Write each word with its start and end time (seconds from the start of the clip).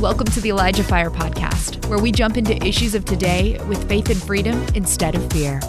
Welcome 0.00 0.28
to 0.28 0.40
the 0.40 0.48
Elijah 0.48 0.82
Fire 0.82 1.10
Podcast, 1.10 1.84
where 1.90 1.98
we 1.98 2.10
jump 2.10 2.38
into 2.38 2.56
issues 2.66 2.94
of 2.94 3.04
today 3.04 3.62
with 3.68 3.86
faith 3.86 4.08
and 4.08 4.16
freedom 4.16 4.58
instead 4.74 5.14
of 5.14 5.30
fear. 5.30 5.60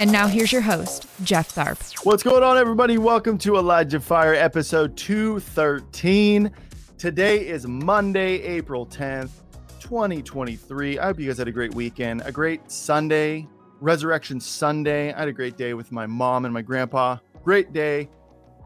And 0.00 0.10
now 0.10 0.26
here's 0.26 0.50
your 0.50 0.62
host, 0.62 1.06
Jeff 1.22 1.54
Tharp. 1.54 2.02
What's 2.02 2.22
going 2.22 2.42
on, 2.42 2.56
everybody? 2.56 2.96
Welcome 2.96 3.36
to 3.36 3.56
Elijah 3.56 4.00
Fire 4.00 4.32
episode 4.32 4.96
213. 4.96 6.50
Today 6.96 7.46
is 7.46 7.66
Monday, 7.66 8.40
April 8.40 8.86
10th, 8.86 9.32
2023. 9.80 10.98
I 10.98 11.04
hope 11.04 11.20
you 11.20 11.26
guys 11.26 11.36
had 11.36 11.48
a 11.48 11.52
great 11.52 11.74
weekend, 11.74 12.22
a 12.24 12.32
great 12.32 12.70
Sunday, 12.72 13.46
Resurrection 13.82 14.40
Sunday. 14.40 15.12
I 15.12 15.18
had 15.18 15.28
a 15.28 15.32
great 15.32 15.58
day 15.58 15.74
with 15.74 15.92
my 15.92 16.06
mom 16.06 16.46
and 16.46 16.54
my 16.54 16.62
grandpa. 16.62 17.18
Great 17.42 17.74
day. 17.74 18.08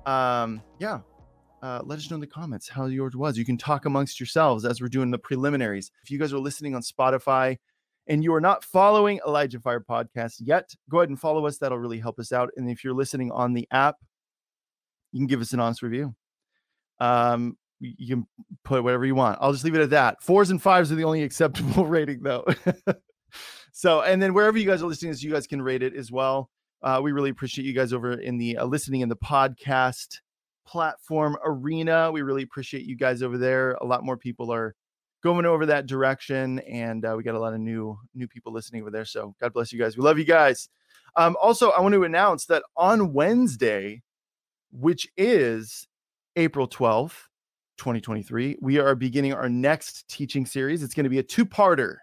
Um, 0.07 0.63
yeah, 0.79 1.01
uh, 1.63 1.81
let 1.85 1.99
us 1.99 2.11
know 2.11 2.15
in 2.15 2.21
the 2.21 2.27
comments 2.27 2.69
how 2.69 2.87
yours 2.87 3.17
was. 3.17 3.37
You 3.37 3.45
can 3.45 3.59
talk 3.59 3.85
amongst 3.85 4.21
yourselves 4.21 4.65
as 4.65 4.81
we're 4.81 4.89
doing 4.89 5.11
the 5.11 5.19
preliminaries. 5.19 5.91
If 6.03 6.11
you 6.11 6.19
guys 6.19 6.33
are 6.33 6.39
listening 6.39 6.75
on 6.75 6.83
Spotify 6.83 7.59
and 8.07 8.23
you 8.23 8.33
are 8.35 8.41
not 8.41 8.63
following 8.63 9.21
Elijah 9.27 9.61
Fire 9.61 9.81
Podcast 9.81 10.37
yet, 10.41 10.71
go 10.89 10.99
ahead 10.99 11.09
and 11.09 11.19
follow 11.19 11.47
us. 11.47 11.59
That'll 11.59 11.79
really 11.79 11.99
help 11.99 12.19
us 12.19 12.33
out. 12.33 12.51
And 12.57 12.71
if 12.71 12.85
you're 12.85 12.95
listening 12.95 13.33
on 13.33 13.55
the 13.55 13.67
app, 13.71 13.97
you 15.13 15.21
can 15.21 15.27
give 15.27 15.41
us 15.41 15.53
an 15.53 15.61
honest 15.61 15.83
review. 15.83 16.15
Um, 17.01 17.57
you 17.81 18.17
can 18.17 18.27
put 18.65 18.85
whatever 18.85 19.05
you 19.05 19.15
want. 19.15 19.39
I'll 19.41 19.53
just 19.53 19.65
leave 19.65 19.75
it 19.75 19.81
at 19.81 19.91
that. 19.91 20.23
Fours 20.23 20.51
and 20.51 20.63
fives 20.63 20.93
are 20.93 20.97
the 20.97 21.05
only 21.05 21.23
acceptable 21.25 21.87
rating, 21.87 22.23
though. 22.23 22.47
so, 23.73 24.03
and 24.03 24.23
then 24.23 24.33
wherever 24.33 24.59
you 24.59 24.67
guys 24.67 24.83
are 24.83 24.87
listening, 24.87 25.11
as 25.11 25.23
you 25.23 25.33
guys 25.33 25.47
can 25.47 25.63
rate 25.63 25.83
it 25.83 25.95
as 25.95 26.13
well. 26.13 26.51
Uh, 26.81 27.01
we 27.03 27.11
really 27.11 27.31
appreciate 27.31 27.65
you 27.65 27.73
guys 27.73 27.93
over 27.93 28.13
in 28.13 28.39
the 28.39 28.57
uh, 28.57 28.65
listening 28.65 29.01
in 29.01 29.09
the 29.09 29.17
podcast 29.17 30.19
platform 30.69 31.37
arena. 31.45 32.13
We 32.13 32.21
really 32.21 32.43
appreciate 32.43 32.85
you 32.85 32.95
guys 32.95 33.23
over 33.23 33.39
there. 33.39 33.73
A 33.81 33.87
lot 33.87 34.05
more 34.05 34.19
people 34.19 34.53
are 34.53 34.75
going 35.23 35.47
over 35.47 35.65
that 35.67 35.87
direction, 35.87 36.59
and 36.61 37.05
uh, 37.05 37.15
we 37.17 37.23
got 37.23 37.35
a 37.35 37.41
lot 37.41 37.55
of 37.55 37.61
new 37.61 37.99
new 38.15 38.29
people 38.29 38.53
listening 38.53 38.83
over 38.83 38.91
there. 38.91 39.07
So 39.07 39.35
God 39.41 39.53
bless 39.55 39.73
you 39.73 39.79
guys. 39.79 39.97
We 39.97 40.05
love 40.05 40.19
you 40.19 40.25
guys. 40.25 40.69
Um, 41.17 41.37
also, 41.41 41.71
I 41.71 41.81
want 41.81 41.95
to 41.95 42.05
announce 42.05 42.45
that 42.47 42.63
on 42.77 43.15
Wednesday, 43.15 44.03
which 44.71 45.09
is 45.17 45.89
April 46.37 46.67
twelfth, 46.67 47.29
twenty 47.79 48.01
twenty 48.01 48.23
three, 48.23 48.57
we 48.61 48.79
are 48.79 48.95
beginning 48.95 49.33
our 49.33 49.49
next 49.49 50.07
teaching 50.09 50.45
series. 50.45 50.83
It's 50.83 50.95
going 50.95 51.05
to 51.05 51.11
be 51.11 51.19
a 51.19 51.23
two 51.23 51.47
parter. 51.47 51.97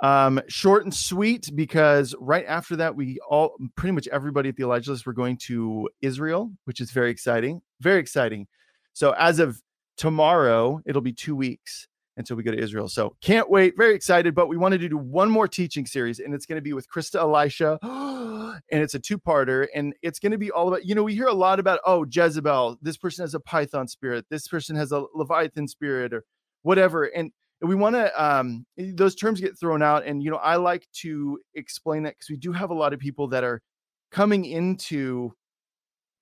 Um, 0.00 0.40
short 0.48 0.82
and 0.82 0.92
sweet 0.92 1.48
because 1.54 2.12
right 2.18 2.44
after 2.48 2.74
that, 2.74 2.96
we 2.96 3.20
all 3.28 3.54
pretty 3.76 3.92
much 3.92 4.08
everybody 4.08 4.48
at 4.48 4.56
the 4.56 4.64
Elijah 4.64 4.90
list 4.90 5.06
we're 5.06 5.12
going 5.12 5.36
to 5.46 5.88
Israel, 6.00 6.50
which 6.64 6.80
is 6.80 6.90
very 6.90 7.10
exciting. 7.10 7.62
Very 7.82 8.00
exciting. 8.00 8.46
So 8.92 9.12
as 9.12 9.38
of 9.38 9.60
tomorrow, 9.96 10.80
it'll 10.86 11.02
be 11.02 11.12
two 11.12 11.36
weeks 11.36 11.88
until 12.16 12.36
we 12.36 12.42
go 12.42 12.52
to 12.52 12.58
Israel. 12.58 12.88
So 12.88 13.16
can't 13.22 13.48
wait. 13.48 13.74
Very 13.76 13.94
excited. 13.94 14.34
But 14.34 14.48
we 14.48 14.56
wanted 14.56 14.80
to 14.82 14.88
do 14.88 14.98
one 14.98 15.30
more 15.30 15.48
teaching 15.48 15.86
series, 15.86 16.20
and 16.20 16.34
it's 16.34 16.46
going 16.46 16.56
to 16.56 16.62
be 16.62 16.72
with 16.72 16.86
Krista 16.88 17.16
Elisha. 17.16 17.78
and 18.70 18.82
it's 18.82 18.94
a 18.94 18.98
two-parter, 18.98 19.66
and 19.74 19.94
it's 20.02 20.18
going 20.18 20.32
to 20.32 20.38
be 20.38 20.50
all 20.50 20.68
about, 20.68 20.84
you 20.84 20.94
know, 20.94 21.02
we 21.02 21.14
hear 21.14 21.26
a 21.26 21.32
lot 21.32 21.58
about, 21.58 21.80
oh, 21.86 22.04
Jezebel, 22.08 22.78
this 22.82 22.98
person 22.98 23.22
has 23.22 23.34
a 23.34 23.40
Python 23.40 23.88
spirit, 23.88 24.26
this 24.30 24.46
person 24.46 24.76
has 24.76 24.92
a 24.92 25.04
Leviathan 25.14 25.66
spirit, 25.68 26.12
or 26.12 26.24
whatever. 26.62 27.04
And 27.04 27.32
we 27.62 27.74
want 27.74 27.94
to 27.94 28.22
um, 28.22 28.66
those 28.76 29.14
terms 29.14 29.40
get 29.40 29.58
thrown 29.58 29.82
out 29.82 30.04
and 30.04 30.22
you 30.22 30.30
know 30.30 30.38
i 30.38 30.56
like 30.56 30.86
to 30.92 31.38
explain 31.54 32.02
that 32.02 32.14
because 32.14 32.28
we 32.28 32.36
do 32.36 32.52
have 32.52 32.70
a 32.70 32.74
lot 32.74 32.92
of 32.92 32.98
people 32.98 33.28
that 33.28 33.44
are 33.44 33.62
coming 34.10 34.44
into 34.44 35.32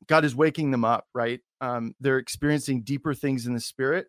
god 0.06 0.24
is 0.24 0.34
waking 0.34 0.70
them 0.70 0.84
up 0.84 1.06
right? 1.14 1.40
Um, 1.60 1.94
they're 2.00 2.18
experiencing 2.18 2.82
deeper 2.82 3.12
things 3.14 3.46
in 3.46 3.54
the 3.54 3.60
spirit 3.60 4.06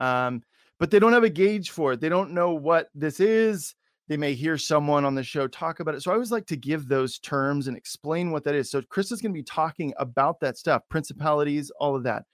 um, 0.00 0.42
but 0.78 0.90
they 0.90 0.98
don't 0.98 1.12
have 1.12 1.24
a 1.24 1.30
gauge 1.30 1.70
for 1.70 1.92
it. 1.92 2.00
They 2.00 2.08
don't 2.08 2.32
know 2.32 2.52
what 2.52 2.88
this 2.94 3.20
is. 3.20 3.74
They 4.08 4.16
may 4.16 4.34
hear 4.34 4.56
someone 4.56 5.04
on 5.04 5.14
the 5.14 5.24
show 5.24 5.48
talk 5.48 5.80
about 5.80 5.94
it. 5.94 6.02
So 6.02 6.10
i 6.10 6.14
always 6.14 6.30
like 6.30 6.46
to 6.46 6.56
give 6.56 6.86
those 6.86 7.18
terms 7.18 7.66
and 7.66 7.76
explain 7.76 8.30
what 8.30 8.44
that 8.44 8.54
is. 8.54 8.70
So 8.70 8.82
chris 8.82 9.10
is 9.10 9.20
going 9.20 9.32
to 9.32 9.38
be 9.38 9.42
talking 9.42 9.92
about 9.98 10.38
that 10.40 10.58
stuff 10.58 10.82
principalities 10.88 11.70
all 11.80 11.96
of 11.96 12.04
that. 12.04 12.24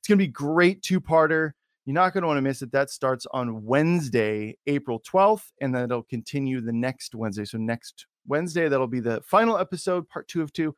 It's 0.00 0.08
going 0.08 0.18
to 0.18 0.24
be 0.24 0.30
great 0.30 0.82
two-parter. 0.82 1.52
You're 1.84 1.94
not 1.94 2.12
going 2.12 2.22
to 2.22 2.28
want 2.28 2.38
to 2.38 2.42
miss 2.42 2.62
it. 2.62 2.70
That 2.72 2.90
starts 2.90 3.26
on 3.32 3.64
Wednesday, 3.64 4.56
April 4.66 5.00
12th, 5.00 5.50
and 5.60 5.74
then 5.74 5.84
it'll 5.84 6.04
continue 6.04 6.60
the 6.60 6.72
next 6.72 7.14
Wednesday. 7.14 7.44
So 7.44 7.58
next 7.58 8.06
Wednesday, 8.26 8.68
that'll 8.68 8.86
be 8.86 9.00
the 9.00 9.20
final 9.22 9.58
episode, 9.58 10.08
part 10.08 10.28
two 10.28 10.42
of 10.42 10.52
two. 10.52 10.76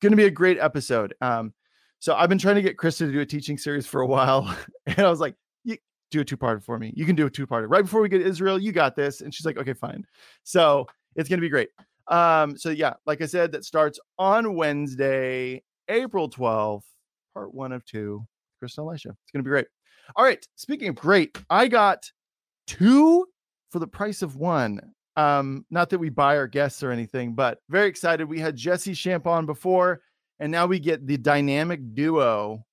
Going 0.00 0.12
to 0.12 0.16
be 0.16 0.24
a 0.24 0.30
great 0.30 0.58
episode. 0.58 1.14
Um, 1.20 1.52
so 1.98 2.14
I've 2.14 2.28
been 2.28 2.38
trying 2.38 2.54
to 2.54 2.62
get 2.62 2.76
Krista 2.76 3.00
to 3.00 3.12
do 3.12 3.20
a 3.20 3.26
teaching 3.26 3.58
series 3.58 3.86
for 3.86 4.00
a 4.00 4.06
while, 4.06 4.54
and 4.86 4.98
I 5.00 5.10
was 5.10 5.20
like, 5.20 5.34
"You 5.64 5.76
do 6.10 6.20
a 6.20 6.24
two-part 6.24 6.64
for 6.64 6.78
me. 6.78 6.92
You 6.96 7.04
can 7.04 7.16
do 7.16 7.26
a 7.26 7.30
two-part 7.30 7.68
right 7.68 7.82
before 7.82 8.00
we 8.00 8.08
get 8.08 8.22
Israel. 8.22 8.58
You 8.58 8.72
got 8.72 8.96
this." 8.96 9.20
And 9.20 9.34
she's 9.34 9.44
like, 9.44 9.58
"Okay, 9.58 9.74
fine." 9.74 10.06
So 10.42 10.86
it's 11.16 11.28
going 11.28 11.38
to 11.38 11.42
be 11.42 11.50
great. 11.50 11.68
Um, 12.08 12.56
so 12.56 12.70
yeah, 12.70 12.94
like 13.06 13.20
I 13.20 13.26
said, 13.26 13.52
that 13.52 13.64
starts 13.64 14.00
on 14.18 14.54
Wednesday, 14.54 15.62
April 15.88 16.28
12th, 16.28 16.84
part 17.34 17.54
one 17.54 17.72
of 17.72 17.84
two. 17.84 18.26
Krista 18.62 18.78
Elisha. 18.78 19.10
It's 19.10 19.32
going 19.32 19.42
to 19.42 19.48
be 19.48 19.50
great. 19.50 19.66
All 20.16 20.24
right. 20.24 20.44
Speaking 20.56 20.88
of 20.88 20.94
great, 20.94 21.38
I 21.48 21.68
got 21.68 22.10
two 22.66 23.26
for 23.70 23.78
the 23.78 23.86
price 23.86 24.22
of 24.22 24.36
one. 24.36 24.80
Um, 25.16 25.66
not 25.70 25.90
that 25.90 25.98
we 25.98 26.08
buy 26.08 26.36
our 26.36 26.46
guests 26.46 26.82
or 26.82 26.92
anything, 26.92 27.34
but 27.34 27.58
very 27.68 27.88
excited. 27.88 28.28
We 28.28 28.38
had 28.38 28.56
Jesse 28.56 28.94
Shamp 28.94 29.26
on 29.26 29.44
before, 29.44 30.02
and 30.38 30.50
now 30.50 30.66
we 30.66 30.78
get 30.78 31.06
the 31.06 31.18
dynamic 31.18 31.80
duo, 31.94 32.64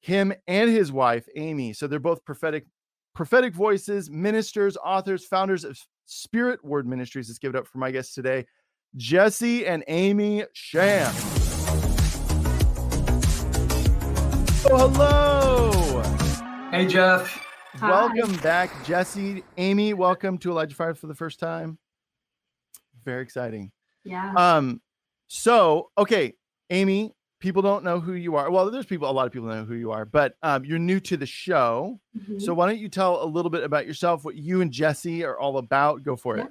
him 0.00 0.32
and 0.46 0.70
his 0.70 0.92
wife, 0.92 1.26
Amy. 1.34 1.72
So 1.72 1.86
they're 1.86 1.98
both 1.98 2.24
prophetic, 2.24 2.66
prophetic 3.14 3.54
voices, 3.54 4.10
ministers, 4.10 4.76
authors, 4.76 5.24
founders 5.24 5.64
of 5.64 5.78
Spirit 6.06 6.64
Word 6.64 6.86
Ministries. 6.86 7.28
Let's 7.28 7.38
give 7.38 7.54
it 7.54 7.58
up 7.58 7.66
for 7.66 7.78
my 7.78 7.90
guests 7.90 8.14
today, 8.14 8.46
Jesse 8.96 9.66
and 9.66 9.82
Amy 9.88 10.44
Shamp. 10.52 11.14
Oh, 14.64 14.88
hello. 14.88 16.02
Hey, 16.70 16.86
Jeff. 16.86 17.51
Hi. 17.82 17.90
Welcome 17.90 18.36
back, 18.36 18.84
Jesse. 18.84 19.42
Amy, 19.56 19.92
welcome 19.92 20.38
to 20.38 20.52
Elijah 20.52 20.76
Fire 20.76 20.94
for 20.94 21.08
the 21.08 21.16
first 21.16 21.40
time. 21.40 21.78
Very 23.04 23.24
exciting. 23.24 23.72
Yeah. 24.04 24.32
Um, 24.36 24.80
so 25.26 25.90
okay, 25.98 26.34
Amy, 26.70 27.10
people 27.40 27.60
don't 27.60 27.82
know 27.82 27.98
who 27.98 28.12
you 28.12 28.36
are. 28.36 28.52
Well, 28.52 28.70
there's 28.70 28.86
people, 28.86 29.10
a 29.10 29.12
lot 29.12 29.26
of 29.26 29.32
people 29.32 29.48
know 29.48 29.64
who 29.64 29.74
you 29.74 29.90
are, 29.90 30.04
but 30.04 30.36
um, 30.44 30.64
you're 30.64 30.78
new 30.78 31.00
to 31.00 31.16
the 31.16 31.26
show. 31.26 31.98
Mm-hmm. 32.16 32.38
So 32.38 32.54
why 32.54 32.68
don't 32.68 32.78
you 32.78 32.88
tell 32.88 33.20
a 33.20 33.26
little 33.26 33.50
bit 33.50 33.64
about 33.64 33.84
yourself, 33.84 34.24
what 34.24 34.36
you 34.36 34.60
and 34.60 34.70
Jesse 34.70 35.24
are 35.24 35.36
all 35.36 35.58
about? 35.58 36.04
Go 36.04 36.14
for 36.14 36.36
yeah. 36.36 36.44
it. 36.44 36.50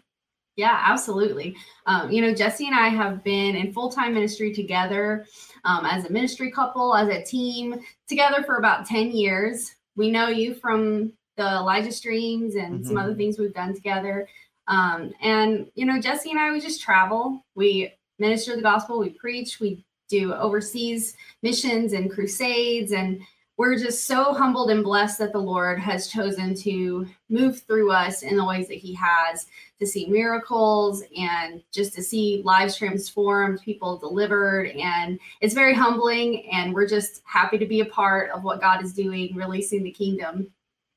Yeah, 0.57 0.83
absolutely. 0.83 1.55
Um, 1.85 2.11
you 2.11 2.21
know, 2.21 2.35
Jesse 2.35 2.67
and 2.67 2.75
I 2.75 2.89
have 2.89 3.23
been 3.23 3.55
in 3.55 3.71
full 3.71 3.89
time 3.89 4.13
ministry 4.13 4.53
together 4.53 5.25
um, 5.63 5.85
as 5.85 6.03
a 6.03 6.11
ministry 6.11 6.51
couple, 6.51 6.93
as 6.93 7.07
a 7.07 7.23
team, 7.23 7.79
together 8.09 8.43
for 8.43 8.57
about 8.57 8.85
10 8.85 9.11
years 9.11 9.75
we 9.95 10.11
know 10.11 10.27
you 10.27 10.53
from 10.53 11.13
the 11.37 11.43
Elijah 11.43 11.91
streams 11.91 12.55
and 12.55 12.75
mm-hmm. 12.75 12.87
some 12.87 12.97
other 12.97 13.09
mm-hmm. 13.09 13.17
things 13.17 13.39
we've 13.39 13.53
done 13.53 13.73
together. 13.73 14.27
Um, 14.67 15.13
and 15.21 15.67
you 15.75 15.85
know, 15.85 15.99
Jesse 15.99 16.31
and 16.31 16.39
I, 16.39 16.51
we 16.51 16.59
just 16.59 16.81
travel. 16.81 17.45
We 17.55 17.93
minister 18.19 18.55
the 18.55 18.61
gospel. 18.61 18.99
We 18.99 19.09
preach. 19.09 19.59
We 19.59 19.85
do 20.09 20.33
overseas 20.33 21.15
missions 21.41 21.93
and 21.93 22.11
crusades, 22.11 22.91
and 22.91 23.21
we're 23.57 23.77
just 23.77 24.05
so 24.05 24.33
humbled 24.33 24.71
and 24.71 24.83
blessed 24.83 25.19
that 25.19 25.33
the 25.33 25.39
Lord 25.39 25.79
has 25.79 26.07
chosen 26.07 26.55
to 26.55 27.05
move 27.29 27.61
through 27.61 27.91
us 27.91 28.23
in 28.23 28.35
the 28.35 28.45
ways 28.45 28.67
that 28.69 28.79
He 28.79 28.93
has 28.95 29.45
to 29.79 29.85
see 29.85 30.05
miracles 30.07 31.03
and 31.17 31.61
just 31.71 31.93
to 31.93 32.03
see 32.03 32.41
lives 32.45 32.75
transformed, 32.75 33.61
people 33.61 33.97
delivered. 33.97 34.69
And 34.69 35.19
it's 35.41 35.53
very 35.53 35.73
humbling. 35.73 36.49
And 36.51 36.73
we're 36.73 36.87
just 36.87 37.21
happy 37.25 37.57
to 37.57 37.65
be 37.65 37.81
a 37.81 37.85
part 37.85 38.31
of 38.31 38.43
what 38.43 38.61
God 38.61 38.83
is 38.83 38.93
doing, 38.93 39.35
releasing 39.35 39.83
the 39.83 39.91
kingdom. 39.91 40.51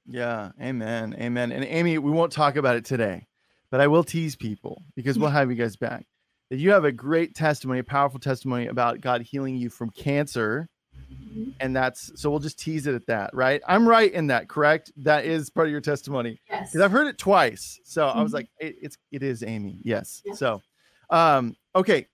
Yeah. 0.06 0.50
Amen. 0.60 1.16
Amen. 1.18 1.52
And 1.52 1.64
Amy, 1.64 1.98
we 1.98 2.10
won't 2.10 2.32
talk 2.32 2.56
about 2.56 2.76
it 2.76 2.84
today, 2.84 3.26
but 3.70 3.80
I 3.80 3.86
will 3.86 4.04
tease 4.04 4.36
people 4.36 4.82
because 4.94 5.18
we'll 5.18 5.30
have 5.30 5.50
you 5.50 5.56
guys 5.56 5.76
back. 5.76 6.06
That 6.50 6.58
you 6.58 6.70
have 6.72 6.84
a 6.84 6.92
great 6.92 7.34
testimony, 7.34 7.80
a 7.80 7.84
powerful 7.84 8.20
testimony 8.20 8.66
about 8.66 9.00
God 9.00 9.22
healing 9.22 9.56
you 9.56 9.70
from 9.70 9.90
cancer 9.90 10.68
Mm-hmm. 11.12 11.50
And 11.60 11.74
that's 11.74 12.10
so 12.20 12.30
we'll 12.30 12.40
just 12.40 12.58
tease 12.58 12.86
it 12.86 12.94
at 12.94 13.06
that, 13.06 13.34
right? 13.34 13.60
I'm 13.66 13.88
right 13.88 14.12
in 14.12 14.28
that, 14.28 14.48
correct? 14.48 14.92
That 14.96 15.24
is 15.24 15.50
part 15.50 15.68
of 15.68 15.72
your 15.72 15.80
testimony. 15.80 16.40
Yes. 16.48 16.70
Because 16.70 16.84
I've 16.84 16.90
heard 16.90 17.08
it 17.08 17.18
twice. 17.18 17.80
So 17.84 18.06
mm-hmm. 18.06 18.18
I 18.18 18.22
was 18.22 18.30
mm-hmm. 18.30 18.36
like, 18.36 18.48
it, 18.58 18.76
it's 18.80 18.98
it 19.10 19.22
is 19.22 19.42
Amy. 19.42 19.80
Yes. 19.84 20.22
yes. 20.24 20.38
So 20.38 20.62
um, 21.10 21.56
okay. 21.74 22.06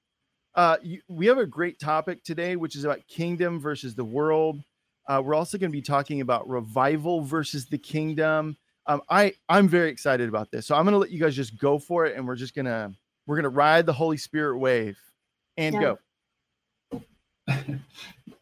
Uh, 0.53 0.77
you, 0.83 1.01
we 1.09 1.27
have 1.27 1.39
a 1.39 1.47
great 1.47 1.79
topic 1.79 2.25
today, 2.25 2.57
which 2.57 2.75
is 2.75 2.85
about 2.85 3.07
kingdom 3.07 3.61
versus 3.61 3.95
the 3.95 4.05
world. 4.05 4.61
Uh, 5.11 5.21
we're 5.21 5.35
also 5.35 5.59
going 5.59 5.73
to 5.73 5.77
be 5.77 5.83
talking 5.83 6.21
about 6.21 6.49
revival 6.49 7.21
versus 7.21 7.67
the 7.67 7.77
kingdom. 7.77 8.57
Um, 8.87 9.03
I 9.11 9.35
I'm 9.49 9.67
very 9.67 9.91
excited 9.91 10.29
about 10.29 10.53
this, 10.53 10.67
so 10.67 10.77
I'm 10.77 10.85
going 10.85 10.93
to 10.93 10.99
let 10.99 11.11
you 11.11 11.19
guys 11.19 11.35
just 11.35 11.59
go 11.59 11.81
for 11.81 12.07
it, 12.07 12.17
and 12.17 12.25
we're 12.25 12.37
just 12.37 12.55
gonna 12.55 12.93
we're 13.27 13.35
gonna 13.35 13.49
ride 13.49 13.87
the 13.87 13.93
Holy 13.93 14.17
Spirit 14.17 14.59
wave 14.59 14.97
and 15.57 15.75
yeah. 15.75 15.95
go. 16.93 17.03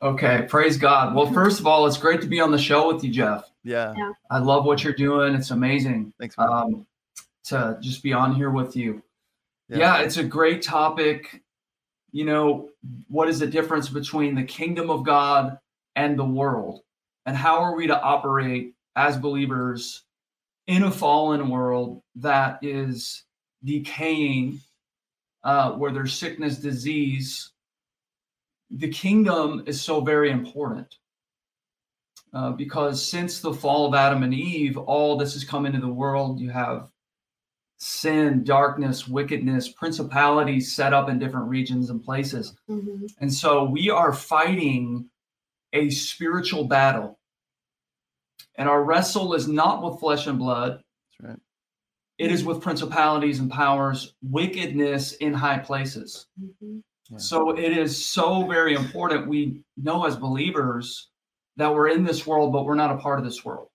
Okay, 0.00 0.46
praise 0.48 0.76
God. 0.76 1.12
Well, 1.12 1.26
first 1.32 1.58
of 1.58 1.66
all, 1.66 1.84
it's 1.84 1.96
great 1.96 2.20
to 2.20 2.28
be 2.28 2.38
on 2.38 2.52
the 2.52 2.58
show 2.58 2.92
with 2.92 3.02
you, 3.02 3.10
Jeff. 3.10 3.50
Yeah. 3.64 3.92
Yeah. 3.96 4.12
I 4.30 4.38
love 4.38 4.64
what 4.64 4.84
you're 4.84 4.92
doing. 4.92 5.34
It's 5.34 5.50
amazing 5.50 6.12
Thanks. 6.20 6.38
man. 6.38 6.48
um, 6.48 6.86
to 7.46 7.76
just 7.80 8.00
be 8.00 8.12
on 8.12 8.32
here 8.32 8.50
with 8.50 8.76
you. 8.76 9.02
Yeah. 9.68 9.98
it's 10.02 10.16
a 10.18 10.22
great 10.22 10.62
topic. 10.62 11.42
You 12.12 12.26
know, 12.26 12.68
what 13.08 13.28
is 13.28 13.40
the 13.40 13.46
difference 13.48 13.88
between 13.88 14.36
the 14.36 14.44
kingdom 14.44 14.88
of 14.88 15.02
God 15.02 15.58
and 15.98 16.18
the 16.18 16.24
world? 16.24 16.80
And 17.26 17.36
how 17.36 17.58
are 17.58 17.76
we 17.76 17.86
to 17.88 18.00
operate 18.00 18.74
as 18.94 19.16
believers 19.16 20.04
in 20.66 20.84
a 20.84 20.90
fallen 20.90 21.48
world 21.50 22.02
that 22.16 22.58
is 22.62 23.24
decaying, 23.64 24.60
uh, 25.42 25.72
where 25.72 25.92
there's 25.92 26.14
sickness, 26.14 26.56
disease? 26.58 27.52
The 28.70 28.88
kingdom 28.88 29.64
is 29.66 29.80
so 29.80 30.00
very 30.00 30.30
important. 30.30 30.94
Uh, 32.32 32.52
because 32.52 33.02
since 33.02 33.40
the 33.40 33.54
fall 33.54 33.86
of 33.86 33.94
Adam 33.94 34.22
and 34.22 34.34
Eve, 34.34 34.76
all 34.76 35.16
this 35.16 35.32
has 35.32 35.44
come 35.44 35.64
into 35.64 35.80
the 35.80 35.88
world. 35.88 36.38
You 36.38 36.50
have 36.50 36.88
sin, 37.78 38.44
darkness, 38.44 39.08
wickedness, 39.08 39.68
principalities 39.70 40.74
set 40.74 40.92
up 40.92 41.08
in 41.08 41.18
different 41.18 41.48
regions 41.48 41.88
and 41.90 42.04
places. 42.04 42.54
Mm-hmm. 42.68 43.06
And 43.20 43.32
so 43.32 43.64
we 43.64 43.88
are 43.88 44.12
fighting 44.12 45.08
a 45.72 45.90
spiritual 45.90 46.64
battle. 46.64 47.18
And 48.56 48.68
our 48.68 48.82
wrestle 48.82 49.34
is 49.34 49.46
not 49.48 49.82
with 49.82 50.00
flesh 50.00 50.26
and 50.26 50.38
blood, 50.38 50.82
That's 51.20 51.30
right. 51.30 51.38
it 52.18 52.32
is 52.32 52.44
with 52.44 52.60
principalities 52.60 53.38
and 53.38 53.50
powers, 53.50 54.14
wickedness 54.22 55.12
in 55.14 55.32
high 55.32 55.58
places. 55.58 56.26
Mm-hmm. 56.40 56.78
Yeah. 57.10 57.18
So 57.18 57.56
it 57.56 57.76
is 57.76 58.04
so 58.04 58.46
very 58.46 58.74
important. 58.74 59.28
We 59.28 59.62
know 59.76 60.04
as 60.04 60.16
believers 60.16 61.08
that 61.56 61.72
we're 61.72 61.88
in 61.88 62.04
this 62.04 62.26
world, 62.26 62.52
but 62.52 62.64
we're 62.64 62.74
not 62.74 62.90
a 62.92 62.98
part 62.98 63.18
of 63.18 63.24
this 63.24 63.44
world. 63.44 63.68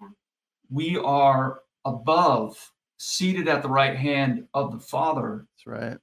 Yeah. 0.00 0.08
We 0.70 0.96
are 0.96 1.60
above, 1.84 2.56
seated 2.98 3.48
at 3.48 3.62
the 3.62 3.68
right 3.68 3.96
hand 3.96 4.46
of 4.54 4.72
the 4.72 4.80
Father, 4.80 5.46
That's 5.56 5.66
right. 5.66 5.98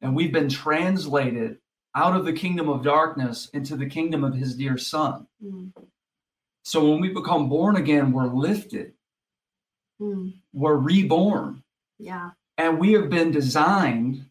and 0.00 0.14
we've 0.14 0.32
been 0.32 0.48
translated 0.48 1.58
out 1.94 2.16
of 2.16 2.24
the 2.24 2.32
kingdom 2.32 2.68
of 2.68 2.82
darkness 2.82 3.48
into 3.52 3.76
the 3.76 3.86
kingdom 3.86 4.22
of 4.24 4.34
his 4.34 4.54
dear 4.56 4.78
Son. 4.78 5.26
Mm-hmm. 5.44 5.68
So 6.62 6.88
when 6.90 7.00
we 7.00 7.08
become 7.08 7.48
born 7.48 7.76
again, 7.76 8.12
we're 8.12 8.26
lifted, 8.26 8.92
Mm-hmm. 10.00 10.30
we're 10.54 10.76
reborn, 10.76 11.62
Yeah. 11.98 12.30
and 12.56 12.78
we 12.78 12.92
have 12.92 13.10
been 13.10 13.30
designed 13.30 14.24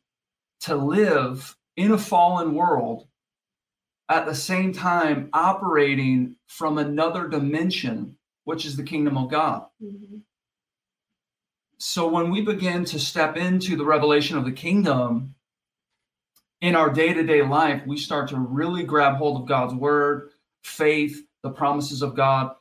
to 0.62 0.76
live 0.76 1.56
in 1.78 1.92
a 1.92 1.98
fallen 1.98 2.56
world 2.56 3.08
at 4.10 4.26
the 4.26 4.34
same 4.34 4.74
time 4.74 5.30
operating 5.32 6.38
from 6.48 6.80
another 6.80 7.28
dimension, 7.28 8.18
which 8.46 8.66
is 8.66 8.76
the 8.78 8.84
kingdom 8.84 9.16
of 9.16 9.30
God. 9.30 9.68
Mm-hmm. 9.84 10.18
So 11.78 12.08
when 12.08 12.32
we 12.32 12.42
begin 12.42 12.84
to 12.86 13.00
step 13.00 13.38
into 13.38 13.76
the 13.76 13.86
revelation 13.86 14.38
of 14.40 14.46
the 14.46 14.52
kingdom 14.52 15.36
in 16.62 16.76
our 16.76 16.90
day 16.90 17.14
to 17.14 17.24
day 17.24 17.42
life, 17.42 17.82
we 17.86 17.98
start 17.98 18.30
to 18.30 18.38
really 18.38 18.84
grab 18.84 19.16
hold 19.16 19.42
of 19.42 19.48
God's 19.48 19.74
word, 19.74 20.30
faith, 20.64 21.26
the 21.42 21.50
promises 21.50 22.02
of 22.02 22.16
God, 22.16 22.54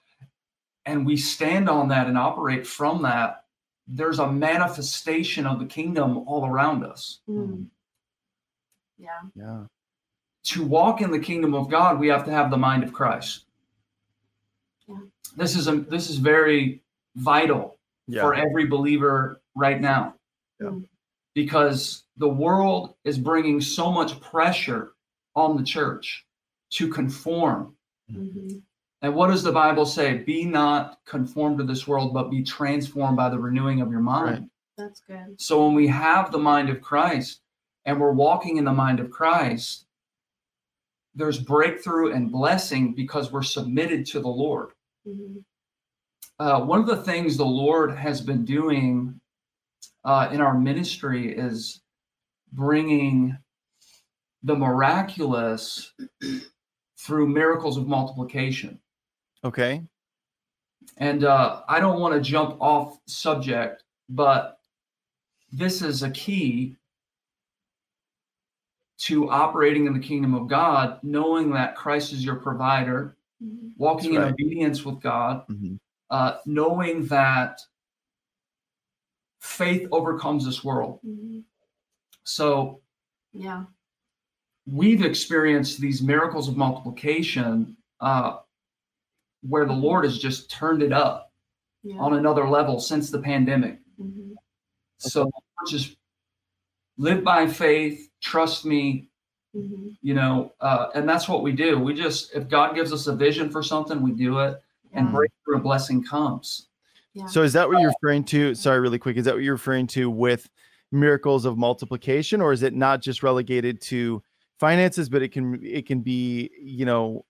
and 0.86 1.04
we 1.04 1.16
stand 1.16 1.68
on 1.68 1.88
that 1.88 2.06
and 2.06 2.16
operate 2.16 2.66
from 2.66 3.02
that. 3.02 3.44
There's 3.86 4.18
a 4.18 4.30
manifestation 4.30 5.46
of 5.46 5.58
the 5.58 5.66
kingdom 5.66 6.18
all 6.28 6.46
around 6.46 6.84
us. 6.84 7.20
Mm-hmm. 7.28 7.64
Yeah. 8.98 9.08
Yeah. 9.34 9.64
To 10.44 10.64
walk 10.64 11.00
in 11.00 11.10
the 11.10 11.18
kingdom 11.18 11.54
of 11.54 11.68
God, 11.68 11.98
we 11.98 12.08
have 12.08 12.24
to 12.24 12.30
have 12.30 12.50
the 12.50 12.56
mind 12.56 12.84
of 12.84 12.92
Christ. 12.92 13.44
Yeah. 14.86 14.96
This 15.36 15.56
is 15.56 15.68
a, 15.68 15.76
this 15.76 16.08
is 16.10 16.16
very 16.16 16.82
vital 17.16 17.78
Yeah. 18.06 18.22
for 18.22 18.34
every 18.34 18.66
believer 18.66 19.40
right 19.54 19.80
now. 19.80 20.14
Yeah. 20.60 20.70
Because 21.42 22.02
the 22.16 22.28
world 22.28 22.94
is 23.04 23.16
bringing 23.16 23.60
so 23.60 23.92
much 23.92 24.20
pressure 24.20 24.94
on 25.36 25.56
the 25.56 25.62
church 25.62 26.26
to 26.70 26.88
conform. 26.88 27.76
Mm-hmm. 28.12 28.58
And 29.02 29.14
what 29.14 29.28
does 29.28 29.44
the 29.44 29.52
Bible 29.52 29.86
say? 29.86 30.18
Be 30.18 30.44
not 30.44 30.98
conformed 31.06 31.58
to 31.58 31.64
this 31.64 31.86
world, 31.86 32.12
but 32.12 32.28
be 32.28 32.42
transformed 32.42 33.16
by 33.16 33.28
the 33.28 33.38
renewing 33.38 33.80
of 33.80 33.92
your 33.92 34.00
mind. 34.00 34.30
Right. 34.30 34.50
That's 34.76 35.00
good. 35.06 35.40
So 35.40 35.64
when 35.64 35.76
we 35.76 35.86
have 35.86 36.32
the 36.32 36.38
mind 36.38 36.70
of 36.70 36.80
Christ 36.80 37.40
and 37.84 38.00
we're 38.00 38.10
walking 38.10 38.56
in 38.56 38.64
the 38.64 38.72
mind 38.72 38.98
of 38.98 39.12
Christ, 39.12 39.86
there's 41.14 41.38
breakthrough 41.38 42.14
and 42.14 42.32
blessing 42.32 42.94
because 42.94 43.30
we're 43.30 43.44
submitted 43.44 44.06
to 44.06 44.18
the 44.18 44.26
Lord. 44.28 44.70
Mm-hmm. 45.06 45.38
uh, 46.40 46.64
one 46.64 46.80
of 46.80 46.86
the 46.86 47.04
things 47.04 47.36
the 47.36 47.46
Lord 47.46 47.94
has 47.94 48.20
been 48.20 48.44
doing 48.44 49.20
uh, 50.04 50.28
in 50.32 50.40
our 50.40 50.58
ministry 50.58 51.34
is 51.36 51.82
bringing 52.52 53.36
the 54.42 54.54
miraculous 54.54 55.92
through 56.98 57.28
miracles 57.28 57.76
of 57.76 57.86
multiplication. 57.86 58.78
Okay. 59.44 59.82
And 60.96 61.24
uh, 61.24 61.62
I 61.68 61.80
don't 61.80 62.00
want 62.00 62.14
to 62.14 62.20
jump 62.20 62.56
off 62.60 62.98
subject, 63.06 63.84
but 64.08 64.58
this 65.52 65.82
is 65.82 66.02
a 66.02 66.10
key 66.10 66.76
to 68.98 69.30
operating 69.30 69.86
in 69.86 69.92
the 69.92 70.00
kingdom 70.00 70.34
of 70.34 70.48
God, 70.48 70.98
knowing 71.02 71.52
that 71.52 71.76
Christ 71.76 72.12
is 72.12 72.24
your 72.24 72.36
provider, 72.36 73.14
Mm-hmm. 73.40 73.68
walking 73.76 74.14
That's 74.14 74.26
in 74.26 74.32
obedience 74.32 74.84
with 74.84 75.00
God, 75.00 75.46
Mhm. 75.46 75.78
uh, 76.10 76.38
knowing 76.44 77.06
that 77.06 77.60
faith 79.48 79.88
overcomes 79.90 80.44
this 80.44 80.62
world. 80.62 81.00
Mm-hmm. 81.06 81.40
So 82.24 82.80
Yeah. 83.32 83.64
we've 84.66 85.04
experienced 85.04 85.80
these 85.80 86.02
miracles 86.02 86.48
of 86.48 86.56
multiplication 86.56 87.76
uh, 88.00 88.38
where 89.42 89.64
the 89.64 89.72
Lord 89.72 90.04
has 90.04 90.18
just 90.18 90.50
turned 90.50 90.82
it 90.82 90.92
up 90.92 91.32
Yeah. 91.82 91.98
on 91.98 92.14
another 92.14 92.48
level 92.48 92.78
since 92.78 93.10
the 93.10 93.20
pandemic. 93.20 93.80
Mm-hmm. 94.00 94.32
So 94.98 95.30
just 95.68 95.96
live 96.98 97.24
by 97.24 97.46
faith, 97.46 98.10
trust 98.20 98.64
me, 98.64 99.06
Mm-hmm. 99.56 99.88
you 100.02 100.12
know, 100.12 100.52
uh, 100.60 100.88
and 100.94 101.08
that's 101.08 101.26
what 101.26 101.42
we 101.42 101.52
do. 101.52 101.78
We 101.78 101.94
just, 101.94 102.34
if 102.34 102.48
God 102.50 102.74
gives 102.74 102.92
us 102.92 103.06
a 103.06 103.16
vision 103.16 103.50
for 103.50 103.62
something, 103.62 104.02
we 104.02 104.12
do 104.12 104.40
it, 104.40 104.60
and 104.92 105.06
Yeah. 105.08 105.14
breakthrough 105.14 105.54
and 105.54 105.62
blessing 105.62 106.04
comes. 106.04 106.67
Yeah. 107.18 107.26
So 107.26 107.42
is 107.42 107.52
that 107.54 107.68
what 107.68 107.80
you're 107.80 107.90
referring 108.00 108.24
to? 108.24 108.54
Sorry, 108.54 108.80
really 108.80 108.98
quick. 108.98 109.16
Is 109.16 109.24
that 109.24 109.34
what 109.34 109.42
you're 109.42 109.54
referring 109.54 109.86
to 109.88 110.08
with 110.08 110.48
miracles 110.92 111.44
of 111.44 111.58
multiplication, 111.58 112.40
or 112.40 112.52
is 112.52 112.62
it 112.62 112.74
not 112.74 113.02
just 113.02 113.22
relegated 113.22 113.80
to 113.82 114.22
finances, 114.60 115.08
but 115.08 115.22
it 115.22 115.32
can 115.32 115.58
it 115.62 115.86
can 115.86 116.00
be, 116.00 116.50
you 116.62 116.84
know, 116.84 117.24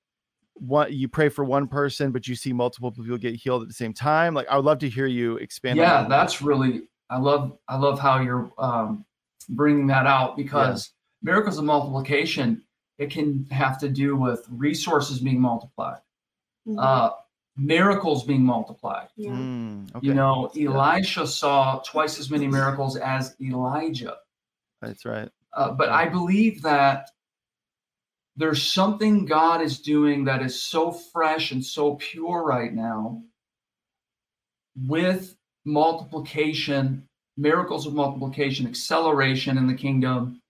what 0.55 0.93
you 0.93 1.09
pray 1.09 1.29
for 1.29 1.45
one 1.45 1.67
person, 1.69 2.11
but 2.13 2.27
you 2.29 2.35
see 2.35 2.53
multiple 2.53 2.91
people 2.93 3.17
get 3.17 3.35
healed 3.35 3.63
at 3.63 3.69
the 3.69 3.75
same 3.75 3.93
time? 3.95 4.35
Like 4.35 4.47
I 4.49 4.57
would 4.57 4.65
love 4.65 4.79
to 4.81 4.89
hear 4.89 5.07
you 5.07 5.37
expand. 5.37 5.77
yeah 5.79 5.99
on 5.99 6.03
that. 6.05 6.09
that's 6.11 6.43
really 6.43 6.83
i 7.11 7.17
love 7.19 7.57
i 7.69 7.77
love 7.77 7.99
how 7.99 8.21
you're 8.21 8.51
um, 8.59 9.05
bringing 9.51 9.87
that 9.87 10.05
out 10.07 10.37
because 10.37 10.93
miracles 11.23 11.57
of 11.59 11.65
multiplication 11.65 12.63
it 12.99 13.11
can 13.11 13.47
have 13.51 13.79
to 13.79 13.89
do 13.89 14.15
with 14.17 14.45
resources 14.51 15.21
being 15.21 15.41
multiplied 15.41 16.01
Mhm. 16.69 16.77
uh, 16.79 17.11
miracles 17.59 18.25
being 18.25 18.43
multiplied 18.43 19.09
yeah. 19.17 19.31
Mm, 19.31 19.95
okay. 19.97 20.07
you 20.07 20.15
know 20.15 20.51
elisha 20.59 21.27
saw 21.27 21.81
twice 21.81 22.19
as 22.19 22.31
many 22.31 22.47
miracles 22.47 22.97
as 22.97 23.35
elijah 23.41 24.17
that's 24.81 25.05
right. 25.05 25.29
uh, 25.55 25.71
but 25.73 25.89
i 25.89 26.09
believe 26.09 26.63
that 26.63 27.11
there's 28.37 28.63
something 28.63 29.25
god 29.27 29.61
is 29.61 29.81
doing 29.81 30.25
that 30.25 30.41
is 30.41 30.63
so 30.63 30.93
fresh 30.93 31.51
and 31.51 31.65
so 31.65 31.97
pure 31.97 32.45
right 32.45 32.73
now 32.73 33.21
with 34.87 35.37
multiplication 35.65 37.03
miracles 37.37 37.87
of 37.87 37.95
multiplication 37.95 38.67
acceleration 38.67 39.59
in 39.59 39.67
the 39.67 39.75
kingdom 39.75 40.41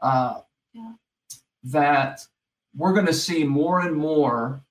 uh, 0.00 0.40
Yeah. 0.72 0.92
that 1.64 2.20
we're 2.74 2.92
going 2.92 3.06
to 3.06 3.14
see 3.14 3.44
more 3.44 3.80
and 3.80 3.96
more 3.96 4.62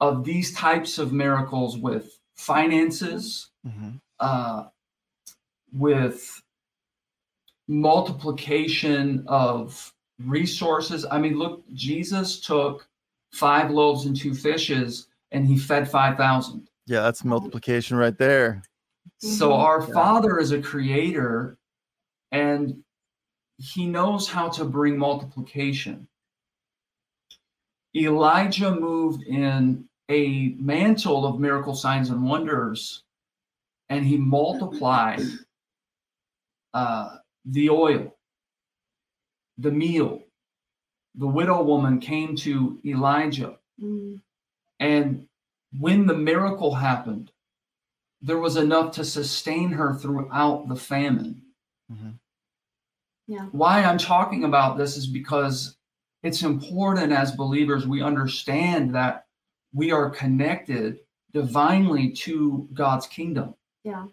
of 0.00 0.24
these 0.24 0.54
types 0.54 0.98
of 0.98 1.12
miracles 1.12 1.76
with 1.76 2.18
finances 2.36 3.50
Mhm. 3.66 4.00
uh, 4.20 4.68
with 5.72 6.40
multiplication 7.68 9.24
of 9.28 9.92
resources. 10.18 11.04
I 11.10 11.18
mean, 11.18 11.34
look, 11.38 11.64
Jesus 11.72 12.40
took 12.40 12.88
five 13.32 13.70
loaves 13.70 14.06
and 14.06 14.16
two 14.16 14.34
fishes 14.34 15.08
and 15.32 15.46
he 15.46 15.58
fed 15.58 15.88
5,000. 15.90 16.68
Yeah, 16.86 17.02
that's 17.02 17.24
multiplication 17.24 17.96
right 17.96 18.16
there. 18.16 18.62
So 19.18 19.50
Mhm. 19.50 19.58
our 19.58 19.80
Yeah. 19.82 19.94
Father 19.94 20.38
is 20.38 20.52
a 20.52 20.62
creator 20.62 21.58
and 22.32 22.82
he 23.58 23.86
knows 23.86 24.28
how 24.28 24.48
to 24.50 24.64
bring 24.64 24.96
multiplication. 24.96 26.08
Elijah 27.94 28.74
moved 28.74 29.22
in 29.24 29.87
a 30.08 30.54
mantle 30.58 31.26
of 31.26 31.40
miracle 31.40 31.74
signs 31.74 32.10
and 32.10 32.24
wonders 32.24 33.02
and 33.88 34.04
he 34.04 34.16
multiplied 34.16 35.22
uh, 36.74 37.16
the 37.44 37.70
oil, 37.70 38.16
the 39.56 39.70
meal. 39.70 40.22
The 41.14 41.26
widow 41.26 41.62
woman 41.62 41.98
came 41.98 42.36
to 42.36 42.78
Elijah. 42.84 43.58
Mm. 43.82 44.20
And 44.78 45.26
when 45.78 46.06
the 46.06 46.14
miracle 46.16 46.74
happened, 46.74 47.32
there 48.20 48.38
was 48.38 48.56
enough 48.56 48.92
to 48.92 49.04
sustain 49.04 49.72
her 49.72 49.94
throughout 49.94 50.68
the 50.68 50.76
famine. 50.76 51.42
Mhm. 51.90 52.18
Yeah. 53.26 53.46
Why 53.52 53.82
I'm 53.82 53.98
talking 53.98 54.44
about 54.44 54.78
this 54.78 54.96
is 54.96 55.06
because 55.06 55.76
it's 56.22 56.42
important 56.42 57.12
as 57.12 57.32
believers 57.32 57.86
we 57.86 58.02
understand 58.02 58.94
that 58.94 59.27
we 59.72 59.90
are 59.92 60.10
connected 60.10 61.00
divinely 61.32 62.10
to 62.10 62.68
God's 62.72 63.06
kingdom. 63.06 63.54
Yeah. 63.84 64.06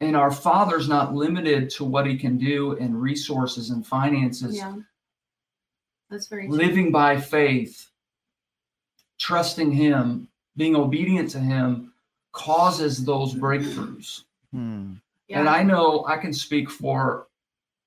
And 0.00 0.16
our 0.16 0.30
Father's 0.30 0.88
not 0.88 1.14
limited 1.14 1.68
to 1.70 1.84
what 1.84 2.06
he 2.06 2.16
can 2.16 2.38
do 2.38 2.72
in 2.72 2.96
resources 2.96 3.70
and 3.70 3.86
finances. 3.86 4.56
Yeah. 4.56 4.76
That's 6.08 6.26
very 6.26 6.48
true. 6.48 6.56
Living 6.56 6.90
by 6.90 7.20
faith, 7.20 7.90
trusting 9.18 9.70
him, 9.70 10.28
being 10.56 10.74
obedient 10.74 11.30
to 11.30 11.38
him 11.38 11.92
causes 12.32 13.04
those 13.04 13.34
breakthroughs. 13.34 14.24
Hmm. 14.52 14.94
And 15.28 15.48
I 15.48 15.62
know 15.62 16.04
I 16.06 16.16
can 16.16 16.32
speak 16.32 16.68
for 16.68 17.28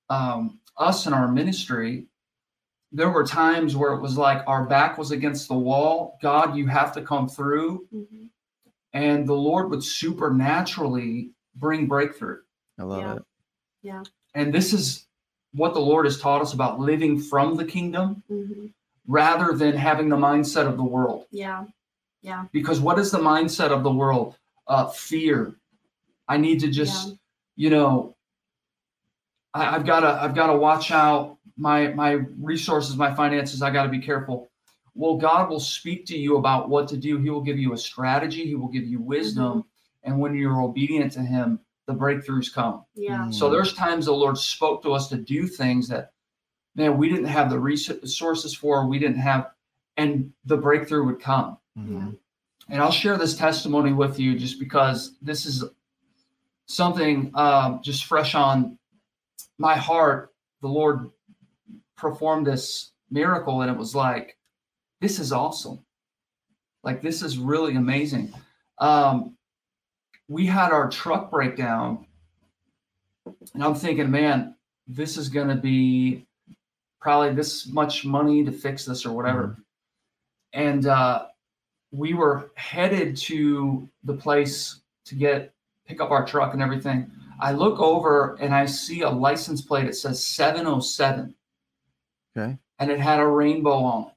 um, 0.09 0.59
us 0.77 1.07
in 1.07 1.13
our 1.13 1.27
ministry. 1.27 2.05
There 2.95 3.09
were 3.09 3.25
times 3.25 3.75
where 3.75 3.93
it 3.93 4.01
was 4.01 4.17
like 4.17 4.43
our 4.47 4.65
back 4.65 4.99
was 4.99 5.09
against 5.11 5.47
the 5.47 5.55
wall. 5.57 6.17
God, 6.21 6.55
you 6.55 6.67
have 6.67 6.93
to 6.93 7.01
come 7.01 7.27
through. 7.27 7.87
Mhm. 7.93 8.29
And 8.93 9.27
the 9.27 9.33
Lord 9.33 9.71
would 9.71 9.83
supernaturally 9.83 11.31
bring 11.55 11.87
breakthrough. 11.87 12.41
I 12.77 12.83
love 12.83 13.01
Yeah. 13.01 13.15
it. 13.15 13.23
Yeah. 13.81 14.03
And 14.35 14.53
this 14.53 14.73
is 14.73 15.07
what 15.53 15.73
the 15.73 15.81
Lord 15.81 16.05
has 16.05 16.19
taught 16.19 16.41
us 16.41 16.53
about 16.53 16.79
living 16.79 17.19
from 17.19 17.55
the 17.55 17.65
kingdom 17.65 18.23
Mhm. 18.29 18.71
rather 19.07 19.53
than 19.57 19.75
having 19.75 20.09
the 20.09 20.15
mindset 20.15 20.67
of 20.67 20.77
the 20.77 20.83
world. 20.83 21.25
Yeah. 21.31 21.65
Yeah. 22.21 22.45
Because 22.51 22.79
what 22.79 22.99
is 22.99 23.09
the 23.11 23.17
mindset 23.19 23.71
of 23.71 23.81
the 23.83 23.91
world? 23.91 24.37
Uh, 24.67 24.85
fear. 24.87 25.55
I 26.27 26.37
need 26.37 26.59
to 26.61 26.69
just, 26.69 27.09
Yeah. 27.09 27.15
you 27.55 27.69
know, 27.71 28.15
I, 29.53 29.75
I've 29.75 29.85
got 29.85 30.01
to, 30.01 30.09
I've 30.09 30.35
got 30.35 30.47
to 30.47 30.57
watch 30.57 30.89
out 30.91 31.37
my 31.57 31.89
my 31.89 32.11
resources, 32.39 32.95
my 32.95 33.13
finances. 33.13 33.61
I 33.61 33.71
got 33.71 33.83
to 33.83 33.89
be 33.89 33.99
careful. 33.99 34.49
Well, 34.95 35.17
God 35.17 35.49
will 35.49 35.59
speak 35.59 36.05
to 36.07 36.17
you 36.17 36.37
about 36.37 36.69
what 36.69 36.87
to 36.89 36.97
do. 36.97 37.17
He 37.17 37.29
will 37.29 37.41
give 37.41 37.57
you 37.57 37.73
a 37.73 37.77
strategy. 37.77 38.45
He 38.45 38.55
will 38.55 38.67
give 38.67 38.85
you 38.85 38.99
wisdom, 38.99 39.65
and 40.03 40.19
when 40.19 40.35
you're 40.35 40.61
obedient 40.61 41.11
to 41.13 41.21
Him, 41.21 41.59
the 41.87 41.93
breakthroughs 41.93 42.53
come. 42.53 42.85
Yeah. 42.95 43.29
So 43.29 43.47
Mm. 43.47 43.53
there's 43.53 43.73
times 43.73 44.05
the 44.05 44.13
Lord 44.13 44.37
spoke 44.37 44.83
to 44.83 44.93
us 44.93 45.09
to 45.09 45.17
do 45.17 45.47
things 45.47 45.87
that, 45.89 46.11
man, 46.75 46.97
we 46.97 47.09
didn't 47.09 47.25
have 47.25 47.49
the 47.49 47.59
resources 47.59 48.53
for, 48.53 48.87
we 48.87 48.99
didn't 48.99 49.17
have, 49.17 49.51
and 49.97 50.31
the 50.45 50.57
breakthrough 50.57 51.05
would 51.05 51.19
come. 51.19 51.57
Mhm. 51.77 52.17
And 52.69 52.81
I'll 52.81 52.91
share 52.91 53.17
this 53.17 53.35
testimony 53.35 53.91
with 53.93 54.17
you 54.19 54.37
just 54.39 54.59
because 54.59 55.17
this 55.21 55.45
is 55.45 55.65
something 56.67 57.31
um, 57.35 57.81
just 57.81 58.05
fresh 58.05 58.35
on 58.35 58.77
my 59.57 59.75
heart. 59.75 60.33
The 60.61 60.69
Lord 60.69 61.09
performed 62.03 62.45
this 62.45 62.91
miracle, 63.09 63.61
and 63.61 63.71
it 63.71 63.77
was 63.77 63.95
like, 63.95 64.37
this 65.01 65.17
is 65.17 65.31
awesome. 65.31 65.79
Like, 66.83 67.01
this 67.01 67.23
is 67.23 67.39
really 67.39 67.75
amazing. 67.75 68.31
Um, 68.77 69.35
we 70.27 70.45
had 70.45 70.71
our 70.71 70.89
truck 70.89 71.31
breakdown, 71.31 72.05
and 73.53 73.63
I'm 73.63 73.73
thinking, 73.73 74.11
man, 74.11 74.55
this 74.85 75.17
is 75.17 75.29
going 75.29 75.47
to 75.47 75.55
be 75.55 76.27
probably 76.99 77.33
this 77.33 77.67
much 77.67 78.05
money 78.05 78.43
to 78.43 78.51
fix 78.51 78.85
this 78.85 79.05
or 79.05 79.15
whatever. 79.15 79.57
And 80.53 80.85
uh, 80.85 81.27
we 81.91 82.13
were 82.13 82.51
headed 82.55 83.15
to 83.17 83.87
the 84.03 84.13
place 84.13 84.81
to 85.05 85.15
get 85.15 85.53
pick 85.85 86.01
up 86.01 86.11
our 86.11 86.25
truck 86.25 86.53
and 86.53 86.61
everything. 86.61 87.09
I 87.39 87.51
look 87.51 87.79
over 87.79 88.35
and 88.39 88.53
I 88.53 88.65
see 88.65 89.01
a 89.01 89.09
license 89.09 89.61
plate. 89.61 89.85
It 89.85 89.95
says 89.95 90.23
707. 90.23 91.35
Okay. 92.35 92.57
And 92.79 92.91
it 92.91 92.99
had 92.99 93.19
a 93.19 93.27
rainbow 93.27 93.83
on 93.83 94.07
it. 94.07 94.13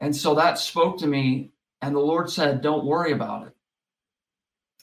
And 0.00 0.14
so 0.16 0.34
that 0.34 0.58
spoke 0.58 0.98
to 0.98 1.06
me, 1.06 1.52
and 1.82 1.94
the 1.94 2.00
Lord 2.00 2.30
said, 2.30 2.62
Don't 2.62 2.86
worry 2.86 3.12
about 3.12 3.46
it. 3.46 3.56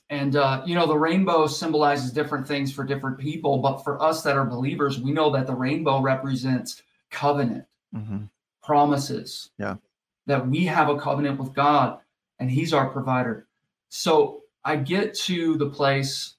And, 0.10 0.36
uh, 0.36 0.64
you 0.66 0.76
know, 0.76 0.88
the 0.88 0.98
rainbow 0.98 1.48
symbolizes 1.48 2.14
different 2.14 2.48
things 2.48 2.72
for 2.72 2.86
different 2.86 3.18
people, 3.18 3.58
but 3.58 3.80
for 3.84 4.02
us 4.02 4.24
that 4.24 4.38
are 4.38 4.46
believers, 4.46 5.00
we 5.00 5.12
know 5.12 5.30
that 5.32 5.48
the 5.48 5.56
rainbow 5.56 6.00
represents 6.00 6.82
covenant, 7.10 7.66
Mhm. 7.94 8.30
promises. 8.64 9.52
Yeah. 9.58 9.78
That 10.26 10.48
we 10.48 10.66
have 10.66 10.90
a 10.90 10.98
covenant 10.98 11.40
with 11.40 11.54
God 11.54 12.00
and 12.40 12.50
He's 12.50 12.74
our 12.74 12.90
provider. 12.90 13.48
So 13.90 14.44
I 14.64 14.78
get 14.78 15.14
to 15.26 15.58
the 15.58 15.70
place 15.70 16.36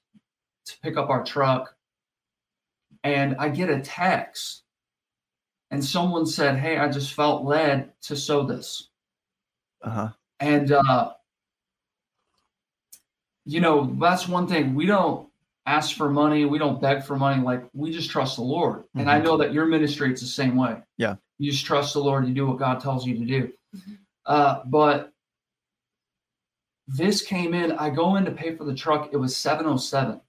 to 0.65 0.79
pick 0.79 0.97
up 0.97 1.09
our 1.09 1.23
truck 1.23 1.75
and 3.03 3.35
I 3.37 3.49
get 3.49 3.69
a 3.69 3.81
text. 3.81 4.63
And 5.71 5.83
someone 5.83 6.25
said, 6.25 6.57
Hey, 6.57 6.77
I 6.77 6.89
just 6.89 7.13
felt 7.13 7.43
led 7.45 7.91
to 8.03 8.15
sow 8.15 8.43
this. 8.43 8.89
Uh-huh. 9.83 10.09
And 10.39 10.71
uh, 10.71 11.13
you 13.45 13.61
know, 13.61 13.95
that's 13.99 14.27
one 14.27 14.47
thing. 14.47 14.75
We 14.75 14.85
don't 14.85 15.27
ask 15.65 15.95
for 15.95 16.09
money, 16.09 16.45
we 16.45 16.57
don't 16.57 16.81
beg 16.81 17.03
for 17.03 17.15
money, 17.15 17.41
like 17.43 17.63
we 17.73 17.91
just 17.91 18.09
trust 18.09 18.37
the 18.37 18.41
Lord. 18.41 18.85
And 18.95 19.09
I 19.09 19.19
Mhm. 19.19 19.23
know 19.23 19.37
that 19.37 19.53
your 19.53 19.65
ministry 19.65 20.11
it's 20.11 20.21
the 20.21 20.27
same 20.27 20.55
way. 20.55 20.81
Yeah. 20.97 21.15
You 21.37 21.51
just 21.51 21.65
trust 21.65 21.93
the 21.93 21.99
Lord, 21.99 22.27
you 22.27 22.33
do 22.33 22.47
what 22.47 22.57
God 22.57 22.79
tells 22.79 23.05
you 23.05 23.17
to 23.17 23.25
do. 23.25 23.53
Mhm. 23.75 23.97
Uh, 24.25 24.61
but 24.65 25.13
this 26.87 27.21
came 27.21 27.53
in, 27.53 27.71
I 27.73 27.91
go 27.91 28.15
in 28.15 28.25
to 28.25 28.31
pay 28.31 28.55
for 28.55 28.63
the 28.63 28.73
truck, 28.73 29.09
it 29.11 29.17
was 29.17 29.37
707. 29.37 30.19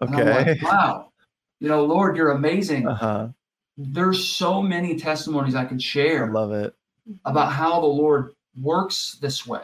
And 0.00 0.14
I'm 0.14 0.20
Okay. 0.20 0.30
like, 0.30 0.62
wow. 0.62 1.12
You 1.60 1.68
know, 1.68 1.84
Lord, 1.84 2.16
you're 2.16 2.32
amazing. 2.32 2.86
Uh-huh. 2.86 3.28
There's 3.76 4.28
so 4.28 4.62
many 4.62 4.96
testimonies 4.98 5.54
I 5.54 5.64
could 5.64 5.78
I 5.78 5.80
share 5.80 6.30
love 6.30 6.52
it. 6.52 6.74
about 7.24 7.52
how 7.52 7.80
the 7.80 7.86
Lord 7.86 8.34
works 8.60 9.18
this 9.20 9.46
way. 9.46 9.62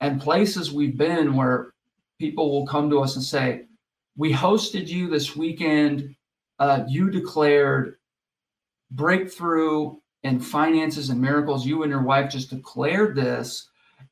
And 0.00 0.20
places 0.20 0.72
we've 0.72 0.96
been 0.96 1.34
where 1.34 1.72
people 2.18 2.50
will 2.50 2.66
come 2.66 2.90
to 2.90 3.00
us 3.00 3.16
and 3.16 3.24
say, 3.24 3.64
We 4.16 4.32
hosted 4.32 4.88
you 4.88 5.08
this 5.08 5.34
weekend. 5.36 6.14
Uh, 6.58 6.84
you 6.88 7.10
declared 7.10 7.96
breakthrough 8.90 9.96
in 10.22 10.40
finances 10.40 11.10
and 11.10 11.20
miracles. 11.20 11.66
You 11.66 11.82
and 11.82 11.90
your 11.90 12.02
wife 12.02 12.30
just 12.30 12.50
declared 12.50 13.14
this. 13.14 13.68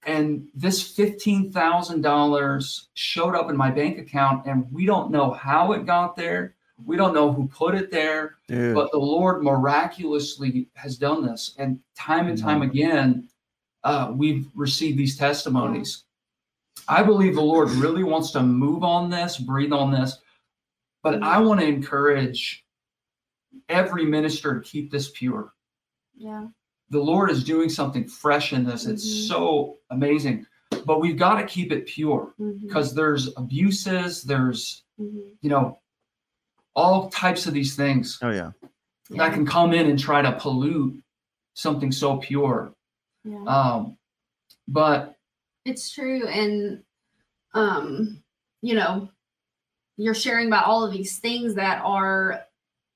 And 0.07 0.49
this 0.55 0.97
$15,000 0.97 2.87
showed 2.95 3.35
up 3.35 3.51
in 3.51 3.57
my 3.57 3.71
bank 3.71 3.99
account, 3.99 4.47
and 4.47 4.71
we 4.73 4.87
don't 4.87 5.11
know 5.11 5.31
how 5.31 5.73
it 5.73 5.87
got 5.87 6.17
there. 6.17 6.55
We 6.83 6.97
don't 6.97 7.15
know 7.15 7.33
who 7.33 7.47
put 7.49 7.75
it 7.75 7.91
there 7.91 8.37
Dude. 8.49 8.75
but 8.75 8.91
the 8.91 8.99
Lord 8.99 9.43
miraculously 9.43 10.69
has 10.75 10.99
done 10.99 11.25
this, 11.25 11.55
and 11.59 11.79
time 11.97 12.27
and 12.29 12.37
time 12.39 12.61
Mhm. 12.61 12.71
again, 12.71 13.29
uh, 13.85 14.13
we've 14.15 14.49
received 14.55 14.99
these 14.99 15.17
testimonies. 15.17 16.05
I 16.89 17.03
believe 17.03 17.35
the 17.37 17.43
Lord 17.43 17.71
really 17.71 18.03
wants 18.03 18.31
to 18.33 18.43
move 18.43 18.83
on 18.83 19.09
this, 19.09 19.39
breathe 19.39 19.73
on 19.73 19.91
this, 19.93 20.19
but 21.03 21.23
I 21.23 21.39
want 21.41 21.61
to 21.61 21.67
encourage 21.67 22.67
every 23.69 24.05
minister 24.05 24.55
to 24.55 24.61
keep 24.69 24.91
this 24.91 25.11
pure. 25.15 25.55
Yeah. 26.17 26.49
The 26.91 27.01
Lord 27.01 27.31
is 27.31 27.45
doing 27.45 27.69
something 27.69 28.07
fresh 28.09 28.53
in 28.53 28.65
this. 28.65 28.87
It's 28.87 29.07
Mhm. 29.07 29.29
so 29.29 29.79
amazing, 29.91 30.47
but 30.85 31.01
we've 31.01 31.17
got 31.17 31.37
to 31.41 31.47
keep 31.47 31.73
it 31.73 31.87
pure 31.87 32.35
Mhm. 32.39 32.61
because 32.61 32.95
there's 32.95 33.35
abuses, 33.37 34.23
there's 34.23 34.85
Mhm. 35.01 35.37
you 35.41 35.51
know 35.51 35.79
all 36.75 37.09
types 37.11 37.47
of 37.47 37.55
these 37.55 37.77
things 37.77 38.19
oh 38.23 38.31
yeah. 38.31 38.51
Yeah. 39.11 39.25
that 39.25 39.33
can 39.35 39.47
come 39.47 39.73
in 39.73 39.89
and 39.89 39.99
try 39.99 40.23
to 40.23 40.33
pollute 40.33 41.01
something 41.55 41.93
so 41.93 42.17
pure. 42.17 42.75
yeah. 43.25 43.45
Um, 43.47 43.97
but 44.67 45.17
it's 45.65 45.91
true 45.93 46.27
and 46.27 46.83
um 47.55 48.23
you 48.63 48.75
know 48.75 49.09
you're 49.97 50.15
sharing 50.15 50.49
about 50.49 50.65
all 50.67 50.85
of 50.85 50.93
these 50.93 51.19
things 51.19 51.55
that 51.55 51.81
are 51.85 52.43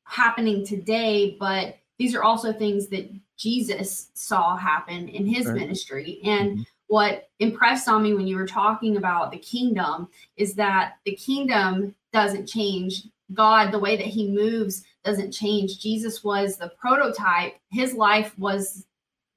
happening 0.05 0.65
today 0.67 1.37
but 1.39 1.77
these 1.99 2.15
are 2.15 2.23
also 2.25 2.53
things 2.53 2.89
that 2.89 3.11
jesus 3.37 4.11
saw 4.15 4.57
happen 4.57 5.09
in 5.09 5.27
his 5.27 5.47
Right. 5.47 5.57
ministry 5.57 6.21
and 6.25 6.59
Mhm. 6.59 6.67
what 6.89 7.29
impressed 7.39 7.89
on 7.89 8.03
me 8.03 8.15
when 8.15 8.27
you 8.27 8.37
were 8.37 8.47
talking 8.47 8.97
about 8.97 9.31
the 9.31 9.39
kingdom 9.39 10.09
is 10.37 10.55
that 10.55 10.99
the 11.05 11.15
kingdom 11.15 11.95
doesn't 12.13 12.47
change 12.47 13.07
god 13.35 13.71
the 13.73 13.79
way 13.79 13.97
that 13.97 14.07
he 14.07 14.29
moves 14.29 14.85
doesn't 15.05 15.33
change 15.33 15.79
jesus 15.81 16.25
was 16.25 16.57
the 16.57 16.73
prototype 16.81 17.55
his 17.71 17.95
life 17.95 18.37
was 18.39 18.87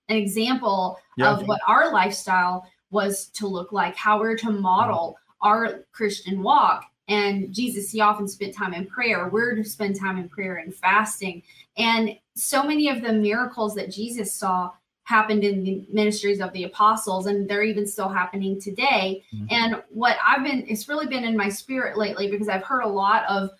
an 0.10 0.18
example 0.18 0.98
Yeah. 1.18 1.32
of 1.32 1.48
what 1.48 1.62
our 1.68 1.92
lifestyle 1.92 2.66
was 2.90 3.28
to 3.28 3.48
look 3.48 3.72
like, 3.72 3.96
how 3.96 4.20
we're 4.20 4.36
to 4.38 4.52
model 4.52 5.16
our 5.42 5.86
Christian 5.94 6.44
walk. 6.44 6.86
And 7.08 7.54
Jesus, 7.54 7.90
he 7.90 8.02
often 8.02 8.28
spent 8.28 8.54
time 8.54 8.74
in 8.74 8.86
prayer. 8.86 9.30
We're 9.30 9.56
to 9.56 9.64
spend 9.64 9.98
time 9.98 10.18
in 10.18 10.28
prayer 10.28 10.58
and 10.58 10.76
fasting. 10.76 11.42
And 11.78 12.18
so 12.36 12.64
many 12.64 12.90
of 12.90 13.02
the 13.02 13.14
miracles 13.14 13.74
that 13.76 13.92
Jesus 13.92 14.34
saw 14.34 14.72
happened 15.04 15.46
in 15.46 15.64
the 15.64 15.86
ministries 15.92 16.42
of 16.42 16.52
the 16.52 16.66
apostles, 16.66 17.28
and 17.28 17.50
they're 17.50 17.64
even 17.64 17.88
still 17.88 18.10
happening 18.10 18.60
today. 18.60 19.24
Mhm. 19.34 19.48
And 19.52 19.84
what 19.90 20.18
I've 20.26 20.44
been, 20.44 20.66
it's 20.68 20.90
really 20.90 21.08
been 21.08 21.24
in 21.24 21.38
my 21.38 21.48
spirit 21.48 21.98
lately 21.98 22.30
because 22.30 22.50
I've 22.50 22.64
heard 22.64 22.82
a 22.82 22.88
lot 22.88 23.24
of 23.30 23.52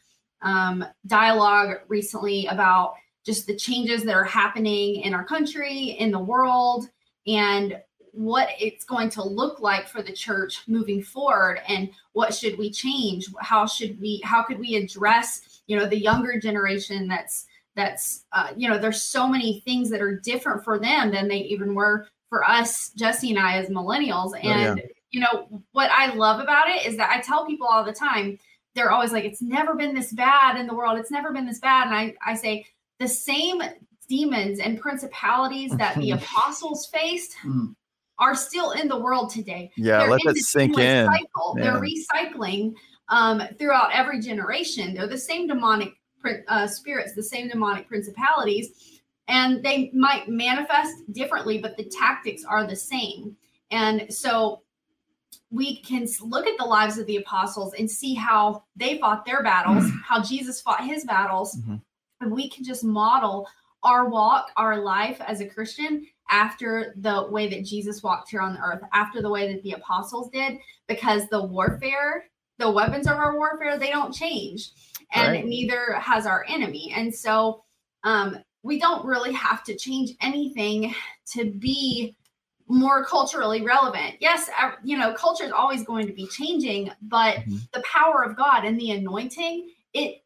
um, 0.42 0.86
dialogue 1.08 1.80
recently 1.88 2.48
about 2.48 2.96
just 3.26 3.46
the 3.46 3.56
changes 3.56 4.04
that 4.04 4.16
are 4.16 4.24
happening 4.24 5.02
in 5.02 5.14
our 5.14 5.24
country, 5.24 5.96
in 6.00 6.12
the 6.12 6.20
world, 6.20 6.90
and 7.28 7.80
what 8.14 8.50
it's 8.60 8.84
going 8.84 9.10
to 9.10 9.24
look 9.24 9.60
like 9.60 9.88
for 9.88 10.02
the 10.02 10.12
church 10.12 10.64
moving 10.68 11.02
forward 11.02 11.62
and 11.68 11.90
what 12.14 12.34
should 12.34 12.58
we 12.58 12.70
change 12.70 13.28
how 13.40 13.66
should 13.66 14.00
we 14.02 14.22
how 14.24 14.44
could 14.44 14.60
we 14.60 14.76
address 14.76 15.62
you 15.68 15.78
know 15.78 15.86
the 15.86 15.98
younger 15.98 16.38
generation 16.40 17.08
that's 17.08 17.46
that's 17.76 18.26
uh, 18.34 18.50
you 18.56 18.68
know 18.68 18.78
there's 18.78 19.02
so 19.02 19.28
many 19.28 19.62
things 19.62 19.90
that 19.90 20.02
are 20.02 20.20
different 20.20 20.64
for 20.64 20.78
them 20.78 21.10
than 21.10 21.28
they 21.28 21.38
even 21.38 21.74
were 21.74 22.06
for 22.28 22.44
us 22.44 22.90
jesse 22.98 23.30
and 23.30 23.40
i 23.40 23.58
as 23.58 23.70
millennials 23.70 24.34
yeah. 24.44 24.72
and 24.72 24.82
you 25.12 25.22
know 25.22 25.48
what 25.72 25.90
i 25.92 26.14
love 26.14 26.42
about 26.42 26.68
it 26.68 26.86
is 26.86 26.98
that 26.98 27.10
i 27.12 27.22
tell 27.22 27.46
people 27.46 27.68
all 27.68 27.84
the 27.84 27.94
time 27.94 28.38
they're 28.76 28.92
always 28.92 29.12
like 29.12 29.26
it's 29.26 29.42
never 29.42 29.76
been 29.76 29.94
this 29.94 30.12
bad 30.14 30.58
in 30.58 30.68
the 30.68 30.74
world 30.74 30.98
it's 30.98 31.12
never 31.12 31.32
been 31.32 31.46
this 31.46 31.60
bad 31.60 31.88
and 31.88 31.96
i 31.96 32.14
i 32.26 32.34
say 32.36 32.66
the 33.00 33.08
same 33.08 33.62
demons 34.08 34.60
and 34.60 34.80
principalities 34.80 35.72
that 35.78 35.96
the 35.98 36.12
apostles 36.20 36.88
faced 36.94 37.36
Mm. 37.46 37.76
are 38.20 38.36
still 38.36 38.72
in 38.72 38.88
the 38.88 38.98
world 39.00 39.30
today 39.30 39.72
Yeah, 39.78 40.00
they're 40.00 40.10
let 40.10 40.22
that 40.26 40.38
sink 40.38 40.78
in. 40.78 41.06
Cycle. 41.06 41.56
They're 41.56 41.82
recycling 41.82 42.74
um, 43.10 43.42
throughout 43.58 43.90
every 43.94 44.20
generation. 44.20 44.94
They're 44.94 45.08
the 45.08 45.18
same 45.18 45.48
demonic 45.48 45.94
uh, 46.48 46.68
spirits, 46.68 47.14
the 47.16 47.24
same 47.24 47.50
demonic 47.50 47.88
principalities, 47.88 49.02
and 49.28 49.64
they 49.64 49.90
might 49.94 50.30
manifest 50.30 50.94
differently, 51.14 51.58
but 51.58 51.76
the 51.78 51.86
tactics 51.86 52.44
are 52.46 52.68
the 52.68 52.76
same. 52.76 53.36
And 53.72 54.14
so 54.14 54.62
we 55.50 55.82
can 55.82 56.08
look 56.22 56.48
at 56.48 56.58
the 56.58 56.66
lives 56.66 56.98
of 56.98 57.06
the 57.08 57.18
apostles 57.18 57.74
and 57.74 57.90
see 57.90 58.14
how 58.14 58.64
they 58.76 58.98
fought 58.98 59.26
their 59.26 59.44
battles, 59.44 59.90
how 60.04 60.22
Jesus 60.22 60.62
fought 60.62 60.86
his 60.86 61.04
battles, 61.06 61.58
Mhm. 61.58 61.82
and 62.22 62.32
we 62.32 62.50
can 62.50 62.64
just 62.64 62.84
model 62.84 63.48
our 63.84 64.08
walk, 64.10 64.52
our 64.58 64.78
life 64.78 65.20
as 65.22 65.42
a 65.42 65.48
Christian 65.48 66.06
after 66.30 66.94
the 66.98 67.28
way 67.30 67.50
that 67.50 67.66
Jesus 67.66 68.04
walked 68.04 68.30
here 68.30 68.42
on 68.42 68.54
the 68.54 68.62
earth, 68.62 68.82
after 68.94 69.22
the 69.22 69.30
way 69.30 69.52
that 69.54 69.64
the 69.64 69.74
apostles 69.74 70.30
did, 70.30 70.60
because 70.88 71.28
the 71.28 71.44
warfare, 71.44 72.30
the 72.58 72.70
weapons 72.70 73.08
of 73.08 73.18
our 73.18 73.36
warfare, 73.36 73.78
they 73.78 73.90
don't 73.90 74.14
change. 74.14 74.72
And 75.14 75.34
Right. 75.34 75.46
neither 75.46 75.94
has 75.94 76.26
our 76.26 76.46
enemy. 76.48 76.94
And 76.96 77.14
so 77.14 77.64
um, 78.04 78.38
we 78.64 78.80
don't 78.80 79.06
really 79.06 79.34
have 79.34 79.64
to 79.66 79.76
change 79.76 80.12
anything 80.22 80.96
to 81.34 81.52
be 81.52 82.16
more 82.72 83.04
culturally 83.06 83.62
relevant. 83.62 84.16
Yes, 84.20 84.50
you 84.84 84.98
know, 84.98 85.14
culture 85.14 85.44
is 85.44 85.52
always 85.52 85.84
going 85.84 86.08
to 86.08 86.14
be 86.14 86.28
changing, 86.28 86.92
but 87.02 87.38
Mhm. 87.38 87.70
the 87.74 87.82
power 87.82 88.24
of 88.24 88.36
God 88.36 88.66
and 88.66 88.80
the 88.80 88.92
anointing, 88.92 89.70
it 89.94 90.24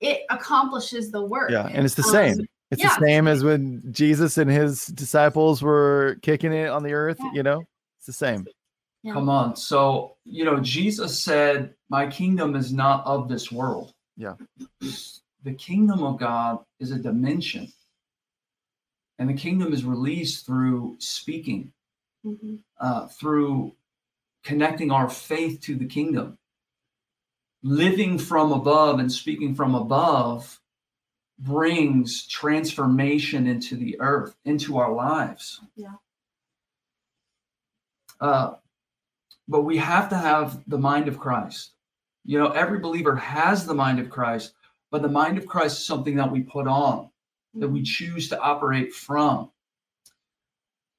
it 0.00 0.20
accomplishes 0.30 1.10
the 1.10 1.20
work. 1.20 1.50
Yeah, 1.50 1.66
and 1.66 1.84
it's 1.84 1.96
the 1.96 2.04
Um, 2.04 2.10
same. 2.12 2.46
It's 2.70 2.80
yeah. 2.80 2.90
the 2.96 3.04
same 3.04 3.26
as 3.26 3.42
when 3.42 3.82
Jesus 3.92 4.38
and 4.38 4.48
his 4.48 4.86
disciples 4.86 5.60
were 5.60 6.18
kicking 6.22 6.52
it 6.52 6.68
on 6.68 6.84
the 6.84 6.92
earth, 6.92 7.16
Yeah. 7.18 7.30
you 7.34 7.42
know? 7.42 7.62
It's 7.96 8.06
the 8.06 8.12
same. 8.12 8.46
Yeah. 9.02 9.14
Come 9.14 9.28
on. 9.28 9.56
So, 9.56 10.16
you 10.24 10.44
know, 10.44 10.60
Jesus 10.60 11.20
said, 11.20 11.74
My 11.88 12.06
kingdom 12.06 12.54
is 12.54 12.72
not 12.72 13.04
of 13.06 13.28
this 13.28 13.50
world. 13.50 13.92
Yeah. 14.16 14.34
The 15.42 15.54
kingdom 15.54 16.04
of 16.04 16.18
God 16.18 16.58
is 16.78 16.92
a 16.92 16.98
dimension. 16.98 17.72
And 19.18 19.28
the 19.28 19.34
kingdom 19.34 19.72
is 19.72 19.84
released 19.84 20.46
through 20.46 20.96
speaking, 21.00 21.72
Mhm. 22.28 22.58
uh, 22.78 23.08
through 23.08 23.74
connecting 24.44 24.90
our 24.90 25.08
faith 25.08 25.60
to 25.62 25.76
the 25.76 25.86
kingdom. 25.86 26.38
Living 27.62 28.18
from 28.18 28.52
above 28.52 29.00
and 29.00 29.10
speaking 29.10 29.54
from 29.54 29.74
above 29.74 30.60
brings 31.38 32.26
transformation 32.26 33.46
into 33.46 33.76
the 33.76 33.98
earth, 34.00 34.36
into 34.44 34.78
our 34.78 34.92
lives. 34.92 35.60
Yeah. 35.76 35.94
Uh, 38.20 38.54
but 39.46 39.62
we 39.62 39.76
have 39.78 40.08
to 40.10 40.16
have 40.16 40.62
the 40.68 40.78
mind 40.78 41.08
of 41.08 41.18
Christ. 41.18 41.72
You 42.24 42.38
know, 42.38 42.50
every 42.50 42.78
believer 42.78 43.16
has 43.16 43.66
the 43.66 43.74
mind 43.74 43.98
of 43.98 44.10
Christ, 44.10 44.54
but 44.90 45.02
the 45.02 45.08
mind 45.08 45.38
of 45.38 45.46
Christ 45.46 45.78
is 45.78 45.86
something 45.86 46.16
that 46.16 46.30
we 46.30 46.42
put 46.42 46.66
on, 46.66 47.10
that 47.54 47.68
we 47.68 47.82
choose 47.82 48.28
to 48.28 48.40
operate 48.40 48.92
from. 48.92 49.50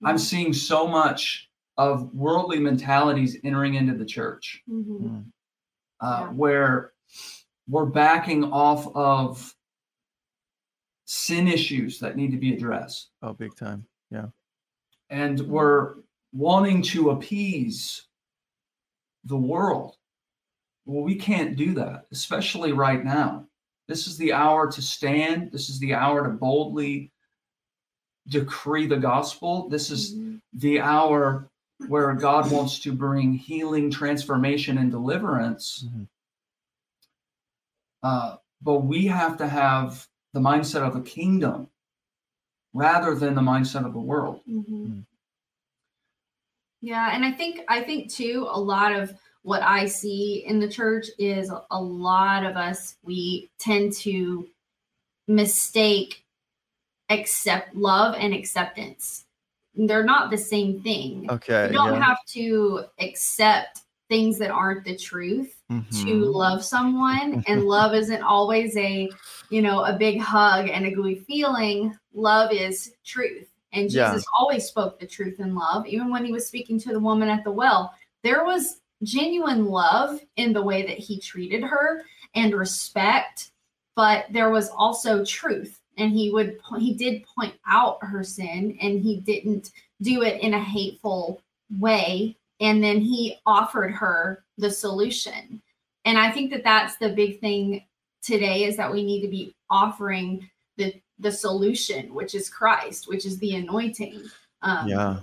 I'm 0.04 0.18
seeing 0.18 0.54
so 0.54 0.88
much 0.88 1.50
of 1.78 2.14
worldly 2.14 2.60
mentalities 2.60 3.38
entering 3.44 3.76
into 3.76 3.96
the 3.96 4.06
church 4.06 4.62
Mhm. 4.70 5.32
uh, 6.02 6.20
Yeah. 6.28 6.32
where 6.32 6.94
we're 7.68 7.86
backing 7.86 8.44
off 8.46 8.88
of 8.96 9.56
sin 11.06 11.48
issues 11.48 12.00
that 12.00 12.16
need 12.16 12.32
to 12.32 12.38
be 12.38 12.54
addressed. 12.54 13.10
Oh, 13.22 13.34
big 13.34 13.56
time. 13.56 13.88
Yeah. 14.12 14.28
And 15.10 15.40
we're 15.42 15.96
wanting 16.34 16.82
to 16.84 17.10
appease 17.12 18.08
the 19.24 19.38
world. 19.38 19.98
Well, 20.86 21.04
we 21.04 21.16
can't 21.16 21.56
do 21.56 21.74
that, 21.76 22.08
especially 22.12 22.72
right 22.74 23.04
now. 23.04 23.48
This 23.88 24.06
is 24.08 24.18
the 24.18 24.34
hour 24.34 24.72
to 24.72 24.82
stand. 24.82 25.52
This 25.52 25.70
is 25.70 25.80
the 25.80 25.94
hour 25.96 26.24
to 26.24 26.30
boldly 26.30 27.12
decree 28.30 28.88
the 28.88 28.98
gospel. 28.98 29.68
This 29.70 29.90
is 29.90 30.16
Mhm. 30.16 30.42
the 30.54 30.80
hour 30.80 31.50
where 31.88 32.14
God 32.14 32.52
wants 32.52 32.80
to 32.80 32.94
bring 32.94 33.34
healing, 33.34 33.90
transformation, 33.90 34.78
and 34.78 34.92
deliverance. 34.92 35.86
Mhm. 35.86 36.08
Uh, 38.04 38.38
but 38.62 38.80
we 38.80 39.08
have 39.08 39.38
to 39.38 39.48
have 39.48 40.08
the 40.34 40.40
mindset 40.40 40.82
of 40.82 40.96
a 40.96 41.02
kingdom 41.02 41.70
rather 42.74 43.16
than 43.16 43.36
the 43.36 43.42
mindset 43.42 43.86
of 43.86 43.94
the 43.94 44.00
world. 44.00 44.42
Mhm. 44.48 44.66
Mm. 44.68 45.06
Yeah, 46.82 47.10
and 47.14 47.26
I 47.26 47.32
think 47.32 47.62
I 47.68 47.82
think 47.82 48.10
too 48.10 48.48
a 48.50 48.60
lot 48.60 48.94
of 48.94 49.14
what 49.42 49.62
I 49.64 49.86
see 49.86 50.46
in 50.46 50.60
the 50.60 50.68
church 50.68 51.08
is 51.18 51.52
a 51.72 51.82
lot 51.82 52.46
of 52.46 52.56
us 52.56 52.96
we 53.04 53.50
tend 53.58 53.94
to 53.94 54.48
mistake 55.28 56.26
accept 57.10 57.76
love 57.76 58.16
and 58.18 58.34
acceptance. 58.34 59.26
They're 59.76 60.04
not 60.04 60.30
the 60.32 60.38
same 60.38 60.82
thing. 60.82 61.30
Okay. 61.30 61.68
you 61.68 61.74
don't 61.74 61.94
yeah. 61.94 62.04
have 62.04 62.24
to 62.34 62.86
accept 63.00 63.82
things 64.10 64.38
that 64.40 64.50
aren't 64.50 64.84
the 64.84 64.96
truth 64.98 65.62
to 65.70 65.76
Mhm. 65.76 66.34
love 66.34 66.64
someone 66.66 67.44
and 67.48 67.64
love 67.64 67.94
isn't 67.94 68.24
always 68.24 68.76
a 68.76 69.10
you 69.50 69.62
know 69.62 69.84
a 69.86 69.94
big 69.94 70.20
hug 70.20 70.68
and 70.68 70.86
a 70.86 70.92
gooey 70.92 71.16
feeling 71.16 71.96
love 72.14 72.52
is 72.52 72.94
truth 73.06 73.48
and 73.72 73.92
Yeah. 73.92 74.10
jesus 74.12 74.26
always 74.38 74.66
spoke 74.66 75.00
the 75.00 75.06
truth 75.06 75.40
in 75.40 75.54
love 75.56 75.86
even 75.86 76.10
when 76.12 76.26
he 76.26 76.32
was 76.32 76.48
speaking 76.48 76.80
to 76.80 76.92
the 76.92 77.00
woman 77.00 77.30
at 77.30 77.44
the 77.44 77.52
well 77.52 77.94
there 78.24 78.44
was 78.46 78.82
genuine 79.04 79.66
love 79.66 80.20
in 80.38 80.54
the 80.54 80.62
way 80.62 80.82
that 80.86 80.98
he 80.98 81.20
treated 81.20 81.64
her 81.64 82.04
and 82.34 82.56
respect 82.56 83.52
but 83.96 84.26
there 84.32 84.50
was 84.50 84.70
also 84.70 85.24
truth 85.24 85.79
and 86.00 86.12
he 86.12 86.32
would 86.32 86.60
he 86.78 86.94
did 86.94 87.26
point 87.26 87.54
out 87.68 87.98
her 88.02 88.24
sin 88.24 88.78
and 88.82 89.02
he 89.02 89.18
didn't 89.18 89.72
do 90.02 90.24
it 90.24 90.42
in 90.42 90.54
a 90.54 90.64
hateful 90.64 91.42
way 91.80 92.36
and 92.60 92.84
then 92.84 93.00
he 93.00 93.38
offered 93.46 93.92
her 93.92 94.44
the 94.58 94.72
solution 94.72 95.62
and 96.06 96.18
i 96.18 96.32
think 96.32 96.52
that 96.52 96.64
that's 96.64 96.96
the 96.98 97.10
big 97.10 97.40
thing 97.40 97.84
today 98.22 98.64
is 98.64 98.76
that 98.78 98.92
we 98.92 99.04
need 99.04 99.22
to 99.22 99.28
be 99.28 99.54
offering 99.70 100.50
the 100.78 100.94
the 101.20 101.32
solution 101.32 102.14
which 102.14 102.34
is 102.34 102.50
christ 102.50 103.08
which 103.08 103.26
is 103.26 103.38
the 103.40 103.56
anointing 103.56 104.22
um, 104.62 104.88
Yeah. 104.88 105.20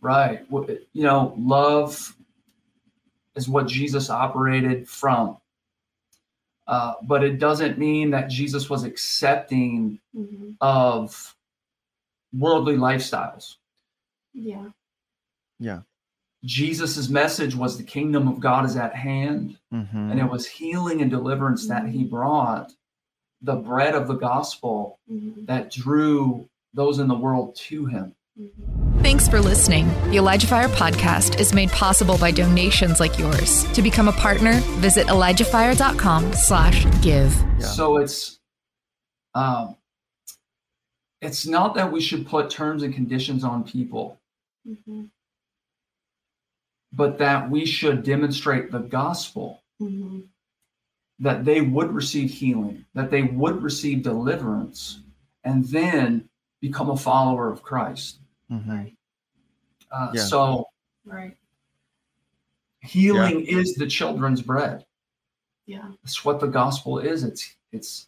Right. 0.00 0.46
You 0.50 1.02
know, 1.02 1.34
love 1.38 2.14
is 3.34 3.48
what 3.48 3.66
Jesus 3.66 4.10
operated 4.10 4.88
from. 4.88 5.38
Uh, 6.66 6.94
but 7.02 7.22
it 7.22 7.38
doesn't 7.38 7.78
mean 7.78 8.10
that 8.10 8.28
Jesus 8.28 8.68
was 8.68 8.82
accepting 8.84 10.00
mhm. 10.14 10.56
of 10.60 11.34
worldly 12.36 12.76
lifestyles. 12.76 13.56
yeah 14.34 14.68
Yeah. 15.58 15.80
Jesus' 16.44 17.08
message 17.08 17.54
was 17.56 17.76
the 17.78 17.82
kingdom 17.84 18.28
of 18.28 18.38
God 18.40 18.64
is 18.66 18.76
at 18.76 18.94
hand, 18.94 19.58
Mhm. 19.72 20.10
and 20.10 20.20
it 20.20 20.30
was 20.30 20.46
healing 20.46 21.00
and 21.02 21.10
deliverance 21.10 21.66
that 21.68 21.88
he 21.88 22.04
brought, 22.04 22.72
the 23.42 23.56
bread 23.56 23.94
of 23.94 24.06
the 24.08 24.14
gospel 24.14 24.98
mhm. 25.10 25.46
that 25.46 25.70
drew 25.70 26.48
those 26.74 26.98
in 26.98 27.08
the 27.08 27.14
world 27.16 27.54
to 27.56 27.86
him. 27.86 28.14
Thanks 29.06 29.28
for 29.28 29.40
listening. 29.40 29.86
The 30.10 30.16
Elijah 30.16 30.48
Fire 30.48 30.66
podcast 30.66 31.38
is 31.38 31.54
made 31.54 31.70
possible 31.70 32.18
by 32.18 32.32
donations 32.32 32.98
like 32.98 33.20
yours. 33.20 33.62
To 33.74 33.80
become 33.80 34.08
a 34.08 34.12
partner, 34.12 34.54
visit 34.80 35.06
ElijahFire.com 35.06 36.32
slash 36.32 36.84
give. 37.02 37.32
Yeah. 37.32 37.66
So 37.66 37.98
it's 37.98 38.40
um 39.36 39.76
it's 41.20 41.46
not 41.46 41.76
that 41.76 41.92
we 41.92 42.00
should 42.00 42.26
put 42.26 42.50
terms 42.50 42.82
and 42.82 42.92
conditions 42.92 43.44
on 43.44 43.62
people, 43.62 44.18
mm-hmm. 44.68 45.04
but 46.92 47.18
that 47.18 47.48
we 47.48 47.64
should 47.64 48.02
demonstrate 48.02 48.72
the 48.72 48.80
gospel. 48.80 49.62
Mm-hmm. 49.80 50.22
That 51.20 51.44
they 51.44 51.60
would 51.60 51.92
receive 51.92 52.30
healing, 52.30 52.86
that 52.94 53.12
they 53.12 53.22
would 53.22 53.62
receive 53.62 54.02
deliverance, 54.02 54.98
and 55.44 55.64
then 55.66 56.28
become 56.60 56.90
a 56.90 56.96
follower 56.96 57.48
of 57.52 57.62
Christ. 57.62 58.18
Mm-hmm. 58.50 58.86
Uh, 59.90 60.10
yeah. 60.14 60.22
So, 60.22 60.68
right. 61.04 61.36
Healing 62.80 63.44
yeah. 63.44 63.58
is 63.58 63.74
the 63.74 63.86
children's 63.86 64.42
bread. 64.42 64.84
Yeah. 65.66 65.88
That's 66.02 66.24
what 66.24 66.40
the 66.40 66.46
gospel 66.46 66.98
is. 66.98 67.24
It's 67.24 67.56
it's 67.72 68.06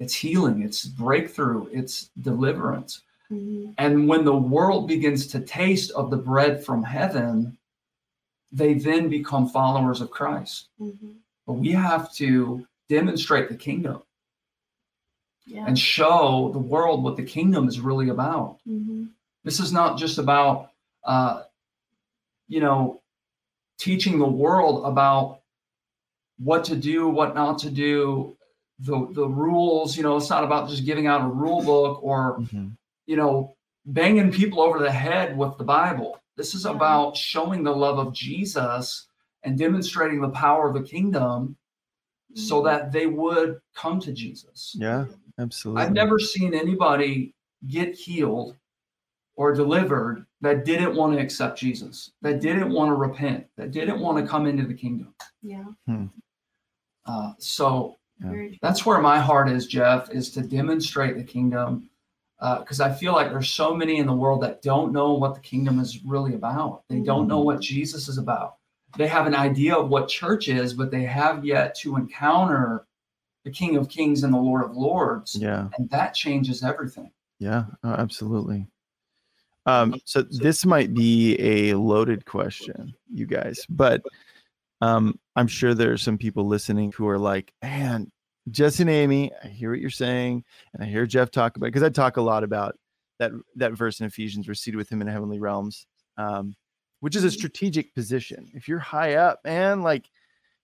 it's 0.00 0.14
healing, 0.14 0.62
it's 0.62 0.84
breakthrough, 0.84 1.66
it's 1.72 2.10
deliverance. 2.20 3.02
Mm-hmm. 3.30 3.72
And 3.78 4.08
when 4.08 4.24
the 4.24 4.36
world 4.36 4.86
begins 4.88 5.26
to 5.28 5.40
taste 5.40 5.90
of 5.92 6.10
the 6.10 6.16
bread 6.16 6.62
from 6.62 6.82
heaven, 6.82 7.56
they 8.52 8.74
then 8.74 9.08
become 9.08 9.48
followers 9.48 10.00
of 10.00 10.10
Christ. 10.10 10.68
Mm-hmm. 10.80 11.12
But 11.46 11.54
we 11.54 11.72
have 11.72 12.12
to 12.14 12.66
demonstrate 12.88 13.48
the 13.48 13.56
kingdom 13.56 14.02
yeah. 15.46 15.64
and 15.66 15.78
show 15.78 16.50
the 16.52 16.58
world 16.58 17.02
what 17.02 17.16
the 17.16 17.24
kingdom 17.24 17.66
is 17.68 17.80
really 17.80 18.10
about. 18.10 18.58
Mm-hmm. 18.68 19.04
This 19.42 19.60
is 19.60 19.72
not 19.72 19.98
just 19.98 20.18
about, 20.18 20.72
uh, 21.04 21.42
you 22.48 22.60
know, 22.60 23.02
teaching 23.78 24.18
the 24.18 24.28
world 24.28 24.84
about 24.84 25.40
what 26.38 26.64
to 26.64 26.76
do, 26.76 27.08
what 27.08 27.34
not 27.34 27.58
to 27.60 27.70
do, 27.70 28.36
the 28.80 29.08
the 29.12 29.28
rules. 29.28 29.96
You 29.96 30.02
know, 30.02 30.16
it's 30.16 30.30
not 30.30 30.44
about 30.44 30.68
just 30.68 30.84
giving 30.84 31.06
out 31.06 31.24
a 31.24 31.28
rule 31.28 31.62
book 31.62 32.02
or, 32.02 32.38
mm-hmm. 32.40 32.68
you 33.06 33.16
know, 33.16 33.56
banging 33.86 34.32
people 34.32 34.60
over 34.60 34.78
the 34.78 34.90
head 34.90 35.36
with 35.36 35.56
the 35.58 35.64
Bible. 35.64 36.18
This 36.36 36.54
is 36.54 36.66
about 36.66 37.16
showing 37.16 37.62
the 37.62 37.74
love 37.74 37.98
of 37.98 38.12
Jesus 38.12 39.06
and 39.44 39.56
demonstrating 39.56 40.20
the 40.20 40.30
power 40.30 40.68
of 40.68 40.74
the 40.74 40.82
kingdom 40.82 41.56
so 42.34 42.56
mm-hmm. 42.56 42.66
that 42.66 42.92
they 42.92 43.06
would 43.06 43.60
come 43.74 44.00
to 44.00 44.12
Jesus. 44.12 44.74
Yeah, 44.76 45.04
absolutely. 45.38 45.82
I've 45.82 45.92
never 45.92 46.18
seen 46.18 46.54
anybody 46.54 47.34
get 47.68 47.94
healed 47.94 48.56
or 49.36 49.52
delivered 49.52 50.24
that 50.40 50.64
didn't 50.64 50.94
want 50.94 51.12
to 51.12 51.18
accept 51.18 51.58
Jesus, 51.58 52.12
that 52.22 52.40
didn't 52.40 52.72
want 52.72 52.90
to 52.90 52.94
repent, 52.94 53.46
that 53.56 53.72
didn't 53.72 54.00
want 54.00 54.18
to 54.18 54.30
come 54.30 54.46
into 54.46 54.64
the 54.64 54.74
kingdom. 54.74 55.14
Yeah. 55.42 55.64
Hmm. 55.86 56.06
Uh, 57.06 57.32
so 57.38 57.98
yeah. 58.22 58.48
that's 58.62 58.86
where 58.86 59.00
my 59.00 59.18
heart 59.18 59.50
is, 59.50 59.66
Jeff, 59.66 60.10
is 60.10 60.30
to 60.32 60.42
demonstrate 60.42 61.16
the 61.16 61.24
kingdom. 61.24 61.90
Because 62.40 62.80
uh, 62.80 62.86
I 62.86 62.92
feel 62.92 63.12
like 63.12 63.30
there's 63.30 63.48
so 63.48 63.74
many 63.74 63.98
in 63.98 64.06
the 64.06 64.12
world 64.12 64.42
that 64.42 64.60
don't 64.60 64.92
know 64.92 65.14
what 65.14 65.34
the 65.34 65.40
kingdom 65.40 65.80
is 65.80 66.04
really 66.04 66.34
about. 66.34 66.82
They 66.90 67.00
don't 67.00 67.26
know 67.26 67.40
what 67.40 67.60
Jesus 67.60 68.08
is 68.08 68.18
about. 68.18 68.56
They 68.98 69.06
have 69.06 69.26
an 69.26 69.34
idea 69.34 69.74
of 69.74 69.88
what 69.88 70.08
church 70.08 70.48
is, 70.48 70.74
but 70.74 70.90
they 70.90 71.04
have 71.04 71.44
yet 71.44 71.74
to 71.76 71.96
encounter 71.96 72.86
the 73.44 73.50
King 73.50 73.76
of 73.76 73.88
Kings 73.88 74.24
and 74.24 74.34
the 74.34 74.38
Lord 74.38 74.62
of 74.62 74.76
Lords. 74.76 75.34
Yeah. 75.34 75.68
And 75.78 75.88
that 75.90 76.14
changes 76.14 76.62
everything. 76.62 77.10
Yeah, 77.38 77.64
absolutely. 77.82 78.66
Um, 79.66 80.00
so 80.04 80.22
this 80.22 80.66
might 80.66 80.92
be 80.92 81.36
a 81.40 81.74
loaded 81.74 82.26
question, 82.26 82.94
you 83.12 83.26
guys, 83.26 83.64
but 83.68 84.02
um, 84.80 85.18
I'm 85.36 85.46
sure 85.46 85.74
there 85.74 85.92
are 85.92 85.98
some 85.98 86.18
people 86.18 86.46
listening 86.46 86.92
who 86.92 87.08
are 87.08 87.18
like, 87.18 87.52
man, 87.62 88.10
Jesse 88.50 88.82
and 88.82 88.90
Amy, 88.90 89.32
I 89.42 89.48
hear 89.48 89.70
what 89.70 89.80
you're 89.80 89.88
saying, 89.88 90.44
and 90.74 90.82
I 90.82 90.86
hear 90.86 91.06
Jeff 91.06 91.30
talk 91.30 91.56
about 91.56 91.66
because 91.66 91.82
I 91.82 91.88
talk 91.88 92.18
a 92.18 92.22
lot 92.22 92.44
about 92.44 92.76
that 93.18 93.32
that 93.56 93.72
verse 93.72 94.00
in 94.00 94.06
Ephesians, 94.06 94.46
we're 94.46 94.54
seated 94.54 94.76
with 94.76 94.90
him 94.90 95.00
in 95.00 95.06
heavenly 95.06 95.38
realms, 95.38 95.86
um, 96.18 96.54
which 97.00 97.16
is 97.16 97.24
a 97.24 97.30
strategic 97.30 97.94
position. 97.94 98.50
If 98.52 98.68
you're 98.68 98.78
high 98.78 99.14
up, 99.14 99.40
man, 99.44 99.82
like 99.82 100.10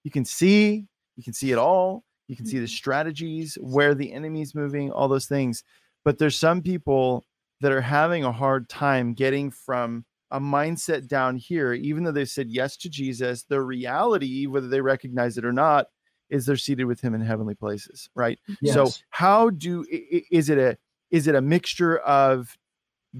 you 0.04 0.10
can 0.10 0.26
see, 0.26 0.86
you 1.16 1.22
can 1.22 1.32
see 1.32 1.52
it 1.52 1.58
all, 1.58 2.04
you 2.28 2.36
can 2.36 2.44
see 2.44 2.58
the 2.58 2.68
strategies, 2.68 3.56
where 3.60 3.94
the 3.94 4.12
enemy's 4.12 4.54
moving, 4.54 4.92
all 4.92 5.08
those 5.08 5.26
things. 5.26 5.64
But 6.04 6.18
there's 6.18 6.36
some 6.36 6.60
people 6.60 7.24
that 7.60 7.72
are 7.72 7.80
having 7.80 8.24
a 8.24 8.32
hard 8.32 8.68
time 8.68 9.14
getting 9.14 9.50
from 9.50 10.04
a 10.30 10.40
mindset 10.40 11.08
down 11.08 11.36
here, 11.36 11.72
even 11.72 12.04
though 12.04 12.12
they 12.12 12.24
said 12.24 12.48
yes 12.48 12.76
to 12.78 12.88
Jesus, 12.88 13.42
the 13.42 13.60
reality, 13.60 14.46
whether 14.46 14.68
they 14.68 14.80
recognize 14.80 15.36
it 15.36 15.44
or 15.44 15.52
not, 15.52 15.86
is 16.28 16.46
they're 16.46 16.56
seated 16.56 16.84
with 16.84 17.00
him 17.00 17.14
in 17.14 17.20
heavenly 17.20 17.54
places, 17.54 18.08
right? 18.14 18.38
Yes. 18.60 18.74
So 18.74 18.88
how 19.10 19.50
do 19.50 19.84
is 19.90 20.48
it 20.48 20.58
a 20.58 20.78
is 21.10 21.26
it 21.26 21.34
a 21.34 21.40
mixture 21.40 21.98
of 21.98 22.56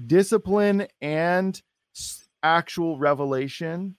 discipline 0.07 0.87
and 1.01 1.61
actual 2.41 2.97
revelation 2.97 3.97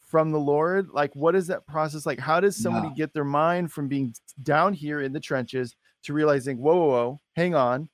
from 0.00 0.32
the 0.32 0.40
Lord? 0.40 0.88
Like, 0.92 1.14
what 1.14 1.36
is 1.36 1.46
that 1.46 1.66
process 1.66 2.04
like? 2.04 2.18
How 2.18 2.40
does 2.40 2.56
somebody 2.56 2.88
yeah. 2.88 2.94
get 2.94 3.14
their 3.14 3.24
mind 3.24 3.70
from 3.70 3.86
being 3.86 4.12
down 4.42 4.74
here 4.74 5.00
in 5.00 5.12
the 5.12 5.20
trenches 5.20 5.76
to 6.02 6.12
realizing, 6.12 6.58
whoa, 6.58 6.74
whoa, 6.74 6.88
whoa, 6.88 7.20
hang 7.36 7.54
on, 7.54 7.88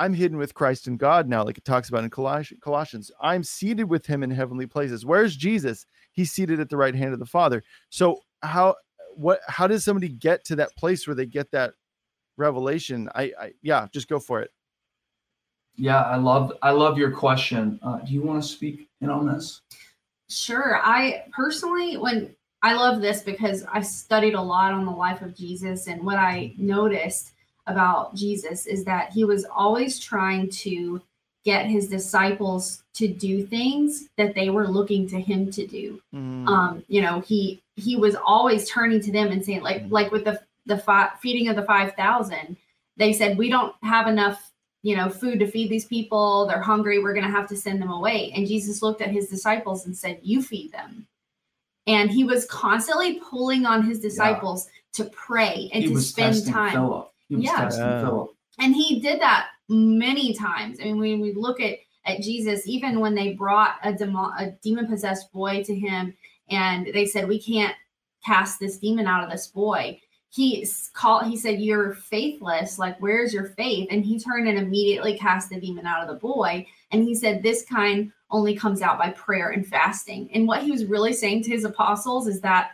I'm 0.00 0.14
hidden 0.14 0.38
with 0.38 0.54
Christ 0.54 0.86
and 0.86 0.98
God 0.98 1.28
now, 1.28 1.44
like 1.44 1.58
it 1.58 1.64
talks 1.66 1.90
about 1.90 2.04
in 2.04 2.10
Colossians. 2.10 3.10
I'm 3.20 3.44
seated 3.44 3.84
with 3.84 4.06
him 4.06 4.22
in 4.22 4.30
heavenly 4.30 4.66
places. 4.66 5.04
Where's 5.04 5.36
Jesus? 5.36 5.84
He's 6.12 6.32
seated 6.32 6.58
at 6.58 6.70
the 6.70 6.76
right 6.78 6.94
hand 6.94 7.12
of 7.12 7.18
the 7.18 7.26
Father. 7.26 7.62
So 7.90 8.20
how 8.42 8.76
what 9.14 9.40
how 9.46 9.66
does 9.66 9.84
somebody 9.84 10.08
get 10.08 10.42
to 10.46 10.56
that 10.56 10.74
place 10.74 11.06
where 11.06 11.14
they 11.14 11.26
get 11.26 11.50
that 11.50 11.74
revelation? 12.38 13.10
I, 13.14 13.32
I 13.38 13.52
yeah, 13.60 13.88
just 13.92 14.08
go 14.08 14.18
for 14.18 14.40
it. 14.40 14.50
Yeah, 15.76 16.00
I 16.00 16.16
love 16.16 16.54
I 16.62 16.70
love 16.70 16.96
your 16.96 17.10
question. 17.10 17.78
Uh, 17.82 17.98
do 17.98 18.14
you 18.14 18.22
want 18.22 18.42
to 18.42 18.48
speak 18.48 18.88
in 19.02 19.10
on 19.10 19.26
this? 19.26 19.60
Sure. 20.30 20.80
I 20.82 21.24
personally, 21.30 21.98
when 21.98 22.34
I 22.62 22.72
love 22.72 23.02
this 23.02 23.20
because 23.20 23.66
I 23.70 23.82
studied 23.82 24.34
a 24.34 24.40
lot 24.40 24.72
on 24.72 24.86
the 24.86 24.92
life 24.92 25.20
of 25.20 25.36
Jesus, 25.36 25.88
and 25.88 26.02
what 26.02 26.16
I 26.16 26.54
noticed 26.56 27.32
about 27.70 28.14
Jesus 28.14 28.66
is 28.66 28.84
that 28.84 29.12
he 29.12 29.24
was 29.24 29.44
always 29.44 29.98
trying 29.98 30.50
to 30.50 31.00
get 31.44 31.66
his 31.66 31.88
disciples 31.88 32.82
to 32.94 33.08
do 33.08 33.46
things 33.46 34.08
that 34.16 34.34
they 34.34 34.50
were 34.50 34.68
looking 34.68 35.08
to 35.08 35.20
him 35.20 35.50
to 35.50 35.66
do. 35.66 36.00
Mm. 36.14 36.46
Um, 36.46 36.84
you 36.88 37.00
know, 37.00 37.20
he 37.20 37.62
he 37.76 37.96
was 37.96 38.14
always 38.14 38.68
turning 38.68 39.00
to 39.00 39.12
them 39.12 39.28
and 39.28 39.44
saying, 39.44 39.62
like, 39.62 39.84
mm. 39.84 39.90
like 39.90 40.10
with 40.10 40.24
the 40.24 40.40
the 40.66 40.78
fi- 40.78 41.10
feeding 41.20 41.48
of 41.48 41.56
the 41.56 41.62
five 41.62 41.94
thousand, 41.94 42.56
they 42.96 43.12
said, 43.12 43.38
"We 43.38 43.48
don't 43.48 43.74
have 43.82 44.06
enough, 44.06 44.52
you 44.82 44.96
know, 44.96 45.08
food 45.08 45.38
to 45.40 45.46
feed 45.46 45.70
these 45.70 45.86
people. 45.86 46.46
They're 46.46 46.60
hungry. 46.60 47.02
We're 47.02 47.14
going 47.14 47.26
to 47.26 47.32
have 47.32 47.48
to 47.48 47.56
send 47.56 47.80
them 47.80 47.90
away." 47.90 48.32
And 48.34 48.46
Jesus 48.46 48.82
looked 48.82 49.00
at 49.00 49.10
his 49.10 49.28
disciples 49.28 49.86
and 49.86 49.96
said, 49.96 50.20
"You 50.22 50.42
feed 50.42 50.72
them." 50.72 51.06
And 51.86 52.10
he 52.10 52.24
was 52.24 52.44
constantly 52.44 53.18
pulling 53.20 53.64
on 53.64 53.82
his 53.82 54.00
disciples 54.00 54.66
yeah. 54.66 55.04
to 55.04 55.10
pray 55.10 55.70
and 55.72 55.82
he 55.82 55.94
to 55.94 56.00
spend 56.00 56.46
time. 56.46 56.72
Philip 56.72 57.09
yeah. 57.30 57.68
And 58.58 58.74
he 58.74 59.00
did 59.00 59.20
that 59.20 59.48
many 59.68 60.34
times. 60.34 60.78
I 60.80 60.84
mean, 60.84 60.98
when 60.98 61.20
we 61.20 61.32
look 61.32 61.60
at 61.60 61.78
at 62.06 62.20
Jesus, 62.20 62.66
even 62.66 63.00
when 63.00 63.14
they 63.14 63.34
brought 63.34 63.76
a 63.82 63.92
demon 63.92 64.30
a 64.38 64.50
demon 64.62 64.86
possessed 64.86 65.32
boy 65.32 65.62
to 65.64 65.74
him, 65.74 66.14
and 66.48 66.86
they 66.92 67.06
said, 67.06 67.28
"We 67.28 67.40
can't 67.40 67.74
cast 68.24 68.58
this 68.58 68.78
demon 68.78 69.06
out 69.06 69.24
of 69.24 69.30
this 69.30 69.46
boy." 69.46 70.00
He 70.30 70.66
called. 70.94 71.26
He 71.26 71.36
said, 71.36 71.60
"You're 71.60 71.94
faithless. 71.94 72.78
Like, 72.78 73.00
where's 73.00 73.34
your 73.34 73.46
faith?" 73.46 73.88
And 73.90 74.04
he 74.04 74.18
turned 74.18 74.48
and 74.48 74.58
immediately 74.58 75.16
cast 75.16 75.50
the 75.50 75.60
demon 75.60 75.86
out 75.86 76.02
of 76.02 76.08
the 76.08 76.20
boy. 76.20 76.66
And 76.90 77.02
he 77.02 77.14
said, 77.14 77.42
"This 77.42 77.64
kind 77.64 78.12
only 78.30 78.54
comes 78.54 78.80
out 78.82 78.98
by 78.98 79.10
prayer 79.10 79.50
and 79.50 79.66
fasting." 79.66 80.30
And 80.32 80.46
what 80.46 80.62
he 80.62 80.70
was 80.70 80.86
really 80.86 81.12
saying 81.12 81.42
to 81.44 81.50
his 81.50 81.64
apostles 81.64 82.26
is 82.26 82.40
that 82.40 82.70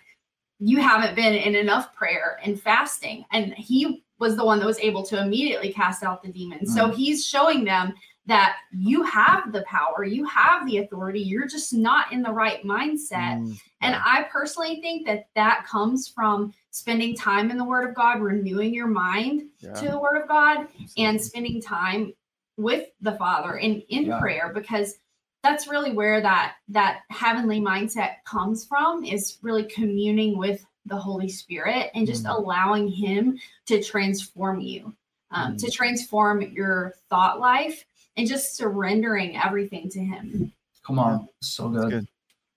you 0.59 0.81
haven't 0.81 1.16
been 1.16 1.35
in 1.35 1.55
enough 1.55 1.95
prayer 1.95 2.38
and 2.42 2.61
fasting. 2.61 3.25
And 3.33 3.53
he 3.55 4.05
was 4.18 4.37
the 4.37 4.44
one 4.44 4.59
that 4.59 4.66
was 4.66 4.79
able 4.79 5.02
to 5.05 5.20
immediately 5.20 5.72
cast 5.72 6.02
out 6.02 6.22
the 6.22 6.33
demons. 6.33 6.74
So 6.74 6.90
he's 6.90 7.26
showing 7.26 7.64
them 7.64 7.94
that 8.26 8.57
you 8.72 9.02
have 9.05 9.52
the 9.52 9.62
power, 9.62 10.05
you 10.05 10.24
have 10.26 10.66
the 10.66 10.79
authority, 10.79 11.20
you're 11.20 11.46
just 11.46 11.72
not 11.72 12.12
in 12.12 12.22
the 12.22 12.33
right 12.33 12.64
mindset. 12.64 13.38
Mm, 13.38 13.61
and 13.83 13.94
I 13.94 14.26
personally 14.33 14.81
think 14.81 15.07
that 15.07 15.29
that 15.37 15.64
comes 15.66 16.09
from 16.09 16.52
spending 16.70 17.14
time 17.14 17.50
in 17.50 17.57
the 17.57 17.64
Word 17.64 17.88
of 17.88 17.94
God, 17.94 18.20
renewing 18.20 18.74
your 18.74 18.88
mind 18.88 19.44
yeah. 19.61 19.74
to 19.74 19.88
the 19.88 19.98
Word 19.98 20.20
of 20.20 20.29
God, 20.29 20.61
Absolutely. 20.61 21.05
and 21.05 21.20
spending 21.20 21.62
time 21.62 22.12
with 22.57 22.88
the 23.00 23.12
Father 23.12 23.59
in 23.59 23.81
in 23.88 24.07
yeah. 24.07 24.18
prayer 24.18 24.50
because 24.52 24.96
that's 25.42 25.68
really 25.68 25.92
where 25.92 26.20
that 26.20 26.55
that 26.68 27.02
heavenly 27.11 27.61
mindset 27.61 28.16
comes 28.24 28.66
from 28.66 29.05
is 29.05 29.38
really 29.42 29.64
communing 29.64 30.37
with 30.37 30.64
the 30.87 30.96
Holy 30.96 31.29
Spirit 31.29 31.90
and 31.94 32.07
just 32.07 32.25
mm. 32.25 32.37
allowing 32.37 32.88
Him 32.88 33.38
to 33.66 33.83
transform 33.83 34.61
you, 34.61 34.94
um, 35.31 35.55
mm. 35.55 35.59
to 35.64 35.70
transform 35.70 36.42
your 36.42 36.94
thought 37.09 37.38
life 37.40 37.85
and 38.16 38.27
just 38.27 38.57
surrendering 38.57 39.37
everything 39.37 39.88
to 39.90 40.01
him. 40.01 40.53
Come 40.87 40.99
on, 40.99 41.29
so 41.40 41.68
good. 41.68 41.90
good. 41.90 42.09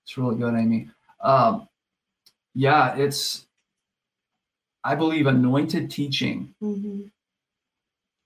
It's 0.04 0.18
really 0.18 0.38
good, 0.38 0.56
Amy. 0.56 0.90
Um, 1.22 1.68
yeah, 2.54 2.96
it's. 2.96 3.46
I 4.84 4.96
believe 4.96 5.28
anointed 5.28 5.92
teaching 5.92 6.56
mm-hmm. 6.64 7.02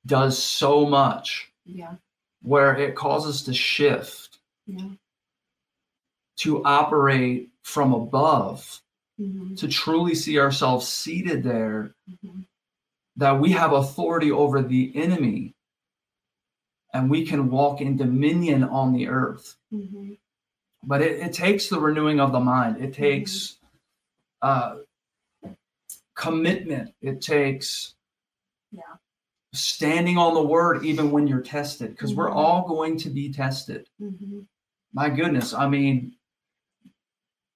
does 0.05 0.41
so 0.41 0.85
much. 0.85 1.51
Yeah. 1.65 1.95
Where 2.41 2.75
it 2.75 2.95
causes 2.95 3.41
to 3.43 3.53
shift. 3.53 4.37
Yeah. 4.67 4.89
To 6.37 6.63
operate 6.63 7.49
from 7.63 7.93
above, 7.93 8.81
mm-hmm. 9.19 9.56
to 9.56 9.67
truly 9.67 10.15
see 10.15 10.39
ourselves 10.39 10.88
seated 10.88 11.43
there, 11.43 11.93
mm-hmm. 12.10 12.41
that 13.17 13.39
we 13.39 13.52
have 13.52 13.73
authority 13.73 14.32
over 14.32 14.62
the 14.62 14.91
enemy 14.95 15.56
and 16.93 17.10
we 17.10 17.26
can 17.26 17.49
walk 17.49 17.82
in 17.82 17.97
dominion 17.97 18.63
on 18.63 18.93
the 18.93 19.08
earth. 19.08 19.56
Mm-hmm. 19.73 20.13
But 20.84 21.02
it, 21.02 21.19
it, 21.19 21.34
takes 21.34 21.67
the 21.67 21.80
renewing 21.80 22.19
of 22.19 22.32
the 22.32 22.39
mind. 22.39 22.84
It 22.84 22.93
takes 22.93 23.58
uh, 24.41 24.76
commitment. 26.15 26.93
It 27.02 27.21
takes 27.21 27.95
yeah. 28.71 28.82
standing 29.54 30.17
on 30.17 30.34
the 30.34 30.43
word 30.43 30.86
even 30.86 31.10
when 31.10 31.26
you're 31.26 31.41
tested, 31.41 31.91
because 31.91 32.12
mm-hmm. 32.12 32.19
we're 32.19 32.32
all 32.32 32.67
going 32.67 32.97
to 32.99 33.10
be 33.10 33.32
tested. 33.32 33.88
Mm-hmm. 34.02 34.41
My 34.93 35.10
goodness, 35.10 35.54
I 35.54 35.67
mean, 35.67 36.15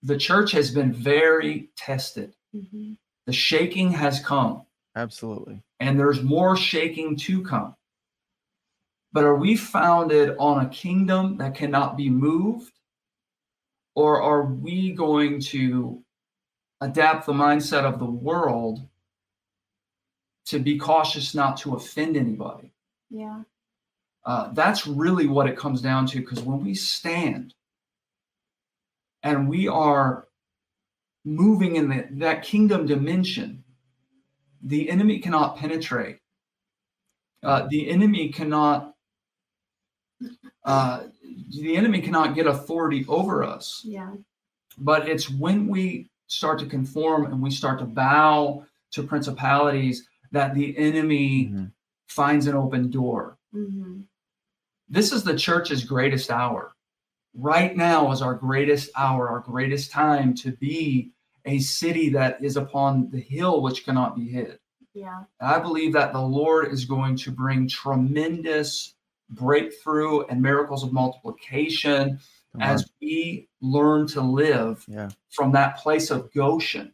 the 0.03 0.17
church 0.17 0.51
has 0.51 0.71
been 0.71 0.93
very 0.93 1.69
tested. 1.75 2.35
Mm-hmm. 2.55 2.93
The 3.25 3.33
shaking 3.33 3.91
has 3.91 4.19
come. 4.19 4.63
Absolutely. 4.95 5.61
And 5.79 5.99
there's 5.99 6.23
more 6.23 6.55
shaking 6.55 7.15
to 7.17 7.43
come. 7.43 7.75
But 9.11 9.23
are 9.23 9.35
we 9.35 9.55
founded 9.55 10.35
on 10.37 10.65
a 10.65 10.69
kingdom 10.69 11.37
that 11.37 11.55
cannot 11.55 11.97
be 11.97 12.09
moved? 12.09 12.73
Or 13.95 14.21
are 14.21 14.43
we 14.43 14.91
going 14.91 15.41
to 15.41 16.03
adapt 16.81 17.25
the 17.25 17.33
mindset 17.33 17.83
of 17.83 17.99
the 17.99 18.05
world 18.05 18.87
to 20.45 20.59
be 20.59 20.77
cautious 20.77 21.33
not 21.33 21.57
to 21.57 21.75
offend 21.75 22.15
anybody? 22.15 22.71
Yeah. 23.09 23.41
Uh, 24.25 24.51
that's 24.53 24.85
really 24.85 25.27
what 25.27 25.47
it 25.47 25.57
comes 25.57 25.81
down 25.81 26.05
to 26.07 26.19
because 26.19 26.41
when 26.41 26.63
we 26.63 26.75
stand 26.75 27.53
and 29.27 29.49
we 29.49 29.67
are 29.67 30.27
moving 31.25 31.75
in 31.75 31.89
the, 31.89 32.07
that 32.11 32.43
kingdom 32.43 32.85
dimension, 32.85 33.61
the 34.63 34.89
enemy 34.89 35.19
cannot 35.19 35.57
penetrate. 35.57 36.19
Uh, 37.43 37.67
the 37.69 37.89
enemy 37.89 38.29
cannot 38.29 38.93
uh, 40.63 41.03
the 41.49 41.75
enemy 41.75 42.01
cannot 42.01 42.35
get 42.35 42.47
authority 42.47 43.05
over 43.07 43.43
us. 43.43 43.81
Yeah. 43.83 44.13
But 44.77 45.07
it's 45.07 45.29
when 45.29 45.67
we 45.67 46.09
start 46.27 46.57
to 46.59 46.65
conform 46.65 47.25
and 47.25 47.41
we 47.41 47.51
start 47.51 47.79
to 47.79 47.85
bow 47.85 48.65
to 48.91 49.03
principalities 49.03 50.07
that 50.31 50.55
the 50.55 50.77
enemy 50.77 51.45
mm-hmm. 51.45 51.65
finds 52.07 52.47
an 52.47 52.55
open 52.55 52.89
door. 52.89 53.37
Mm-hmm. 53.53 54.01
This 54.89 55.11
is 55.11 55.23
the 55.23 55.35
church's 55.35 55.83
greatest 55.83 56.31
hour. 56.31 56.71
Right 57.39 57.77
now 57.77 58.11
is 58.11 58.23
our 58.23 58.33
greatest 58.33 58.89
hour, 58.95 59.29
our 59.29 59.39
greatest 59.39 59.91
time 59.91 60.33
to 60.35 60.51
be 60.53 61.11
a 61.45 61.59
city 61.59 62.09
that 62.09 62.43
is 62.43 62.57
upon 62.57 63.11
the 63.11 63.19
hill 63.19 63.61
which 63.61 63.85
cannot 63.85 64.15
be 64.15 64.27
hid. 64.27 64.59
Yeah. 64.93 65.23
I 65.39 65.59
believe 65.59 65.93
that 65.93 66.11
the 66.11 66.21
Lord 66.21 66.73
is 66.73 66.85
going 66.85 67.15
to 67.17 67.31
bring 67.31 67.67
tremendous 67.67 68.95
breakthrough 69.29 70.25
and 70.25 70.41
miracles 70.41 70.83
of 70.83 70.91
multiplication 70.91 72.19
as 72.59 72.89
we 72.99 73.47
learn 73.61 74.07
to 74.07 74.21
live 74.21 74.83
yeah. 74.87 75.09
from 75.29 75.51
that 75.51 75.77
place 75.77 76.09
of 76.09 76.33
Goshen 76.33 76.91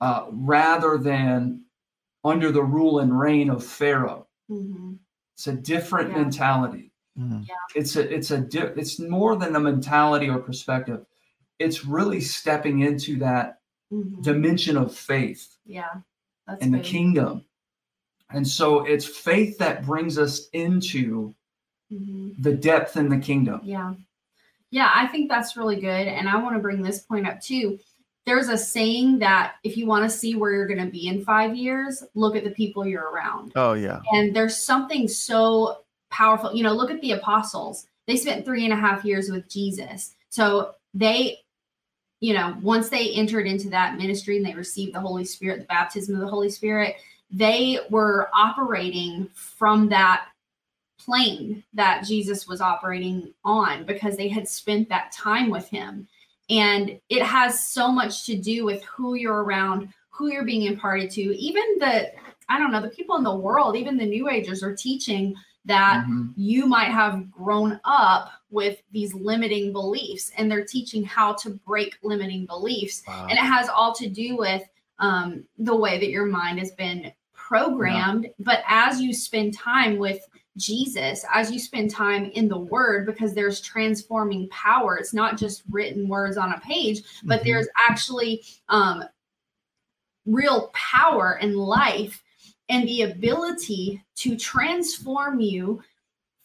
uh, 0.00 0.26
rather 0.30 0.98
than 0.98 1.64
under 2.24 2.52
the 2.52 2.62
rule 2.62 3.00
and 3.00 3.18
reign 3.18 3.50
of 3.50 3.64
Pharaoh. 3.64 4.28
Mm-hmm. 4.48 4.94
It's 5.34 5.48
a 5.48 5.52
different 5.52 6.10
yeah. 6.10 6.18
mentality. 6.18 6.87
Mm-hmm. 7.18 7.42
Yeah. 7.48 7.54
It's 7.74 7.96
a 7.96 8.14
it's 8.14 8.30
a 8.30 8.38
di- 8.38 8.72
it's 8.76 8.98
more 8.98 9.36
than 9.36 9.56
a 9.56 9.60
mentality 9.60 10.28
or 10.28 10.38
perspective. 10.38 11.04
It's 11.58 11.84
really 11.84 12.20
stepping 12.20 12.80
into 12.80 13.18
that 13.18 13.60
mm-hmm. 13.92 14.22
dimension 14.22 14.76
of 14.76 14.94
faith. 14.94 15.56
Yeah. 15.64 15.88
That's 16.46 16.62
in 16.62 16.72
the 16.72 16.80
kingdom 16.80 17.44
and 18.30 18.46
so 18.46 18.84
it's 18.84 19.06
faith 19.06 19.58
that 19.58 19.86
brings 19.86 20.18
us 20.18 20.48
into 20.52 21.34
mm-hmm. 21.92 22.30
the 22.40 22.54
depth 22.54 22.96
in 22.96 23.08
the 23.08 23.18
kingdom. 23.18 23.60
Yeah. 23.62 23.94
Yeah, 24.70 24.90
I 24.94 25.06
think 25.06 25.30
that's 25.30 25.56
really 25.56 25.80
good. 25.80 26.08
And 26.08 26.28
I 26.28 26.36
want 26.36 26.54
to 26.56 26.60
bring 26.60 26.82
this 26.82 27.00
point 27.00 27.26
up 27.26 27.40
too. 27.40 27.78
There's 28.26 28.48
a 28.48 28.58
saying 28.58 29.20
that 29.20 29.54
if 29.64 29.78
you 29.78 29.86
want 29.86 30.04
to 30.04 30.14
see 30.14 30.34
where 30.34 30.52
you're 30.52 30.66
going 30.66 30.84
to 30.84 30.92
be 30.92 31.06
in 31.06 31.24
five 31.24 31.56
years, 31.56 32.04
look 32.14 32.36
at 32.36 32.44
the 32.44 32.50
people 32.50 32.86
you're 32.86 33.10
around. 33.10 33.52
Oh, 33.56 33.72
yeah. 33.72 34.00
And 34.12 34.36
there's 34.36 34.58
something 34.58 35.08
so 35.08 35.78
powerful. 36.10 36.54
You 36.54 36.62
know, 36.62 36.72
look 36.72 36.90
at 36.90 37.00
the 37.00 37.12
apostles. 37.12 37.86
They 38.06 38.16
spent 38.16 38.44
three 38.44 38.64
and 38.64 38.72
a 38.72 38.76
half 38.76 39.04
years 39.04 39.30
with 39.30 39.48
Jesus. 39.48 40.14
So 40.30 40.74
they, 40.94 41.38
you 42.20 42.34
know, 42.34 42.56
once 42.62 42.88
they 42.88 43.10
entered 43.10 43.46
into 43.46 43.68
that 43.70 43.96
ministry 43.96 44.36
and 44.36 44.46
they 44.46 44.54
received 44.54 44.94
the 44.94 45.00
Holy 45.00 45.24
Spirit, 45.24 45.60
the 45.60 45.66
baptism 45.66 46.14
of 46.14 46.20
the 46.20 46.26
Holy 46.28 46.50
Spirit, 46.50 46.96
they 47.30 47.78
were 47.90 48.30
operating 48.32 49.28
from 49.34 49.88
that 49.90 50.28
plane 50.98 51.62
that 51.74 52.04
Jesus 52.04 52.48
was 52.48 52.60
operating 52.60 53.32
on 53.44 53.84
because 53.84 54.16
they 54.16 54.28
had 54.28 54.48
spent 54.48 54.88
that 54.88 55.12
time 55.12 55.50
with 55.50 55.68
him. 55.68 56.08
And 56.50 56.98
it 57.08 57.22
has 57.22 57.68
so 57.68 57.92
much 57.92 58.24
to 58.26 58.36
do 58.36 58.64
with 58.64 58.82
who 58.84 59.14
you're 59.14 59.44
around, 59.44 59.92
who 60.10 60.32
you're 60.32 60.44
being 60.44 60.62
imparted 60.62 61.10
to. 61.12 61.20
Even 61.20 61.62
the, 61.78 62.10
I 62.48 62.58
don't 62.58 62.72
know, 62.72 62.80
the 62.80 62.88
people 62.88 63.16
in 63.16 63.22
the 63.22 63.34
world, 63.34 63.76
even 63.76 63.96
the 63.96 64.06
New 64.06 64.28
Agers 64.30 64.62
are 64.62 64.74
teaching 64.74 65.34
that 65.68 66.04
mm-hmm. 66.04 66.28
you 66.34 66.66
might 66.66 66.90
have 66.90 67.30
grown 67.30 67.78
up 67.84 68.32
with 68.50 68.82
these 68.90 69.14
limiting 69.14 69.72
beliefs 69.72 70.32
and 70.36 70.50
they're 70.50 70.64
teaching 70.64 71.04
how 71.04 71.34
to 71.34 71.50
break 71.50 71.96
limiting 72.02 72.46
beliefs. 72.46 73.02
Wow. 73.06 73.26
And 73.28 73.38
it 73.38 73.42
has 73.42 73.68
all 73.68 73.94
to 73.94 74.08
do 74.08 74.36
with 74.36 74.62
um, 74.98 75.44
the 75.58 75.76
way 75.76 75.98
that 75.98 76.08
your 76.08 76.26
mind 76.26 76.58
has 76.58 76.72
been 76.72 77.12
programmed. 77.34 78.24
Yeah. 78.24 78.30
But 78.40 78.62
as 78.66 79.00
you 79.00 79.12
spend 79.12 79.54
time 79.54 79.98
with 79.98 80.20
Jesus, 80.56 81.24
as 81.32 81.52
you 81.52 81.58
spend 81.58 81.90
time 81.90 82.30
in 82.32 82.48
the 82.48 82.58
word, 82.58 83.06
because 83.06 83.34
there's 83.34 83.60
transforming 83.60 84.48
power, 84.48 84.96
it's 84.96 85.14
not 85.14 85.36
just 85.36 85.62
written 85.70 86.08
words 86.08 86.38
on 86.38 86.52
a 86.52 86.60
page, 86.60 87.02
but 87.24 87.40
mm-hmm. 87.40 87.48
there's 87.48 87.68
actually 87.78 88.42
um, 88.70 89.04
real 90.26 90.70
power 90.72 91.38
and 91.40 91.56
life 91.56 92.22
and 92.68 92.86
the 92.86 93.02
ability 93.02 94.02
to 94.16 94.36
transform 94.36 95.40
you 95.40 95.82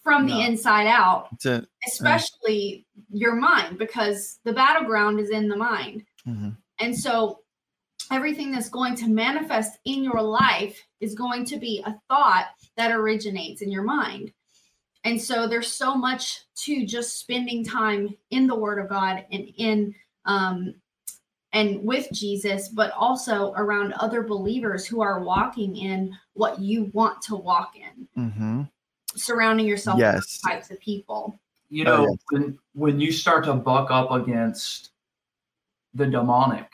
from 0.03 0.27
the 0.27 0.41
inside 0.41 0.87
out, 0.87 1.29
a, 1.45 1.65
especially 1.87 2.85
your 3.09 3.35
mind, 3.35 3.77
because 3.77 4.39
the 4.43 4.51
battleground 4.51 5.19
is 5.19 5.29
in 5.29 5.47
the 5.47 5.55
mind. 5.55 6.03
Mm-hmm. 6.27 6.49
And 6.79 6.97
so 6.97 7.39
everything 8.11 8.51
that's 8.51 8.69
going 8.69 8.95
to 8.95 9.07
manifest 9.07 9.79
in 9.85 10.03
your 10.03 10.21
life 10.21 10.81
is 10.99 11.15
going 11.15 11.45
to 11.45 11.57
be 11.57 11.81
a 11.85 11.95
thought 12.09 12.47
that 12.75 12.91
originates 12.91 13.61
in 13.61 13.71
your 13.71 13.83
mind. 13.83 14.33
And 15.05 15.21
so 15.21 15.47
there's 15.47 15.71
so 15.71 15.95
much 15.95 16.41
to 16.63 16.85
just 16.85 17.19
spending 17.19 17.63
time 17.63 18.15
in 18.29 18.47
the 18.47 18.55
Word 18.55 18.79
of 18.79 18.89
God 18.89 19.25
and 19.31 19.47
in 19.57 19.95
um, 20.25 20.75
and 21.53 21.83
with 21.83 22.07
Jesus, 22.11 22.67
but 22.67 22.91
also 22.91 23.53
around 23.53 23.93
other 23.93 24.23
believers 24.23 24.85
who 24.85 25.01
are 25.01 25.23
walking 25.23 25.77
in 25.77 26.15
what 26.33 26.59
you 26.59 26.91
want 26.93 27.21
to 27.23 27.35
walk 27.35 27.73
in. 27.75 28.07
Mm-hmm. 28.21 28.61
Surrounding 29.15 29.67
yourself 29.67 29.99
yes. 29.99 30.15
with 30.15 30.51
types 30.51 30.71
of 30.71 30.79
people. 30.79 31.39
You 31.69 31.85
know, 31.85 32.05
oh, 32.05 32.07
yes. 32.09 32.17
when 32.31 32.59
when 32.73 32.99
you 32.99 33.11
start 33.11 33.45
to 33.45 33.53
buck 33.53 33.91
up 33.91 34.11
against 34.11 34.91
the 35.93 36.05
demonic, 36.05 36.69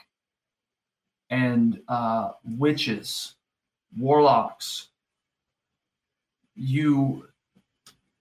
and 1.29 1.79
uh, 1.87 2.31
witches, 2.57 3.35
warlocks. 3.97 4.87
You 6.55 7.27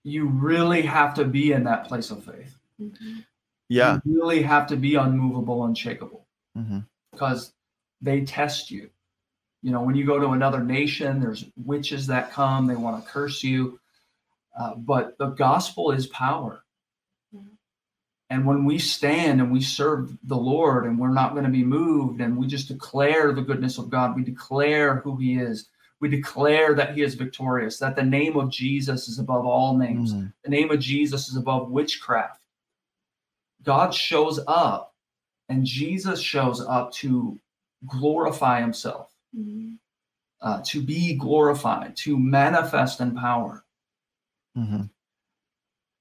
you 0.03 0.27
really 0.27 0.81
have 0.83 1.13
to 1.15 1.25
be 1.25 1.51
in 1.51 1.63
that 1.65 1.87
place 1.87 2.09
of 2.11 2.23
faith. 2.23 2.57
Mm-hmm. 2.81 3.19
Yeah, 3.67 3.99
you 4.05 4.15
really 4.15 4.41
have 4.41 4.67
to 4.67 4.75
be 4.75 4.95
unmovable, 4.95 5.65
unshakable, 5.65 6.25
mm-hmm. 6.57 6.79
because 7.11 7.53
they 8.01 8.21
test 8.21 8.71
you. 8.71 8.89
You 9.61 9.71
know, 9.71 9.81
when 9.81 9.95
you 9.95 10.05
go 10.05 10.19
to 10.19 10.29
another 10.29 10.63
nation, 10.63 11.19
there's 11.19 11.45
witches 11.57 12.07
that 12.07 12.31
come; 12.31 12.67
they 12.67 12.75
want 12.75 13.03
to 13.03 13.09
curse 13.09 13.43
you. 13.43 13.79
Uh, 14.57 14.75
but 14.75 15.17
the 15.17 15.27
gospel 15.27 15.91
is 15.91 16.07
power. 16.07 16.63
And 18.31 18.45
when 18.45 18.63
we 18.63 18.77
stand 18.77 19.41
and 19.41 19.51
we 19.51 19.59
serve 19.59 20.15
the 20.23 20.37
Lord 20.37 20.85
and 20.85 20.99
we're 20.99 21.11
not 21.11 21.31
going 21.31 21.45
to 21.45 21.49
be 21.49 21.63
moved 21.63 22.21
and 22.21 22.37
we 22.37 22.45
just 22.45 22.67
declare 22.67 23.33
the 23.33 23.41
goodness 23.41 23.79
of 23.79 23.89
God, 23.89 24.15
we 24.15 24.23
declare 24.23 24.97
who 24.97 25.17
He 25.17 25.39
is, 25.39 25.67
we 25.99 26.09
declare 26.09 26.73
that 26.75 26.95
he 26.95 27.01
is 27.01 27.15
victorious, 27.15 27.77
that 27.79 27.95
the 27.95 28.03
name 28.03 28.37
of 28.37 28.49
Jesus 28.49 29.07
is 29.07 29.19
above 29.19 29.45
all 29.45 29.77
names. 29.77 30.13
Mm. 30.13 30.33
The 30.43 30.49
name 30.49 30.71
of 30.71 30.79
Jesus 30.79 31.27
is 31.27 31.35
above 31.35 31.69
witchcraft. 31.69 32.41
God 33.63 33.93
shows 33.93 34.39
up 34.47 34.88
and 35.49 35.65
Jesus 35.65 36.21
shows 36.21 36.61
up 36.61 36.91
to 36.93 37.39
glorify 37.87 38.61
himself, 38.61 39.13
Mhm. 39.35 39.77
uh, 40.41 40.61
to 40.65 40.81
be 40.81 41.15
glorified, 41.15 41.95
to 41.97 42.17
manifest 42.17 43.01
in 43.01 43.15
power. 43.15 43.65
Mhm. 44.55 44.89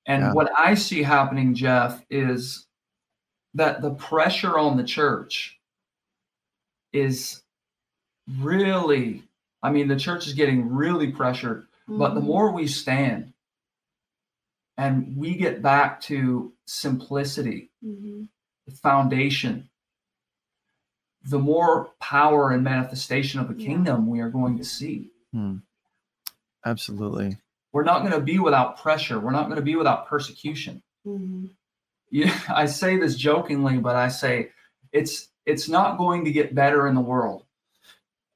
And 0.06 0.22
Yeah. 0.22 0.32
what 0.32 0.50
I 0.58 0.74
see 0.74 1.02
happening, 1.02 1.54
Jeff, 1.54 2.04
is 2.11 2.66
that 3.54 3.82
the 3.82 3.94
pressure 3.94 4.58
on 4.58 4.76
the 4.76 4.84
church 4.84 5.61
is 6.92 7.42
really, 8.40 9.22
I 9.62 9.70
mean, 9.70 9.88
the 9.88 9.96
church 9.98 10.26
is 10.26 10.34
getting 10.34 10.68
really 10.68 11.11
pressured, 11.12 11.68
but 11.87 12.14
the 12.14 12.20
Mhm. 12.20 12.24
more 12.24 12.52
we 12.52 12.66
stand 12.66 13.32
and 14.76 15.16
we 15.16 15.34
get 15.37 15.62
back 15.62 16.00
to 16.02 16.52
simplicity, 16.66 17.70
Mhm. 17.82 18.28
the 18.28 18.28
foundation, 18.72 19.68
the 21.24 21.38
more 21.38 21.90
power 22.00 22.50
and 22.50 22.62
manifestation 22.62 23.40
of 23.40 23.48
the 23.48 23.54
Yeah. 23.61 23.66
kingdom 23.68 24.07
we 24.09 24.20
are 24.20 24.31
going 24.31 24.57
to 24.59 24.64
see. 24.64 25.11
Mm. 25.35 25.62
Absolutely. 26.64 27.38
We're 27.72 27.85
not 27.85 28.00
going 28.00 28.12
to 28.12 28.20
be 28.20 28.38
without 28.38 28.78
pressure. 28.78 29.18
We're 29.20 29.31
not 29.31 29.44
going 29.44 29.57
to 29.57 29.62
be 29.62 29.76
without 29.76 30.07
persecution. 30.07 30.83
Mhm. 31.07 31.50
Yeah, 32.11 32.38
I 32.48 32.66
say 32.66 32.96
this 32.98 33.14
jokingly, 33.16 33.78
but 33.78 33.96
I 33.96 34.09
say 34.09 34.50
it's 34.92 35.28
it's 35.46 35.68
not 35.68 35.98
going 35.98 36.24
to 36.26 36.33
get 36.33 36.54
better 36.54 36.87
in 36.87 36.94
the 36.94 37.00
world. 37.00 37.44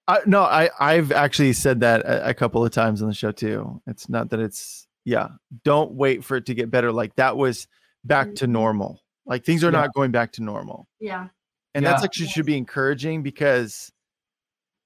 I, 0.09 0.21
no, 0.27 0.43
I 0.43 0.71
I've 0.79 1.13
actually 1.13 1.53
said 1.55 1.81
that 1.81 2.03
a, 2.03 2.31
a 2.31 2.35
couple 2.35 2.65
of 2.65 2.71
times 2.73 3.01
on 3.03 3.09
the 3.09 3.15
show 3.15 3.33
too. 3.33 3.81
It's 3.87 4.09
not 4.09 4.31
that 4.31 4.41
it's 4.41 4.87
yeah. 5.05 5.29
Don't 5.65 5.93
wait 5.93 6.25
for 6.25 6.37
it 6.37 6.47
to 6.47 6.55
get 6.55 6.71
better. 6.71 6.93
Like 6.93 7.15
that 7.17 7.37
was 7.37 7.67
back 8.05 8.35
to 8.37 8.47
Mhm. 8.47 8.51
normal. 8.51 9.01
Like 9.33 9.47
things 9.47 9.65
are 9.65 9.69
Yeah. 9.69 9.81
not 9.81 9.95
going 9.95 10.11
back 10.11 10.31
to 10.33 10.43
normal, 10.43 10.87
Yeah. 11.01 11.29
and 11.75 11.87
that's 11.87 12.05
actually 12.05 12.27
should 12.27 12.45
be 12.45 12.55
encouraging 12.55 13.23
because 13.23 13.91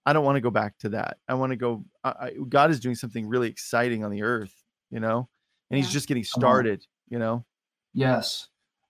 I 0.07 0.13
don't 0.13 0.25
want 0.25 0.37
to 0.37 0.41
go 0.41 0.51
back 0.51 0.79
to 0.79 0.89
that. 0.91 1.19
I 1.27 1.35
want 1.35 1.51
to 1.51 1.57
go. 1.57 1.85
I, 2.05 2.11
I, 2.11 2.31
God 2.49 2.71
is 2.71 2.79
doing 2.79 2.95
something 2.95 3.27
really 3.27 3.49
exciting 3.49 4.05
on 4.05 4.13
the 4.13 4.23
earth, 4.23 4.55
you 4.93 5.01
know, 5.01 5.29
and 5.69 5.79
He's 5.79 5.89
Yeah. 5.89 5.95
just 5.95 6.07
getting 6.07 6.23
Come 6.23 6.29
on. 6.37 6.41
started. 6.43 6.87
You 7.09 7.19
know. 7.19 7.45
Yes. 7.93 8.47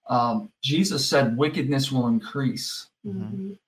Um, 0.07 0.51
Jesus 0.61 1.09
said 1.09 1.35
wickedness 1.35 1.91
will 1.91 2.05
increase. 2.07 2.87
Mhm. 3.03 3.31
Mhm. 3.31 3.59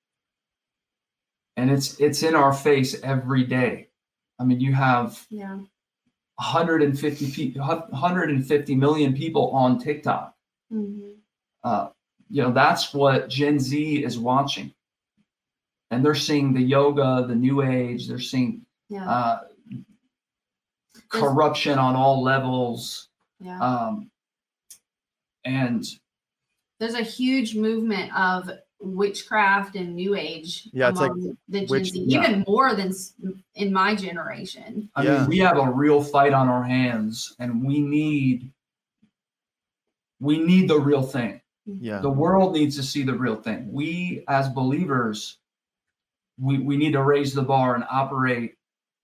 And 1.57 1.71
it's 1.71 1.99
it's 1.99 2.21
in 2.21 2.35
our 2.35 2.53
face 2.53 3.01
every 3.01 3.45
day. 3.45 3.89
I 4.37 4.43
mean, 4.43 4.59
you 4.59 4.73
have 4.73 5.25
Yeah. 5.31 5.57
150 6.37 7.31
people 7.31 7.63
150 7.63 8.75
million 8.75 9.15
people 9.15 9.49
on 9.49 9.79
TikTok. 9.79 10.35
Mhm. 10.71 11.15
Uh, 11.63 11.89
you 12.29 12.41
know, 12.41 12.51
that's 12.51 12.93
what 12.93 13.29
Gen 13.29 13.59
Z 13.59 14.03
is 14.03 14.17
watching. 14.19 14.73
And 15.91 16.05
they're 16.05 16.15
seeing 16.15 16.53
the 16.53 16.61
yoga, 16.61 17.25
the 17.27 17.35
new 17.35 17.61
age, 17.63 18.07
they're 18.07 18.19
seeing 18.19 18.65
Yeah. 18.89 19.09
uh, 19.09 19.39
corruption 21.09 21.79
on 21.79 21.95
all 21.95 22.21
levels. 22.21 23.07
yeah. 23.39 23.59
Um, 23.59 24.11
and 25.45 25.83
There's 26.79 26.93
a 26.93 27.01
huge 27.01 27.55
movement 27.55 28.15
of 28.17 28.49
witchcraft 28.81 29.75
and 29.75 29.95
new 29.95 30.15
age 30.15 30.69
Yeah, 30.71 30.89
it's 30.89 30.99
like 30.99 31.11
the 31.49 31.59
Gen 31.61 31.67
witch- 31.69 31.91
Z, 31.91 32.03
yeah. 32.07 32.21
even 32.27 32.43
more 32.47 32.75
than 32.75 32.93
in 33.55 33.73
my 33.73 33.95
generation. 33.95 34.89
I 34.95 35.03
Yeah. 35.03 35.19
mean, 35.21 35.29
we 35.29 35.37
have 35.39 35.57
a 35.57 35.69
real 35.71 36.01
fight 36.03 36.31
on 36.33 36.47
our 36.47 36.63
hands, 36.63 37.35
and 37.39 37.65
we 37.65 37.79
need 37.81 38.51
we 40.21 40.37
need 40.37 40.67
the 40.69 40.77
real 40.79 41.01
thing. 41.01 41.39
Yeah. 41.79 41.99
The 41.99 42.09
world 42.09 42.53
needs 42.53 42.75
to 42.77 42.83
see 42.83 43.03
the 43.03 43.13
real 43.13 43.35
thing. 43.35 43.71
We, 43.71 44.23
as 44.27 44.49
believers, 44.49 45.37
we 46.39 46.59
we 46.59 46.77
need 46.77 46.93
to 46.93 47.03
raise 47.03 47.33
the 47.33 47.43
bar 47.43 47.75
and 47.75 47.83
operate 47.89 48.55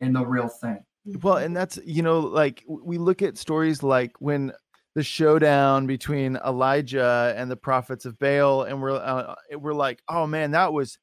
in 0.01 0.13
the 0.13 0.25
real 0.25 0.47
thing. 0.47 0.84
Well, 1.21 1.38
and 1.38 1.56
that's 1.56 1.78
you 1.86 2.01
know, 2.01 2.19
like 2.19 2.63
we 2.67 2.97
look 2.97 3.21
at 3.21 3.38
stories 3.38 3.84
like 3.84 4.13
when 4.19 4.51
the 4.95 5.04
showdown 5.04 5.86
between 5.88 6.38
Elijah 6.38 7.34
and 7.38 7.51
the 7.51 7.58
prophets 7.58 8.06
of 8.06 8.17
Baal, 8.17 8.63
and 8.63 8.82
we're 8.82 8.91
uh, 8.95 9.36
we're 9.58 9.73
like, 9.73 10.01
oh 10.08 10.25
man, 10.25 10.51
that 10.51 10.71
was 10.73 10.97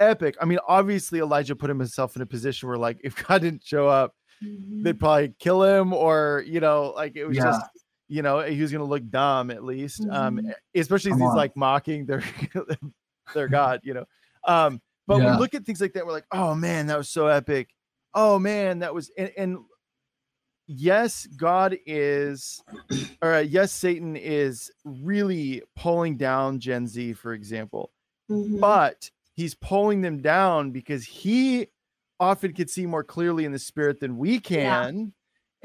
epic. 0.00 0.36
I 0.40 0.44
mean, 0.44 0.58
obviously 0.68 1.20
Elijah 1.20 1.56
put 1.56 1.70
himself 1.70 2.16
in 2.16 2.22
a 2.22 2.26
position 2.26 2.68
where 2.68 2.76
like 2.78 2.98
if 3.04 3.24
God 3.26 3.42
didn't 3.42 3.64
show 3.64 3.88
up, 3.88 4.14
Mhm. 4.44 4.82
they'd 4.84 4.98
probably 4.98 5.32
kill 5.38 5.62
him, 5.62 5.92
or 5.94 6.44
you 6.46 6.60
know, 6.60 6.92
like 6.96 7.16
it 7.16 7.24
was 7.24 7.36
Yeah. 7.38 7.44
just 7.44 7.62
you 8.08 8.22
know 8.22 8.40
he 8.40 8.60
was 8.62 8.72
gonna 8.72 8.84
look 8.84 9.08
dumb 9.10 9.50
at 9.50 9.64
least. 9.64 10.06
Um, 10.10 10.38
Mhm. 10.38 10.52
especially 10.74 11.10
as 11.10 11.16
Come 11.16 11.20
he's 11.22 11.30
on. 11.30 11.36
like 11.36 11.56
mocking 11.56 12.06
their 12.06 12.22
their 13.34 13.48
God, 13.48 13.80
you 13.82 13.94
know. 13.94 14.04
Um, 14.46 14.80
but 15.06 15.20
Yeah. 15.20 15.34
we 15.34 15.40
look 15.40 15.54
at 15.54 15.64
things 15.64 15.80
like 15.80 15.92
that, 15.94 16.06
we're 16.06 16.12
like, 16.12 16.26
oh 16.32 16.54
man, 16.54 16.86
that 16.88 16.98
was 16.98 17.08
so 17.08 17.26
epic. 17.26 17.74
Oh 18.14 18.38
man, 18.38 18.80
that 18.80 18.94
was 18.94 19.10
and, 19.16 19.30
and 19.36 19.58
yes, 20.66 21.26
God 21.26 21.76
is 21.86 22.62
or 23.22 23.34
uh, 23.34 23.40
yes, 23.40 23.72
Satan 23.72 24.16
is 24.16 24.70
really 24.84 25.62
pulling 25.74 26.16
down 26.16 26.60
Gen 26.60 26.86
Z, 26.86 27.14
for 27.14 27.32
example, 27.32 27.92
Mhm. 28.30 28.60
but 28.60 29.10
he's 29.34 29.54
pulling 29.54 30.00
them 30.02 30.20
down 30.22 30.70
because 30.70 31.04
he 31.04 31.68
often 32.18 32.52
can 32.52 32.68
see 32.68 32.86
more 32.86 33.04
clearly 33.04 33.44
in 33.44 33.52
the 33.52 33.58
spirit 33.58 34.00
than 34.00 34.16
we 34.18 34.38
can. 34.40 35.12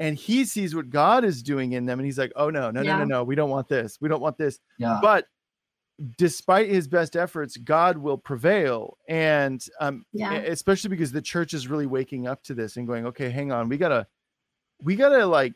And 0.02 0.16
he 0.16 0.44
sees 0.44 0.74
what 0.74 0.90
God 0.90 1.24
is 1.24 1.42
doing 1.42 1.72
in 1.72 1.86
them, 1.86 1.98
and 1.98 2.06
he's 2.06 2.18
like, 2.18 2.32
"Oh 2.36 2.50
no, 2.50 2.70
no, 2.70 2.82
no, 2.82 2.98
no, 2.98 3.04
no! 3.04 3.24
We 3.24 3.34
don't 3.34 3.50
want 3.50 3.68
this. 3.68 3.98
We 4.00 4.08
don't 4.08 4.20
want 4.20 4.36
this." 4.36 4.58
Yeah. 4.78 4.98
but 5.00 5.26
despite 6.16 6.68
his 6.68 6.88
best 6.88 7.16
efforts 7.16 7.56
god 7.58 7.96
will 7.98 8.16
prevail 8.18 8.96
and 9.08 9.64
um 9.78 10.04
Yeah. 10.12 10.32
especially 10.32 10.88
because 10.90 11.12
the 11.12 11.22
church 11.22 11.54
is 11.54 11.68
really 11.68 11.86
waking 11.86 12.26
up 12.26 12.42
to 12.44 12.54
this 12.54 12.76
and 12.76 12.86
going 12.88 13.06
okay 13.06 13.28
hang 13.30 13.52
on 13.52 13.68
we 13.68 13.76
gotta 13.76 14.06
we 14.82 14.96
gotta 14.96 15.24
like 15.26 15.54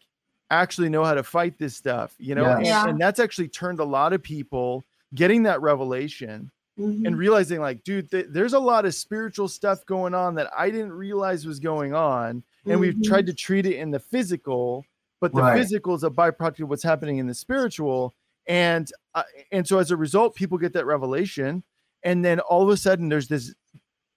actually 0.51 0.89
know 0.91 1.03
how 1.05 1.15
to 1.15 1.23
fight 1.25 1.59
this 1.59 1.75
stuff 1.75 2.15
you 2.19 2.35
know 2.35 2.43
Yes. 2.45 2.57
and, 2.59 2.67
Yeah. 2.67 2.89
and 2.89 3.01
that's 3.01 3.19
actually 3.19 3.49
turned 3.49 3.81
a 3.81 3.85
lot 3.85 4.13
of 4.13 4.23
people 4.23 4.85
getting 5.15 5.43
that 5.45 5.63
revelation 5.63 6.51
Mhm. 6.79 7.07
and 7.07 7.17
realizing 7.19 7.59
like 7.61 7.83
dude 7.83 8.11
th- 8.11 8.27
there's 8.29 8.53
a 8.53 8.61
lot 8.61 8.85
of 8.85 8.95
spiritual 8.95 9.49
stuff 9.49 9.85
going 9.87 10.15
on 10.15 10.35
that 10.37 10.51
i 10.57 10.71
didn't 10.71 10.93
realize 10.93 11.47
was 11.47 11.59
going 11.59 11.95
on 11.95 12.45
and 12.67 12.81
we've 12.81 12.95
Mhm. 12.95 13.05
tried 13.05 13.27
to 13.27 13.35
treat 13.35 13.67
it 13.67 13.77
in 13.77 13.91
the 13.91 14.01
physical 14.01 14.85
but 15.21 15.33
the 15.33 15.41
Right. 15.41 15.59
physical 15.59 15.95
is 15.95 16.05
a 16.05 16.11
byproduct 16.11 16.61
of 16.61 16.69
what's 16.69 16.83
happening 16.83 17.19
in 17.19 17.27
the 17.27 17.35
spiritual 17.35 18.13
and 18.47 18.91
uh, 19.15 19.23
and 19.53 19.67
so 19.67 19.79
as 19.79 19.91
a 19.91 19.97
result 19.97 20.35
people 20.35 20.59
get 20.59 20.73
that 20.75 20.87
revelation 20.87 21.63
and 22.03 22.25
then 22.25 22.39
all 22.41 22.63
of 22.63 22.69
a 22.69 22.77
sudden 22.77 23.09
there's 23.09 23.29
this 23.29 23.55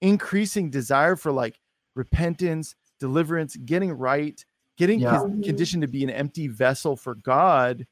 increasing 0.01 0.69
desire 0.69 1.15
for 1.15 1.31
like 1.31 1.59
repentance 1.95 2.75
deliverance 2.99 3.55
getting 3.57 3.91
right 3.91 4.43
getting 4.77 4.99
Yeah. 4.99 5.17
Mhm. 5.19 5.43
conditioned 5.43 5.81
to 5.81 5.87
be 5.87 6.03
an 6.03 6.09
empty 6.09 6.47
vessel 6.47 6.95
for 6.95 7.15
god 7.15 7.85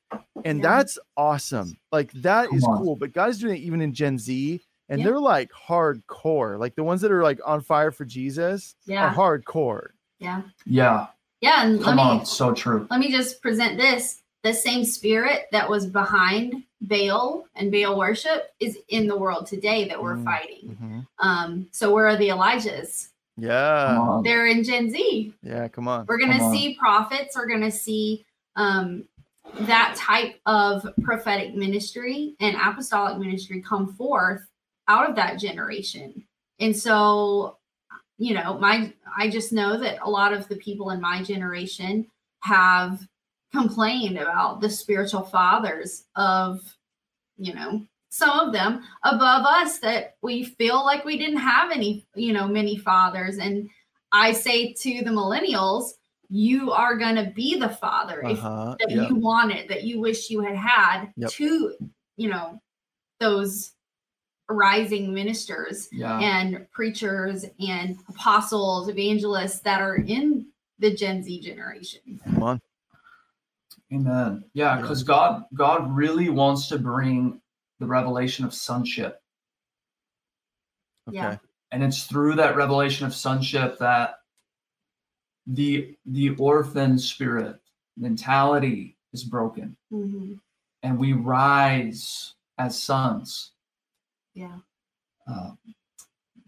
and 0.46 0.60
Yeah. 0.60 0.78
that's 0.78 0.98
awesome 1.18 1.78
like 1.92 2.12
that 2.14 2.48
Come 2.50 2.58
is 2.58 2.64
on. 2.64 2.78
cool 2.78 2.96
but 2.96 3.12
god 3.14 3.30
is 3.30 3.40
doing 3.40 3.56
it 3.58 3.60
even 3.62 3.82
in 3.82 3.94
gen 3.94 4.18
z 4.18 4.62
and 4.90 5.00
Yeah. 5.00 5.08
they're 5.08 5.20
like 5.20 5.52
hardcore 5.52 6.58
like 6.60 6.76
the 6.76 6.84
ones 6.84 7.02
that 7.02 7.12
are 7.12 7.24
like 7.24 7.40
on 7.46 7.62
fire 7.62 7.92
for 7.92 8.06
jesus 8.06 8.76
Yeah. 8.86 9.08
are 9.08 9.14
hardcore 9.14 9.90
Yeah. 10.20 10.42
Yeah. 10.66 11.08
Yeah. 11.42 11.64
And 11.66 11.78
let 11.80 11.86
Come 11.86 11.96
me 11.98 12.02
on. 12.02 12.26
So 12.26 12.54
true. 12.54 12.88
let 12.90 13.00
me 13.00 13.12
just 13.12 13.42
present 13.42 13.78
this. 13.78 14.22
The 14.44 14.54
same 14.54 14.86
spirit 14.86 15.48
that 15.52 15.70
was 15.70 15.86
behind 15.88 16.64
Baal 16.82 17.46
and 17.56 17.72
Baal 17.72 17.98
worship 17.98 18.54
is 18.60 18.78
in 18.90 19.08
the 19.08 19.18
world 19.18 19.48
today 19.48 19.88
that 19.88 20.02
we're 20.02 20.16
Mm. 20.16 20.24
fighting. 20.24 21.06
Um, 21.20 21.68
so 21.72 21.94
where 21.94 22.08
are 22.08 22.16
the 22.18 22.30
Elijahs? 22.30 23.10
yeah 23.40 24.20
They're 24.24 24.48
in 24.48 24.64
Gen 24.64 24.90
Z. 24.90 25.34
yeah 25.44 25.68
come 25.68 25.88
on 25.88 26.06
We're 26.08 26.18
gonna 26.20 26.38
Come 26.38 26.42
on. 26.48 26.54
see 26.54 26.76
prophets, 26.76 27.36
we're 27.36 27.48
gonna 27.48 27.72
see 27.72 28.26
um 28.56 29.04
that 29.62 29.96
type 29.98 30.40
of 30.46 30.88
prophetic 31.02 31.56
ministry 31.56 32.36
and 32.40 32.56
apostolic 32.56 33.18
ministry 33.18 33.62
come 33.62 33.94
forth 33.94 34.48
out 34.88 35.10
of 35.10 35.16
that 35.16 35.40
generation. 35.40 36.24
And 36.60 36.76
so, 36.76 37.58
you 38.18 38.34
know, 38.34 38.58
my 38.58 38.94
I 39.18 39.30
just 39.30 39.54
know 39.54 39.78
that 39.78 40.00
a 40.02 40.10
lot 40.10 40.34
of 40.34 40.48
the 40.48 40.56
people 40.58 40.90
in 40.90 41.02
my 41.02 41.24
generation 41.24 42.08
have 42.42 43.08
complained 43.52 44.18
about 44.18 44.62
the 44.62 44.70
spiritual 44.70 45.24
fathers 45.24 46.06
of, 46.16 46.62
you 47.38 47.54
know, 47.54 47.82
some 48.10 48.40
of 48.40 48.54
them 48.54 48.84
above 49.04 49.46
us 49.46 49.80
that 49.80 50.16
we 50.22 50.44
feel 50.44 50.84
like 50.84 51.06
we 51.06 51.18
didn't 51.18 51.38
have 51.38 51.72
any, 51.72 52.06
you 52.16 52.34
know, 52.34 52.48
many 52.48 52.78
fathers. 52.78 53.38
And 53.38 53.70
I 54.12 54.32
say 54.32 54.74
to 54.74 55.04
the 55.04 55.12
millennials, 55.12 55.92
you 56.30 56.72
are 56.72 56.98
going 56.98 57.16
to 57.16 57.32
be 57.32 57.58
the 57.58 57.70
father 57.70 58.22
if 58.22 58.40
uh-huh 58.40 58.76
that 58.80 58.92
yeah. 58.92 59.08
you 59.08 59.16
wanted, 59.16 59.70
that 59.70 59.84
you 59.84 60.00
wish 60.00 60.30
you 60.30 60.42
had 60.42 60.56
had 60.56 61.08
Yep. 61.16 61.30
to, 61.32 61.74
you 62.18 62.30
know, 62.30 62.62
those 63.20 63.72
rising 64.50 65.14
ministers 65.14 65.90
Yeah. 65.92 66.20
and 66.20 66.70
preachers 66.72 67.46
and 67.60 67.98
apostles, 68.10 68.88
evangelists 68.90 69.60
that 69.62 69.82
are 69.82 69.98
in 69.98 70.48
the 70.80 70.94
Gen 70.94 71.24
Z 71.24 71.42
generation. 71.42 72.20
Come 72.24 72.44
on. 72.44 72.62
Amen. 73.94 74.44
Yeah, 74.54 74.76
Yeah. 74.76 74.82
because 74.82 75.04
God 75.04 75.46
God 75.54 75.92
really 75.96 76.30
wants 76.30 76.68
to 76.70 76.80
bring 76.80 77.42
the 77.80 77.86
revelation 77.86 78.46
of 78.46 78.54
sonship. 78.54 79.22
Okay. 81.08 81.18
Yeah. 81.18 81.38
And 81.72 81.84
it's 81.84 82.06
through 82.06 82.36
that 82.36 82.56
revelation 82.56 83.06
of 83.06 83.14
sonship 83.14 83.78
that 83.80 84.20
the 85.46 85.96
the 86.06 86.32
orphan 86.36 86.98
spirit 87.00 87.60
mentality 87.96 88.98
is 89.14 89.24
broken 89.24 89.76
Mhm. 89.92 90.40
and 90.84 91.00
we 91.00 91.14
rise 91.14 92.36
as 92.58 92.82
sons. 92.82 93.52
Yeah, 94.38 94.60
Uh, 95.26 95.56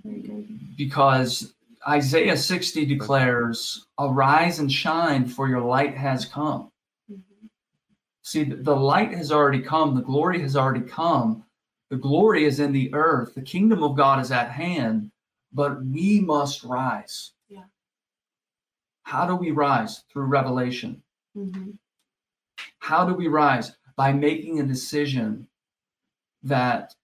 very 0.04 0.22
good. 0.22 0.78
because 0.78 1.56
Isaiah 1.88 2.38
60 2.38 2.86
declares, 2.86 3.88
Arise 3.98 4.60
and 4.60 4.72
shine, 4.72 5.26
for 5.28 5.50
your 5.50 5.62
light 5.62 5.98
has 5.98 6.24
come. 6.26 6.72
Mhm. 7.12 7.50
See, 8.22 8.44
the 8.44 8.76
light 8.76 9.12
has 9.14 9.32
already 9.32 9.62
come, 9.64 9.96
the 9.96 10.04
glory 10.04 10.40
has 10.42 10.56
already 10.56 10.86
come. 10.86 11.46
The 11.90 11.98
glory 11.98 12.46
is 12.46 12.60
in 12.60 12.74
the 12.74 12.94
earth, 12.94 13.34
the 13.34 13.42
kingdom 13.42 13.82
of 13.82 13.98
God 13.98 14.20
is 14.22 14.32
at 14.32 14.52
hand, 14.52 15.12
but 15.52 15.84
we 15.84 16.20
must 16.20 16.64
rise. 16.64 17.34
Yeah. 17.48 17.66
How 19.02 19.26
do 19.26 19.36
we 19.36 19.50
rise? 19.50 20.04
Through 20.10 20.26
revelation. 20.26 21.02
Mhm. 21.36 21.80
How 22.78 23.04
do 23.08 23.16
we 23.16 23.28
rise? 23.28 23.76
By 23.96 24.14
making 24.14 24.60
a 24.60 24.68
decision 24.68 25.50
that 26.44 26.96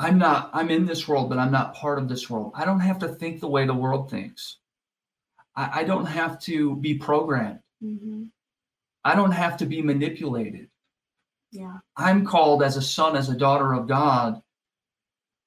I'm 0.00 0.16
not, 0.18 0.48
I'm 0.54 0.70
in 0.70 0.86
this 0.86 1.06
world, 1.06 1.28
but 1.28 1.38
I'm 1.38 1.52
not 1.52 1.74
part 1.74 1.98
of 1.98 2.08
this 2.08 2.30
world. 2.30 2.52
I 2.54 2.64
don't 2.64 2.80
have 2.80 2.98
to 3.00 3.08
think 3.08 3.38
the 3.38 3.48
way 3.48 3.66
the 3.66 3.74
world 3.74 4.10
thinks. 4.10 4.56
I, 5.54 5.80
I 5.80 5.84
don't 5.84 6.06
have 6.06 6.40
to 6.42 6.76
be 6.76 6.94
programmed. 6.94 7.60
Mhm. 7.82 8.30
I 9.04 9.14
don't 9.14 9.32
have 9.32 9.58
to 9.58 9.66
be 9.66 9.82
manipulated. 9.82 10.70
Yeah. 11.52 11.78
I'm 11.98 12.24
called 12.24 12.62
as 12.62 12.78
a 12.78 12.82
son, 12.82 13.14
as 13.14 13.28
a 13.28 13.36
daughter 13.36 13.74
of 13.74 13.86
God, 13.86 14.40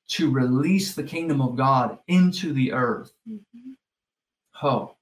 to 0.09 0.29
release 0.29 0.93
the 0.93 1.03
kingdom 1.03 1.41
of 1.41 1.55
God 1.55 1.97
into 2.07 2.53
the 2.53 2.73
earth. 2.73 3.11
Mhm. 3.27 3.75
Oh, 4.61 4.97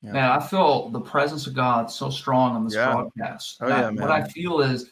Yeah. 0.00 0.12
man, 0.12 0.30
I 0.30 0.40
feel 0.40 0.88
the 0.88 1.00
presence 1.00 1.46
of 1.46 1.52
God 1.52 1.90
so 1.90 2.08
strong 2.08 2.56
on 2.56 2.64
this 2.64 2.74
Yeah. 2.74 2.92
broadcast. 2.92 3.58
Oh, 3.60 3.68
that 3.68 3.94
yeah, 3.94 4.00
What. 4.00 4.10
I 4.10 4.26
feel 4.28 4.60
is 4.60 4.90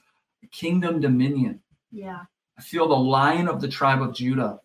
kingdom 0.51 1.01
dominion. 1.01 1.63
Yeah. 1.91 2.25
I 2.59 2.63
feel 2.63 2.89
the 2.89 2.95
lion 2.97 3.49
of 3.49 3.61
the 3.61 3.69
tribe 3.69 4.03
of 4.03 4.15
Judah. 4.15 4.61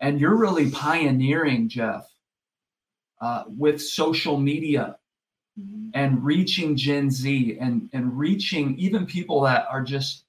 And 0.00 0.20
you're 0.20 0.36
really 0.36 0.70
pioneering, 0.70 1.68
Jeff, 1.68 2.10
uh, 3.20 3.44
with 3.46 3.80
social 3.82 4.38
media 4.38 4.98
Mhm. 5.58 5.90
and 5.94 6.24
reaching 6.24 6.76
Gen 6.76 7.10
Z 7.10 7.58
and, 7.60 7.88
and 7.92 8.18
reaching 8.18 8.76
even 8.76 9.06
people 9.06 9.40
that 9.42 9.66
are 9.70 9.82
just, 9.82 10.24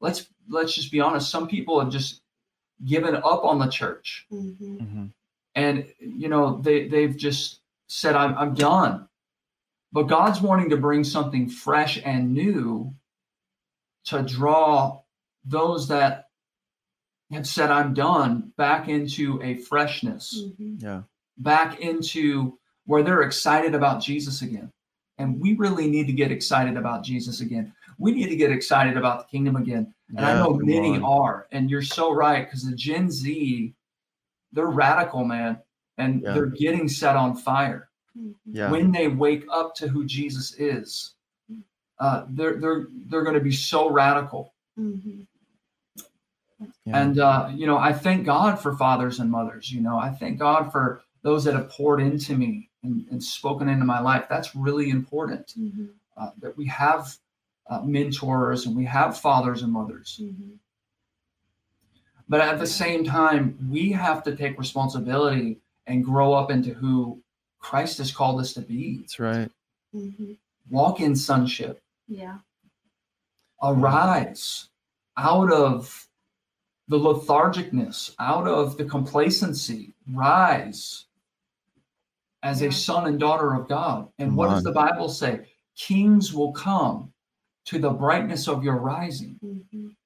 let's 0.00 0.28
let's 0.48 0.74
just 0.74 0.90
be 0.90 0.98
honest, 1.00 1.30
some 1.30 1.46
people 1.46 1.78
have 1.78 1.90
just 1.92 2.22
given 2.84 3.14
up 3.14 3.44
on 3.44 3.58
the 3.58 3.68
church. 3.68 4.26
Mhm. 4.32 4.56
Mhm. 4.80 5.12
And 5.54 5.92
you 6.00 6.28
know, 6.28 6.56
they, 6.62 6.88
they've 6.88 7.16
just 7.16 7.60
said, 7.88 8.16
I'm 8.16 8.34
I'm 8.38 8.54
done. 8.54 9.08
But 9.92 10.04
God's 10.04 10.40
wanting 10.40 10.70
to 10.70 10.78
bring 10.78 11.04
something 11.04 11.48
fresh 11.50 12.00
and 12.02 12.32
new 12.32 12.94
to 14.04 14.22
draw 14.22 15.02
those 15.44 15.86
that 15.88 16.21
have 17.32 17.46
said, 17.46 17.70
I'm 17.70 17.94
done 17.94 18.52
back 18.56 18.88
into 18.88 19.40
a 19.42 19.56
freshness, 19.56 20.44
Mhm. 20.58 20.82
Yeah. 20.82 21.02
back 21.38 21.80
into 21.80 22.58
where 22.84 23.02
they're 23.02 23.22
excited 23.22 23.74
about 23.74 24.02
Jesus 24.02 24.42
again. 24.42 24.70
And 25.18 25.40
we 25.40 25.54
really 25.54 25.88
need 25.88 26.06
to 26.08 26.12
get 26.12 26.32
excited 26.32 26.76
about 26.76 27.04
Jesus 27.04 27.40
again. 27.40 27.72
We 27.98 28.12
need 28.12 28.28
to 28.28 28.36
get 28.36 28.50
excited 28.50 28.96
about 28.96 29.20
the 29.20 29.24
kingdom 29.30 29.56
again. 29.56 29.94
And 30.08 30.20
I 30.20 30.34
know 30.34 30.54
many 30.54 30.96
on. 30.96 31.04
are. 31.04 31.46
And 31.52 31.70
you're 31.70 31.82
so 31.82 32.12
right 32.12 32.44
because 32.46 32.64
the 32.64 32.74
Gen 32.74 33.10
Z, 33.10 33.74
they're 34.52 34.66
radical, 34.66 35.24
man. 35.24 35.58
And 35.98 36.22
Yeah. 36.22 36.32
they're 36.32 36.46
getting 36.46 36.88
set 36.88 37.16
on 37.16 37.36
fire 37.36 37.88
Mhm. 38.18 38.34
Yeah. 38.46 38.70
when 38.70 38.90
they 38.90 39.08
wake 39.08 39.44
up 39.50 39.74
to 39.76 39.88
who 39.88 40.04
Jesus 40.04 40.54
is. 40.58 41.14
Uh, 41.98 42.26
they're 42.30 42.56
they're 42.58 42.88
they're 43.08 43.22
going 43.22 43.34
to 43.36 43.40
be 43.40 43.52
so 43.52 43.88
radical, 43.88 44.54
Mhm. 44.76 45.26
Yeah. 46.84 47.02
and 47.02 47.18
uh, 47.18 47.48
you 47.54 47.66
know 47.66 47.78
I 47.78 47.92
thank 47.92 48.24
God 48.26 48.56
for 48.60 48.76
fathers 48.76 49.18
and 49.20 49.30
mothers. 49.30 49.70
You 49.72 49.80
know 49.80 49.98
I 49.98 50.10
thank 50.10 50.38
God 50.38 50.70
for 50.72 51.02
those 51.22 51.44
that 51.44 51.54
have 51.54 51.68
poured 51.70 52.00
into 52.00 52.36
me 52.36 52.68
and, 52.82 53.04
and 53.10 53.22
spoken 53.22 53.68
into 53.68 53.84
my 53.84 54.00
life. 54.00 54.26
That's 54.28 54.54
really 54.56 54.90
important 54.90 55.54
Mhm. 55.58 55.90
uh, 56.16 56.30
that 56.40 56.56
we 56.56 56.66
have 56.66 57.16
uh, 57.68 57.80
mentors 57.82 58.66
and 58.66 58.76
we 58.76 58.84
have 58.84 59.18
fathers 59.18 59.62
and 59.62 59.72
mothers. 59.72 60.18
Mhm. 60.22 60.58
But 62.28 62.40
at 62.40 62.58
the 62.58 62.66
same 62.66 63.04
time, 63.04 63.56
we 63.70 63.92
have 63.92 64.22
to 64.24 64.34
take 64.34 64.58
responsibility 64.58 65.60
and 65.86 66.04
grow 66.04 66.32
up 66.32 66.50
into 66.50 66.72
who 66.74 67.20
Christ 67.58 67.98
has 67.98 68.10
called 68.10 68.40
us 68.40 68.52
to 68.54 68.60
be. 68.62 68.98
That's 68.98 69.18
right. 69.20 69.50
Mhm. 69.94 70.36
Walk 70.70 71.00
in 71.00 71.14
sonship. 71.14 71.82
Yeah. 72.08 72.38
arise 73.62 74.68
out 75.16 75.52
of 75.52 76.08
the 76.92 76.98
lethargicness, 76.98 78.14
out 78.18 78.46
of 78.46 78.76
the 78.76 78.84
complacency, 78.84 79.94
rise 80.12 81.06
as 82.42 82.60
a 82.60 82.70
son 82.70 83.06
and 83.06 83.18
daughter 83.18 83.54
of 83.54 83.66
God. 83.66 84.08
And 84.18 84.28
Come 84.28 84.36
what 84.36 84.50
does 84.50 84.62
the 84.62 84.72
Bible 84.72 85.08
say? 85.08 85.46
Kings 85.74 86.34
will 86.34 86.52
come 86.52 87.10
to 87.64 87.78
the 87.78 87.88
brightness 87.88 88.46
of 88.46 88.62
your 88.62 88.76
rising. 88.76 89.40
Mhm. 89.42 89.96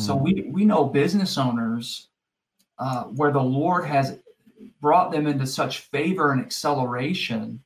So 0.00 0.16
we 0.16 0.48
we 0.50 0.64
know 0.64 0.86
business 0.86 1.36
owners 1.36 2.08
uh, 2.78 3.04
where 3.04 3.30
the 3.30 3.42
Lord 3.42 3.84
has 3.84 4.18
brought 4.80 5.12
them 5.12 5.26
into 5.26 5.46
such 5.46 5.80
favor 5.80 6.32
and 6.32 6.40
acceleration 6.40 7.62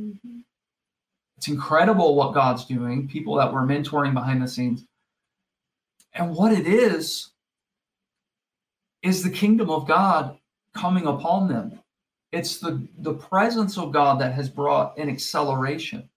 Mhm. 0.00 0.44
It's 1.36 1.48
incredible 1.48 2.16
what 2.16 2.34
God's 2.34 2.64
doing, 2.64 3.06
people 3.06 3.36
that 3.36 3.52
we're 3.52 3.62
mentoring 3.62 4.12
behind 4.12 4.42
the 4.42 4.48
scenes. 4.48 4.87
And 6.14 6.34
what 6.34 6.52
it 6.52 6.66
is, 6.66 7.30
is 9.02 9.22
the 9.22 9.30
kingdom 9.30 9.70
of 9.70 9.86
God 9.86 10.38
coming 10.74 11.06
upon 11.06 11.48
them. 11.48 11.78
It's 12.32 12.58
the, 12.58 12.86
the 12.98 13.14
presence 13.14 13.78
of 13.78 13.92
God 13.92 14.20
that 14.20 14.34
has 14.34 14.48
brought 14.48 14.98
an 14.98 15.08
acceleration. 15.08 16.08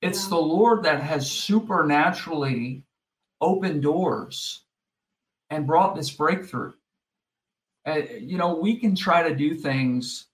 It's 0.00 0.26
the 0.26 0.36
Lord 0.36 0.82
that 0.84 1.02
has 1.02 1.30
supernaturally 1.30 2.82
opened 3.40 3.82
doors 3.82 4.62
and 5.50 5.66
brought 5.66 5.94
this 5.96 6.10
breakthrough. 6.10 6.72
Uh, 7.86 8.00
you 8.20 8.38
know, 8.38 8.54
we 8.54 8.76
can 8.76 8.94
try 8.94 9.28
to 9.28 9.34
do 9.34 9.54
things 9.54 10.26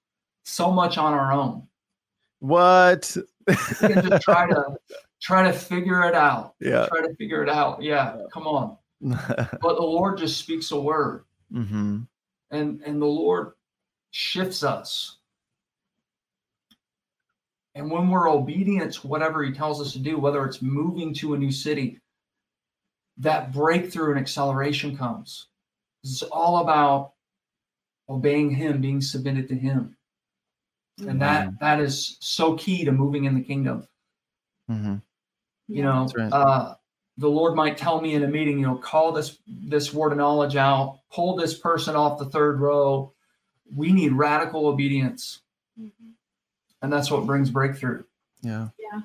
so 0.44 0.70
much 0.70 0.98
on 0.98 1.12
our 1.12 1.32
own 1.32 1.66
What? 2.40 3.16
we 3.46 3.54
can 3.54 4.08
just 4.08 4.22
try 4.22 4.46
to 4.46 4.76
try 5.20 5.42
to 5.42 5.52
figure 5.52 6.02
it 6.04 6.14
out. 6.14 6.54
yeah. 6.60 6.86
Try 6.86 7.02
to 7.02 7.14
figure 7.16 7.42
it 7.42 7.48
out. 7.48 7.82
Yeah, 7.82 8.16
come 8.32 8.46
on. 8.46 8.76
But 9.60 9.76
the 9.76 9.82
Lord 9.82 10.18
just 10.18 10.38
speaks 10.38 10.70
a 10.70 10.80
word, 10.80 11.24
hmm 11.52 12.00
and 12.50 12.80
and 12.82 13.00
the 13.00 13.06
Lord 13.06 13.52
shifts 14.10 14.62
us. 14.62 15.18
And 17.74 17.90
when 17.90 18.10
we're 18.10 18.28
obedient 18.28 18.94
to 18.94 19.06
whatever 19.06 19.44
He 19.44 19.52
tells 19.52 19.80
us 19.80 19.92
to 19.92 19.98
do, 20.00 20.18
whether 20.18 20.44
it's 20.44 20.62
moving 20.62 21.14
to 21.14 21.34
a 21.34 21.38
new 21.38 21.52
city, 21.52 22.00
that 23.18 23.52
breakthrough 23.52 24.10
and 24.10 24.20
acceleration 24.20 24.96
comes. 24.96 25.46
It's 26.02 26.22
all 26.22 26.58
about 26.58 27.12
obeying 28.08 28.50
Him, 28.50 28.80
being 28.80 29.00
submitted 29.00 29.48
to 29.48 29.54
Him, 29.54 29.96
and 31.06 31.20
that 31.22 31.52
that 31.60 31.80
is 31.80 32.16
so 32.20 32.56
key 32.56 32.84
to 32.84 32.92
moving 32.92 33.24
in 33.24 33.34
the 33.34 33.42
kingdom. 33.42 33.86
hmm 34.68 34.96
you 35.68 35.82
know 35.82 36.08
right. 36.16 36.32
uh 36.32 36.74
the 37.18 37.28
lord 37.28 37.54
might 37.54 37.76
tell 37.76 38.00
me 38.00 38.14
in 38.14 38.24
a 38.24 38.28
meeting 38.28 38.58
you 38.58 38.66
know 38.66 38.76
call 38.76 39.12
this 39.12 39.38
this 39.46 39.92
word 39.94 40.12
of 40.12 40.18
knowledge 40.18 40.56
out 40.56 41.00
pull 41.12 41.36
this 41.36 41.58
person 41.58 41.94
off 41.94 42.18
the 42.18 42.24
third 42.26 42.60
row 42.60 43.12
we 43.74 43.92
need 43.92 44.12
radical 44.12 44.66
obedience 44.66 45.40
Mhm. 45.78 45.90
and 46.82 46.92
that's 46.92 47.10
what 47.10 47.26
brings 47.26 47.50
breakthrough 47.50 48.02
Yeah. 48.42 48.68
Yeah. 48.78 49.00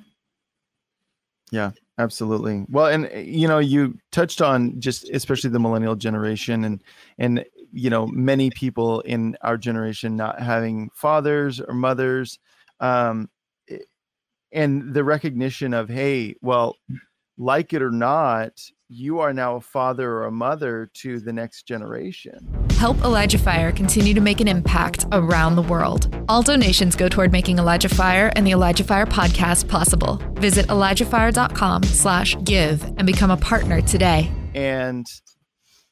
Yeah, 1.52 1.72
absolutely. 2.00 2.66
Well, 2.70 2.88
and 2.88 3.06
uh, 3.14 3.18
you 3.20 3.48
know, 3.48 3.60
you 3.60 4.00
touched 4.12 4.42
on 4.42 4.80
just 4.80 5.08
especially 5.10 5.52
the 5.52 5.60
millennial 5.60 5.96
generation 5.96 6.64
and 6.64 6.82
and 7.20 7.46
you 7.72 7.90
know, 7.90 8.08
many 8.08 8.50
people 8.52 9.02
in 9.02 9.36
our 9.42 9.58
generation 9.58 10.16
not 10.16 10.40
having 10.40 10.90
fathers 10.96 11.60
or 11.60 11.74
mothers 11.76 12.40
um 12.80 13.30
i- 13.30 13.43
and 14.54 14.94
the 14.94 15.04
recognition 15.04 15.74
of 15.74 15.90
hey, 15.90 16.36
well, 16.42 16.76
like 17.38 17.74
it 17.74 17.82
or 17.82 17.92
not, 17.92 18.62
you 18.90 19.20
are 19.20 19.34
now 19.34 19.56
a 19.56 19.62
father 19.62 20.10
or 20.12 20.26
a 20.26 20.32
mother 20.32 20.90
to 20.94 21.20
the 21.20 21.34
next 21.34 21.64
generation. 21.64 22.48
Help 22.78 22.98
Elijah 23.00 23.40
Fire 23.40 23.72
continue 23.72 24.14
to 24.14 24.22
make 24.22 24.40
an 24.40 24.48
impact 24.48 25.06
around 25.12 25.56
the 25.56 25.64
world. 25.64 26.16
All 26.30 26.44
donations 26.44 26.96
go 26.96 27.10
toward 27.10 27.32
making 27.32 27.58
Elijah 27.58 27.90
Fire 27.90 28.32
and 28.36 28.46
the 28.46 28.52
Elijah 28.52 28.84
Fire 28.84 29.08
podcast 29.08 29.68
possible. 29.68 30.22
Visit 30.36 30.68
ElijahFire.com 30.68 31.84
slash 31.84 32.36
give 32.44 32.84
and 32.84 33.08
become 33.08 33.32
a 33.32 33.38
partner 33.38 33.82
today. 33.82 34.32
And 34.54 35.08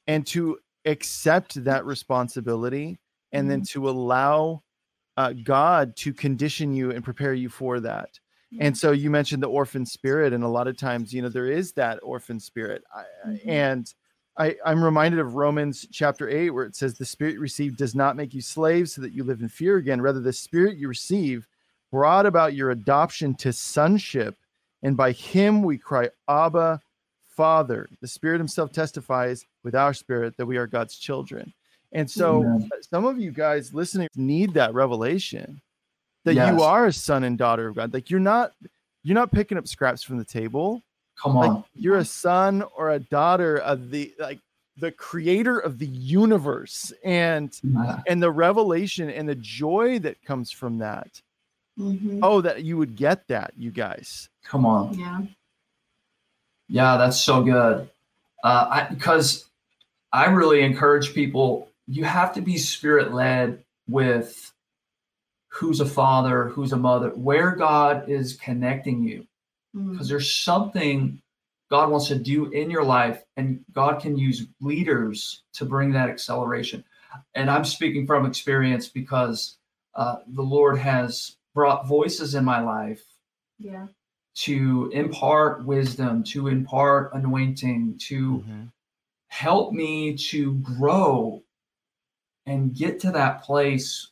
and 0.06 0.26
to 0.28 0.60
accept 0.86 1.64
that 1.64 1.86
responsibility 1.86 3.00
and 3.32 3.50
then 3.50 3.64
to 3.64 3.90
allow 3.90 4.62
uh, 5.18 5.34
God 5.44 5.96
to 5.98 6.14
condition 6.14 6.74
you 6.74 6.92
and 6.92 7.04
prepare 7.04 7.34
you 7.34 7.50
for 7.50 7.80
that. 7.80 8.10
And 8.60 8.78
so 8.78 8.92
you 8.92 9.10
mentioned 9.10 9.42
the 9.42 9.48
orphan 9.48 9.86
spirit, 9.86 10.34
and 10.34 10.44
a 10.44 10.48
lot 10.48 10.68
of 10.68 10.78
times, 10.78 11.14
you 11.14 11.22
know, 11.22 11.30
there 11.30 11.50
is 11.50 11.72
that 11.74 12.00
orphan 12.04 12.40
spirit. 12.40 12.84
I, 12.94 13.04
Mhm. 13.30 13.48
And 13.48 13.94
I, 14.38 14.56
I'm 14.66 14.84
reminded 14.84 15.20
of 15.20 15.36
Romans 15.36 15.88
chapter 15.92 16.30
8, 16.30 16.50
where 16.52 16.66
it 16.66 16.76
says, 16.76 16.96
The 16.98 17.06
spirit 17.06 17.40
received 17.40 17.78
does 17.78 17.96
not 17.96 18.16
make 18.16 18.34
you 18.34 18.42
slaves 18.42 18.94
so 18.94 19.02
that 19.02 19.14
you 19.14 19.24
live 19.24 19.42
in 19.42 19.50
fear 19.50 19.78
again. 19.78 20.02
Rather, 20.02 20.20
the 20.20 20.34
spirit 20.34 20.78
you 20.78 20.88
receive 20.88 21.48
brought 21.92 22.26
about 22.26 22.54
your 22.54 22.72
adoption 22.72 23.36
to 23.36 23.54
sonship. 23.54 24.38
And 24.84 24.98
by 24.98 25.12
him 25.12 25.62
we 25.64 25.78
cry, 25.78 26.10
Abba, 26.28 26.82
Father. 27.28 27.88
The 28.02 28.08
Spirit 28.08 28.40
Himself 28.40 28.72
testifies 28.72 29.46
with 29.64 29.76
our 29.76 29.94
spirit 29.94 30.36
that 30.38 30.46
we 30.46 30.58
are 30.58 30.68
God's 30.68 30.98
children. 30.98 31.54
And 31.92 32.10
so 32.10 32.44
Amen. 32.44 32.70
some 32.90 33.06
of 33.06 33.20
you 33.20 33.32
guys 33.32 33.74
listening 33.74 34.08
need 34.16 34.54
that 34.54 34.74
revelation 34.74 35.62
that 36.26 36.36
Yes. 36.36 36.54
you 36.54 36.62
are 36.64 36.86
a 36.88 36.94
son 36.94 37.24
and 37.24 37.38
daughter 37.38 37.68
of 37.68 37.76
God. 37.76 37.94
Like 37.94 38.10
you're 38.10 38.20
not 38.20 38.54
you're 39.04 39.16
not 39.16 39.32
picking 39.32 39.58
up 39.58 39.68
scraps 39.68 40.04
from 40.04 40.18
the 40.18 40.26
table. 40.26 40.82
Come 41.22 41.38
on. 41.38 41.56
Like 41.56 41.64
you're 41.76 41.98
a 41.98 42.06
son 42.06 42.64
or 42.76 42.92
a 42.92 43.00
daughter 43.00 43.58
of 43.58 43.90
the 43.90 44.14
like 44.20 44.40
the 44.78 44.92
creator 44.92 45.60
of 45.60 45.80
the 45.80 45.88
universe 45.88 46.94
and 47.04 47.58
Yeah. 47.64 48.02
and 48.08 48.22
the 48.22 48.32
revelation 48.32 49.10
and 49.10 49.28
the 49.28 49.36
joy 49.36 50.00
that 50.00 50.22
comes 50.24 50.52
from 50.52 50.78
that. 50.80 51.22
Mhm. 51.80 52.20
Oh, 52.22 52.42
that 52.42 52.64
you 52.64 52.78
would 52.78 52.96
get 52.96 53.28
that, 53.28 53.54
you 53.58 53.72
guys. 53.72 54.30
Come 54.44 54.66
on. 54.66 54.94
Yeah. 54.98 55.22
Yeah, 56.68 56.98
that's 56.98 57.20
so 57.20 57.44
good. 57.44 57.90
Uh, 58.44 58.68
I, 58.70 58.88
because 58.94 59.46
I 60.14 60.26
really 60.26 60.62
encourage 60.62 61.14
people, 61.14 61.70
you 61.88 62.06
have 62.06 62.34
to 62.36 62.42
be 62.42 62.58
spirit 62.58 63.14
led 63.14 63.64
with 63.88 64.52
who's 65.54 65.82
a 65.82 65.86
father, 65.86 66.50
who's 66.50 66.72
a 66.72 66.78
mother, 66.78 67.10
where 67.10 67.52
God 67.56 68.10
is 68.10 68.38
connecting 68.38 69.04
you. 69.04 69.28
Mm. 69.76 69.92
Because 69.92 70.08
there's 70.08 70.34
something 70.34 71.22
God 71.70 71.90
wants 71.90 72.08
to 72.08 72.16
do 72.18 72.50
in 72.52 72.70
your 72.70 72.84
life, 72.84 73.24
and 73.38 73.60
God 73.72 74.02
can 74.02 74.18
use 74.18 74.48
leaders 74.60 75.44
to 75.54 75.66
bring 75.66 75.92
that 75.92 76.10
acceleration. 76.10 76.84
And 77.36 77.50
I'm 77.50 77.66
speaking 77.66 78.08
from 78.08 78.26
experience 78.26 78.88
because 78.88 79.58
uh, 79.96 80.18
the 80.28 80.42
Lord 80.42 80.78
has 80.78 81.36
brought 81.54 81.86
voices 81.88 82.36
in 82.36 82.46
my 82.46 82.62
life 82.62 83.04
Yeah. 83.60 83.88
to 84.36 84.90
impart 84.94 85.66
wisdom, 85.66 86.24
to 86.24 86.48
impart 86.48 87.14
anointing, 87.14 87.98
to 88.08 88.44
help 89.28 89.74
me 89.74 90.16
to 90.18 90.56
grow 90.56 91.42
and 92.46 92.74
get 92.74 93.00
to 93.02 93.12
that 93.12 93.44
place 93.44 94.12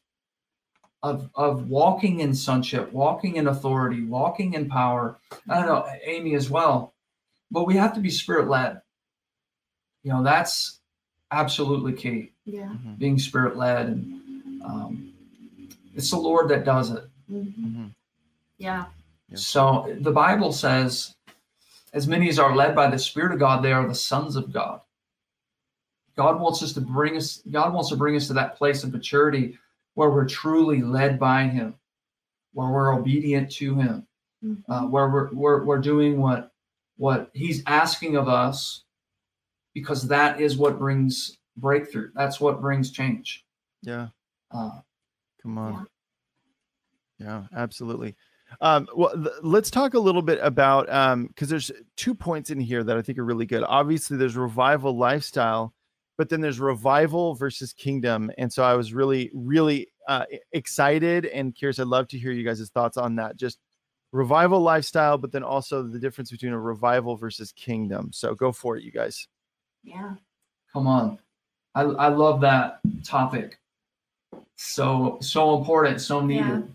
of 1.02 1.30
of 1.36 1.70
walking 1.70 2.20
in 2.20 2.34
sonship, 2.34 2.92
walking 2.92 3.36
in 3.36 3.48
authority, 3.48 4.04
walking 4.04 4.54
in 4.54 4.68
power. 4.70 5.20
I 5.50 5.56
don't 5.60 5.68
know, 5.68 5.88
Amy 6.04 6.36
as 6.36 6.50
well. 6.50 6.94
But 7.52 7.66
we 7.66 7.76
have 7.78 7.94
to 7.96 8.00
be 8.00 8.10
spirit 8.10 8.48
led. 8.50 8.82
You 10.04 10.14
know, 10.14 10.24
that's 10.24 10.80
absolutely 11.32 11.94
key. 11.94 12.32
Yeah. 12.46 12.74
Being 12.98 13.20
spirit 13.20 13.58
led, 13.58 13.88
and 13.88 14.62
um, 14.64 15.14
it's 15.96 16.12
the 16.12 16.18
Lord 16.18 16.50
that 16.50 16.66
does 16.66 16.92
it. 16.92 17.04
Mhm. 17.32 17.94
Yeah. 18.58 18.86
Yeah. 19.30 19.38
So 19.38 19.96
the 20.02 20.12
Bible 20.12 20.52
says, 20.52 21.16
as 21.94 22.08
many 22.08 22.30
as 22.30 22.40
are 22.40 22.56
led 22.56 22.76
by 22.76 22.90
the 22.90 23.00
Spirit 23.00 23.32
of 23.32 23.40
God, 23.40 23.64
they 23.64 23.72
are 23.72 23.88
the 23.88 23.96
sons 23.96 24.36
of 24.36 24.52
God. 24.52 24.82
God 26.16 26.40
wants 26.40 26.62
us 26.62 26.74
to 26.74 26.82
bring 26.82 27.16
us, 27.16 27.42
God 27.50 27.74
wants 27.74 27.90
to 27.90 27.96
bring 27.96 28.16
us 28.16 28.28
to 28.28 28.34
that 28.34 28.58
place 28.58 28.84
of 28.84 28.92
maturity 28.92 29.58
where 29.96 30.10
we're 30.10 30.28
truly 30.28 30.82
led 30.82 31.20
by 31.20 31.44
Him, 31.44 31.76
where 32.54 32.70
we're 32.70 32.94
obedient 32.96 33.52
to 33.54 33.76
Him, 33.76 34.08
Mhm. 34.44 34.64
uh, 34.70 34.88
where 34.88 35.10
we're, 35.10 35.34
we're, 35.34 35.64
we're 35.66 35.80
doing 35.82 36.20
what, 36.22 36.52
what 36.98 37.30
He's 37.34 37.62
asking 37.68 38.16
of 38.16 38.28
us, 38.30 38.84
because 39.74 40.08
that 40.08 40.40
is 40.40 40.58
what 40.58 40.80
brings 40.80 41.38
breakthrough. 41.58 42.12
That's 42.16 42.40
what 42.40 42.62
brings 42.62 42.92
change. 42.92 43.46
Yeah. 43.82 44.08
Uh, 44.52 44.80
Come 45.42 45.58
on. 45.58 45.88
Yeah, 47.18 47.44
absolutely. 47.56 48.16
Um, 48.62 48.88
well, 48.96 49.14
th- 49.14 49.36
let's 49.44 49.70
talk 49.70 49.94
a 49.94 50.00
little 50.00 50.22
bit 50.22 50.40
about 50.42 50.90
um, 50.92 51.28
because 51.28 51.50
there's 51.50 51.70
two 51.96 52.16
points 52.16 52.50
in 52.50 52.60
here 52.60 52.84
that 52.84 52.98
I 52.98 53.02
think 53.02 53.18
are 53.20 53.26
really 53.26 53.46
good. 53.46 53.64
Obviously, 53.64 54.18
there's 54.18 54.36
revival 54.36 54.98
lifestyle, 54.98 55.74
but 56.20 56.28
then 56.28 56.42
there's 56.42 56.60
revival 56.60 57.34
versus 57.34 57.72
kingdom. 57.72 58.30
And 58.38 58.52
so 58.52 58.62
I 58.62 58.74
was 58.74 58.94
really, 58.94 59.32
really 59.34 59.88
uh, 60.10 60.26
excited 60.52 61.26
and 61.28 61.56
curious. 61.56 61.80
I'd 61.80 61.88
love 61.88 62.10
to 62.10 62.20
hear 62.20 62.34
you 62.34 62.44
guys' 62.44 62.70
thoughts 62.74 62.98
on 62.98 63.16
that. 63.16 63.38
Just 63.38 63.58
revival 64.12 64.60
lifestyle, 64.60 65.18
but 65.18 65.32
then 65.32 65.44
also 65.44 65.82
the 65.82 65.98
difference 65.98 66.30
between 66.30 66.52
a 66.52 66.60
revival 66.60 67.16
versus 67.16 67.54
kingdom. 67.54 68.10
So 68.12 68.36
go 68.36 68.52
for 68.52 68.76
it, 68.76 68.84
you 68.84 68.92
guys. 68.92 69.30
Yeah. 69.82 70.16
Come 70.74 70.88
on. 70.88 71.20
I, 71.74 71.84
I 71.84 72.10
love 72.10 72.42
that 72.42 72.82
topic. 73.06 73.58
So, 74.58 75.20
so 75.22 75.58
important, 75.58 76.02
so 76.02 76.20
needed. 76.20 76.68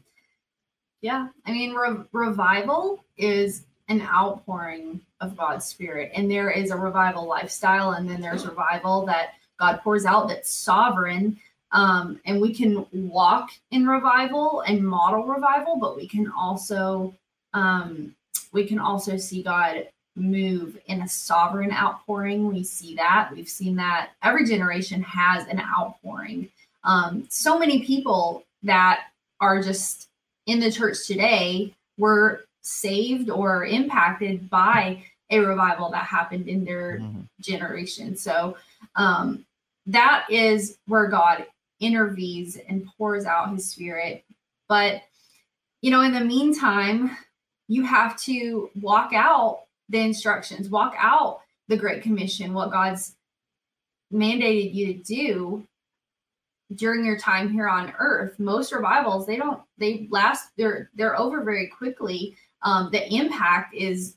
Yeah. 1.02 1.26
Yeah. 1.26 1.28
I 1.44 1.52
mean, 1.52 1.74
re- 1.74 2.06
revival 2.12 3.04
is 3.18 3.66
an 3.88 4.02
outpouring 4.02 5.00
of 5.20 5.36
God's 5.36 5.66
spirit, 5.66 6.12
and 6.14 6.30
there 6.30 6.50
is 6.50 6.70
a 6.70 6.76
revival 6.76 7.26
lifestyle, 7.26 7.92
and 7.92 8.08
then 8.08 8.20
there's 8.20 8.46
revival 8.46 9.04
that 9.06 9.34
God 9.58 9.80
pours 9.82 10.04
out 10.04 10.28
that's 10.28 10.50
sovereign. 10.50 11.38
Um, 11.72 12.20
and 12.24 12.40
we 12.40 12.54
can 12.54 12.86
walk 12.92 13.50
in 13.72 13.86
revival 13.86 14.60
and 14.62 14.86
model 14.86 15.24
revival, 15.24 15.76
but 15.76 15.96
we 15.96 16.06
can 16.06 16.30
also 16.30 17.14
um, 17.52 18.14
we 18.52 18.64
can 18.66 18.78
also 18.78 19.16
see 19.16 19.42
God 19.42 19.88
move 20.16 20.78
in 20.86 21.02
a 21.02 21.08
sovereign 21.08 21.72
outpouring. 21.72 22.48
We 22.52 22.62
see 22.62 22.94
that. 22.96 23.30
We've 23.34 23.48
seen 23.48 23.76
that 23.76 24.10
every 24.22 24.46
generation 24.46 25.02
has 25.02 25.46
an 25.48 25.60
outpouring. 25.60 26.48
Um, 26.84 27.26
so 27.28 27.58
many 27.58 27.84
people 27.84 28.44
that 28.62 29.06
are 29.40 29.60
just 29.62 30.08
in 30.46 30.60
the 30.60 30.70
church 30.70 31.06
today 31.06 31.74
were 31.98 32.43
saved 32.64 33.30
or 33.30 33.66
impacted 33.66 34.48
by 34.50 35.04
a 35.30 35.38
revival 35.38 35.90
that 35.90 36.04
happened 36.04 36.48
in 36.48 36.64
their 36.64 36.98
Mhm. 36.98 37.28
generation. 37.40 38.16
So 38.16 38.56
um, 38.96 39.44
that 39.86 40.26
is 40.30 40.78
where 40.86 41.08
God 41.08 41.46
intervenes 41.80 42.56
and 42.56 42.86
pours 42.96 43.26
out 43.26 43.50
his 43.52 43.68
spirit. 43.70 44.24
But, 44.68 45.02
you 45.82 45.90
know, 45.90 46.02
in 46.02 46.12
the 46.12 46.20
meantime, 46.20 47.16
you 47.68 47.82
have 47.82 48.16
to 48.22 48.70
walk 48.80 49.12
out 49.14 49.64
the 49.88 50.00
instructions, 50.00 50.70
walk 50.70 50.94
out 50.98 51.40
the 51.68 51.76
Great 51.76 52.02
Commission, 52.02 52.54
what 52.54 52.70
God's 52.70 53.16
mandated 54.12 54.72
you 54.72 54.94
to 54.94 55.02
do 55.02 55.66
during 56.74 57.04
your 57.04 57.18
time 57.18 57.50
here 57.50 57.68
on 57.68 57.92
earth 57.98 58.38
most 58.38 58.72
revivals 58.72 59.26
they 59.26 59.36
don't 59.36 59.60
they 59.76 60.06
last 60.10 60.50
they're 60.56 60.90
they're 60.94 61.18
over 61.18 61.42
very 61.42 61.66
quickly 61.66 62.36
um 62.64 62.90
the 62.90 63.12
impact 63.14 63.74
is 63.74 64.16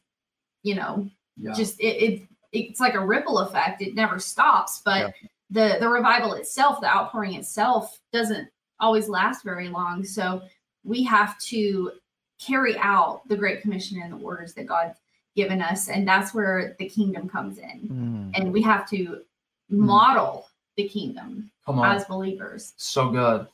you 0.63 0.75
know 0.75 1.07
Yeah. 1.37 1.53
just 1.53 1.79
it, 1.79 1.95
it 2.03 2.21
it's 2.53 2.79
like 2.79 2.95
a 2.95 3.05
ripple 3.05 3.39
effect. 3.39 3.81
It 3.81 3.93
never 3.93 4.17
stops 4.19 4.81
but 4.83 5.13
the 5.49 5.77
the 5.79 5.87
revival 5.87 6.33
itself 6.33 6.81
the 6.81 6.87
outpouring 6.87 7.35
itself 7.35 7.99
doesn't 8.11 8.49
always 8.79 9.07
last 9.09 9.43
very 9.43 9.69
long. 9.69 10.03
So 10.03 10.41
we 10.83 11.03
have 11.03 11.37
to 11.39 11.91
carry 12.39 12.77
out 12.77 13.27
the 13.27 13.35
great 13.35 13.61
commission 13.61 14.01
and 14.01 14.13
the 14.13 14.23
orders 14.25 14.53
that 14.53 14.65
god's 14.67 14.97
given 15.35 15.61
us 15.61 15.89
and 15.89 16.07
that's 16.07 16.33
where 16.33 16.75
the 16.79 16.87
kingdom 16.89 17.27
comes 17.29 17.57
in. 17.59 17.89
Mm. 17.89 18.31
and 18.39 18.51
we 18.53 18.61
have 18.61 18.89
to 18.89 19.21
model 19.69 20.47
the 20.77 20.87
kingdom 20.87 21.51
as 21.83 22.05
believers. 22.05 22.73
So 22.77 23.09
good. 23.09 23.47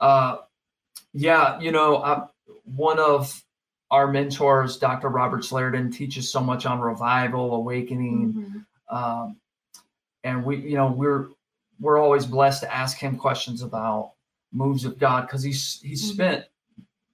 Uh, 0.00 0.38
yeah, 1.14 1.58
you 1.60 1.72
know, 1.72 1.98
I, 1.98 2.26
one 2.64 2.98
of 2.98 3.42
our 3.90 4.08
mentors, 4.10 4.78
Dr. 4.78 5.08
Robert 5.08 5.42
Liardon, 5.42 5.92
teaches 5.94 6.30
so 6.30 6.40
much 6.40 6.66
on 6.66 6.80
revival, 6.80 7.54
awakening, 7.54 8.32
Mhm. 8.90 8.94
um, 8.94 9.36
and 10.24 10.44
we, 10.44 10.56
you 10.56 10.76
know, 10.76 10.90
we're 10.90 11.28
we're 11.78 11.98
always 11.98 12.24
blessed 12.24 12.62
to 12.62 12.74
ask 12.74 12.96
him 12.96 13.18
questions 13.18 13.60
about 13.62 14.12
moves 14.50 14.84
of 14.86 14.98
God 14.98 15.22
because 15.22 15.42
he's 15.42 15.78
he's 15.82 16.02
Mhm. 16.10 16.14
spent 16.14 16.44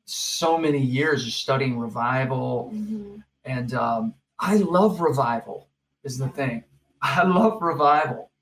so 0.04 0.56
many 0.56 0.78
years 0.78 1.24
just 1.24 1.40
studying 1.40 1.78
revival, 1.78 2.70
Mhm. 2.72 3.22
and 3.44 3.74
um, 3.74 4.14
I 4.38 4.56
love 4.56 5.00
revival. 5.00 5.68
is 6.04 6.18
the 6.18 6.28
thing. 6.28 6.64
I 7.00 7.22
love 7.22 7.62
revival. 7.62 8.32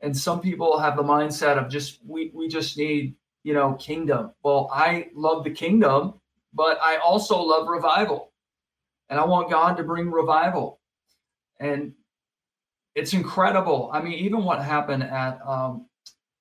And 0.00 0.16
some 0.16 0.40
people 0.40 0.78
have 0.78 0.96
the 0.96 1.02
mindset 1.02 1.58
of 1.62 1.68
just 1.70 2.02
we 2.06 2.30
we 2.34 2.48
just 2.48 2.78
need, 2.78 3.14
you 3.42 3.52
know, 3.52 3.74
kingdom. 3.74 4.32
Well, 4.42 4.70
I 4.72 5.10
love 5.14 5.44
the 5.44 5.50
kingdom, 5.50 6.19
but 6.52 6.78
I 6.82 6.96
also 6.96 7.40
love 7.40 7.68
revival. 7.68 8.32
And 9.08 9.18
I 9.18 9.24
want 9.24 9.50
God 9.50 9.76
to 9.76 9.82
bring 9.82 10.10
revival. 10.10 10.80
And 11.58 11.94
it's 12.94 13.12
incredible. 13.12 13.90
I 13.92 14.00
mean, 14.00 14.14
even 14.14 14.44
what 14.44 14.62
happened 14.62 15.02
at 15.02 15.40
um, 15.46 15.86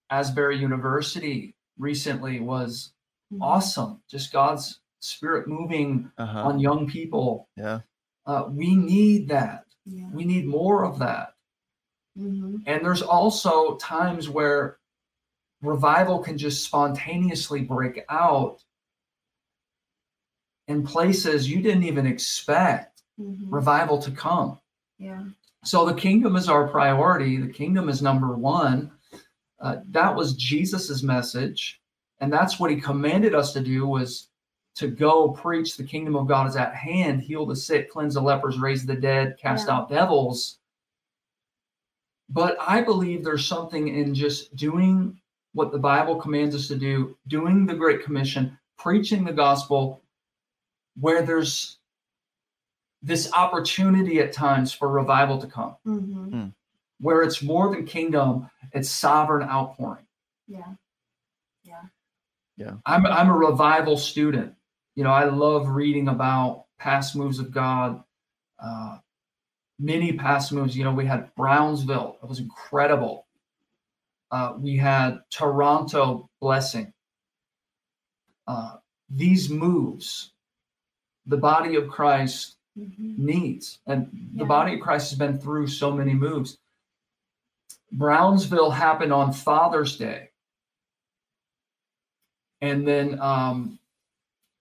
Asbury 0.09 0.57
University 0.57 1.55
recently 1.77 2.39
was 2.39 2.93
mm-hmm. 3.33 3.41
awesome. 3.41 4.01
Just 4.09 4.31
God's 4.31 4.79
spirit 4.99 5.47
moving 5.47 6.11
uh-huh. 6.17 6.43
on 6.43 6.59
young 6.59 6.87
people. 6.87 7.47
Yeah. 7.55 7.79
Uh, 8.25 8.45
we 8.49 8.75
need 8.75 9.29
that. 9.29 9.65
Yeah. 9.85 10.09
We 10.11 10.25
need 10.25 10.45
more 10.45 10.85
of 10.85 10.99
that. 10.99 11.33
Mm-hmm. 12.17 12.57
And 12.65 12.85
there's 12.85 13.01
also 13.01 13.77
times 13.77 14.29
where 14.29 14.77
revival 15.61 16.19
can 16.19 16.37
just 16.37 16.63
spontaneously 16.63 17.61
break 17.61 18.01
out 18.09 18.63
in 20.69 20.83
places 20.83 21.49
you 21.49 21.61
didn't 21.61 21.83
even 21.83 22.05
expect 22.05 23.01
mm-hmm. 23.19 23.53
revival 23.53 23.97
to 23.97 24.11
come. 24.11 24.57
Yeah. 24.99 25.23
So 25.65 25.85
the 25.85 25.93
kingdom 25.93 26.35
is 26.35 26.47
our 26.47 26.67
priority. 26.67 27.37
The 27.37 27.51
kingdom 27.51 27.89
is 27.89 28.01
number 28.01 28.35
one. 28.35 28.91
Uh, 29.59 29.77
that 29.89 30.15
was 30.15 30.35
Jesus's 30.35 31.03
message, 31.03 31.81
and 32.21 32.31
that's 32.31 32.59
what 32.59 32.71
he 32.71 32.79
commanded 32.79 33.35
us 33.35 33.51
to 33.53 33.59
do 33.59 33.85
was 33.85 34.29
to 34.75 34.87
go 34.87 35.29
preach 35.29 35.75
the 35.75 35.83
kingdom 35.83 36.15
of 36.15 36.27
God 36.27 36.47
is 36.47 36.55
at 36.55 36.73
hand, 36.73 37.21
heal 37.21 37.45
the 37.45 37.55
sick, 37.55 37.91
cleanse 37.91 38.13
the 38.13 38.21
lepers, 38.21 38.59
raise 38.59 38.85
the 38.85 38.95
dead, 38.95 39.37
cast 39.41 39.67
yeah. 39.67 39.73
out 39.73 39.89
devils. 39.89 40.59
But 42.29 42.55
I 42.65 42.81
believe 42.81 43.23
there's 43.23 43.45
something 43.45 43.89
in 43.89 44.13
just 44.13 44.55
doing 44.55 45.19
what 45.53 45.73
the 45.73 45.79
Bible 45.79 46.15
commands 46.15 46.55
us 46.55 46.67
to 46.69 46.77
do, 46.77 47.17
doing 47.27 47.65
the 47.65 47.73
Great 47.73 48.03
Commission, 48.03 48.57
preaching 48.77 49.25
the 49.25 49.33
gospel, 49.33 50.01
where 50.99 51.21
there's 51.21 51.77
this 53.01 53.31
opportunity 53.33 54.19
at 54.19 54.33
times 54.33 54.73
for 54.73 54.89
revival 54.89 55.37
to 55.39 55.47
come, 55.47 55.75
mm-hmm. 55.85 56.33
mm. 56.33 56.53
where 56.99 57.21
it's 57.21 57.41
more 57.41 57.73
than 57.73 57.85
kingdom, 57.85 58.49
it's 58.73 58.89
sovereign 58.89 59.47
outpouring. 59.47 60.05
Yeah. 60.47 60.73
Yeah. 61.63 61.83
Yeah. 62.57 62.73
I'm, 62.85 63.05
I'm 63.05 63.29
a 63.29 63.37
revival 63.37 63.95
student. 63.97 64.53
You 64.95 65.03
know, 65.05 65.11
I 65.11 65.25
love 65.25 65.69
reading 65.69 66.09
about 66.09 66.65
past 66.77 67.15
moves 67.15 67.39
of 67.39 67.51
God, 67.51 68.03
uh, 68.61 68.97
many 69.79 70.13
past 70.13 70.51
moves. 70.51 70.75
You 70.75 70.83
know, 70.83 70.93
we 70.93 71.05
had 71.05 71.33
Brownsville, 71.35 72.17
it 72.21 72.27
was 72.27 72.39
incredible. 72.39 73.27
Uh, 74.31 74.53
we 74.57 74.75
had 74.77 75.19
Toronto 75.31 76.29
blessing. 76.41 76.93
Uh, 78.45 78.75
these 79.09 79.49
moves, 79.49 80.33
the 81.29 81.37
body 81.37 81.75
of 81.75 81.87
Christ 81.87 82.55
mm-hmm. 82.77 83.25
needs. 83.25 83.79
And 83.87 84.09
yeah. 84.11 84.39
the 84.39 84.45
body 84.45 84.73
of 84.73 84.81
Christ 84.81 85.11
has 85.11 85.19
been 85.19 85.37
through 85.37 85.67
so 85.67 85.91
many 85.91 86.13
moves. 86.13 86.57
Brownsville 87.91 88.71
happened 88.71 89.13
on 89.13 89.31
Father's 89.31 89.95
Day. 89.95 90.29
And 92.61 92.85
then, 92.87 93.19
um, 93.21 93.79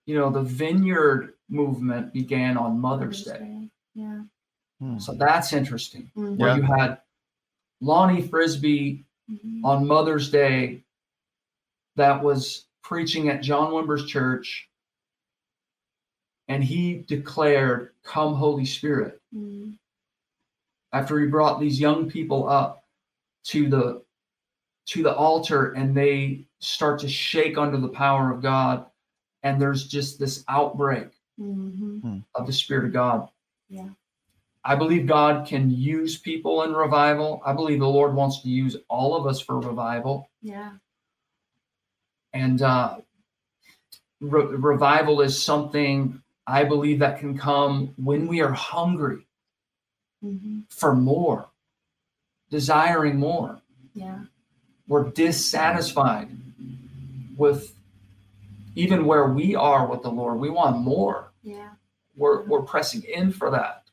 you 0.07 0.17
know, 0.17 0.31
the 0.31 0.43
vineyard 0.43 1.35
movement 1.49 2.13
began 2.13 2.57
on 2.57 2.79
Mother's, 2.79 3.25
Day. 3.25 3.39
Day. 3.39 3.69
Yeah. 3.95 4.21
Hmm. 4.81 4.99
So 4.99 5.15
that's 5.15 5.53
interesting. 5.53 6.11
Mm-hmm. 6.17 6.37
Where 6.37 6.51
yeah. 6.51 6.57
you 6.57 6.63
had 6.63 6.99
Lonnie 7.81 8.23
Frisbee 8.23 9.05
mm-hmm. 9.31 9.65
on 9.65 9.87
Mother's 9.87 10.31
Day 10.31 10.85
that 11.97 12.23
was 12.23 12.67
preaching 12.83 13.29
at 13.29 13.43
John 13.43 13.73
Wimber's 13.73 14.07
church 14.07 14.69
and 16.49 16.65
he 16.65 17.05
declared, 17.07 17.91
Come, 18.03 18.35
Holy 18.35 18.65
Spirit. 18.65 19.21
Mm-hmm. 19.35 19.73
After 20.93 21.21
he 21.21 21.27
brought 21.27 21.61
these 21.61 21.79
young 21.79 22.09
people 22.11 22.49
up 22.49 22.85
to 23.45 23.69
the 23.69 24.03
to 24.87 25.03
the 25.03 25.15
altar 25.15 25.73
and 25.73 25.95
they 25.95 26.47
start 26.61 26.99
to 27.01 27.09
shake 27.09 27.59
under 27.59 27.77
the 27.77 27.89
power 27.89 28.33
of 28.33 28.41
God, 28.41 28.87
and 29.43 29.61
there's 29.61 29.87
just 29.87 30.19
this 30.19 30.45
outbreak 30.49 31.09
mm-hmm. 31.39 31.99
Hmm. 31.99 32.19
of 32.35 32.47
the 32.47 32.53
Spirit 32.53 32.87
of 32.87 32.93
God. 32.95 33.29
Yeah. 33.69 33.91
I 34.65 34.75
believe 34.75 35.07
God 35.07 35.47
can 35.47 35.71
use 35.71 36.19
people 36.19 36.63
in 36.63 36.73
revival. 36.73 37.43
I 37.45 37.53
believe 37.53 37.79
the 37.79 37.89
Lord 37.89 38.15
wants 38.15 38.43
to 38.43 38.49
use 38.49 38.77
all 38.89 39.15
of 39.15 39.27
us 39.27 39.41
for 39.41 39.61
revival. 39.61 40.31
Yeah. 40.43 40.73
And 42.33 42.61
uh, 42.61 42.99
re- 44.21 44.57
revival 44.57 45.21
is 45.21 45.43
something 45.43 46.23
I 46.49 46.65
believe 46.65 46.99
that 47.01 47.21
can 47.21 47.37
come 47.37 47.93
when 47.97 48.27
we 48.27 48.41
are 48.41 48.53
hungry 48.53 49.27
mm-hmm. 50.25 50.61
for 50.71 50.95
more, 50.95 51.51
desiring 52.51 53.19
more. 53.19 53.61
Yeah. 53.95 54.21
We're 54.89 55.11
dissatisfied 55.11 56.31
with 57.37 57.75
even 58.75 59.05
where 59.05 59.27
we 59.27 59.55
are 59.55 59.87
with 59.87 60.03
the 60.03 60.11
Lord. 60.11 60.41
We 60.41 60.49
want 60.49 60.79
more. 60.79 61.33
Yeah. 61.43 61.71
We're 62.17 62.45
we're 62.45 62.63
pressing 62.63 63.03
in 63.03 63.31
for 63.31 63.51
that. 63.51 63.85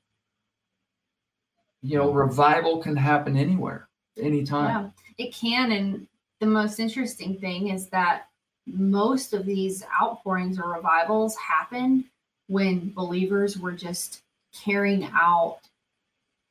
You 1.81 1.97
know, 1.97 2.11
revival 2.11 2.81
can 2.81 2.95
happen 2.95 3.35
anywhere, 3.35 3.89
anytime. 4.17 4.93
Yeah, 5.17 5.25
it 5.25 5.33
can. 5.33 5.73
And 5.73 6.07
the 6.39 6.47
most 6.47 6.79
interesting 6.79 7.37
thing 7.37 7.67
is 7.67 7.89
that 7.89 8.29
most 8.65 9.33
of 9.33 9.45
these 9.45 9.83
outpourings 10.01 10.57
or 10.57 10.71
revivals 10.73 11.35
happened 11.35 12.05
when 12.47 12.91
believers 12.91 13.57
were 13.57 13.71
just 13.71 14.21
carrying 14.53 15.09
out 15.13 15.59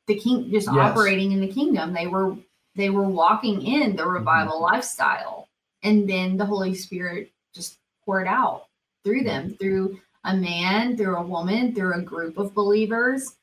the 0.07 0.14
king 0.14 0.51
just 0.51 0.66
yes. 0.66 0.76
operating 0.76 1.32
in 1.32 1.40
the 1.40 1.49
kingdom 1.49 1.92
they 1.92 2.07
were 2.07 2.36
they 2.76 2.90
were 2.90 3.09
walking 3.09 3.62
in 3.62 3.97
the 3.97 4.03
mm-hmm. 4.03 4.12
revival 4.12 4.55
mm-hmm. 4.55 4.74
lifestyle 4.74 5.49
and 5.82 6.09
then 6.09 6.36
the 6.36 6.45
holy 6.45 6.74
spirit 6.74 7.30
just 7.55 7.78
poured 8.05 8.26
out 8.26 8.66
through 9.05 9.22
them 9.22 9.57
through 9.61 9.99
a 10.24 10.36
man 10.36 10.97
through 10.97 11.16
a 11.16 11.22
woman 11.22 11.74
through 11.74 11.95
a 11.95 12.03
group 12.03 12.36
of 12.36 12.55
believers 12.55 13.36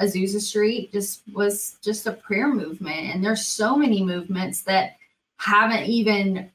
azusa 0.00 0.40
street 0.40 0.92
just 0.92 1.22
was 1.34 1.76
just 1.82 2.06
a 2.06 2.12
prayer 2.12 2.52
movement 2.52 3.14
and 3.14 3.24
there's 3.24 3.46
so 3.46 3.76
many 3.76 4.02
movements 4.02 4.62
that 4.62 4.96
haven't 5.38 5.84
even 5.84 6.50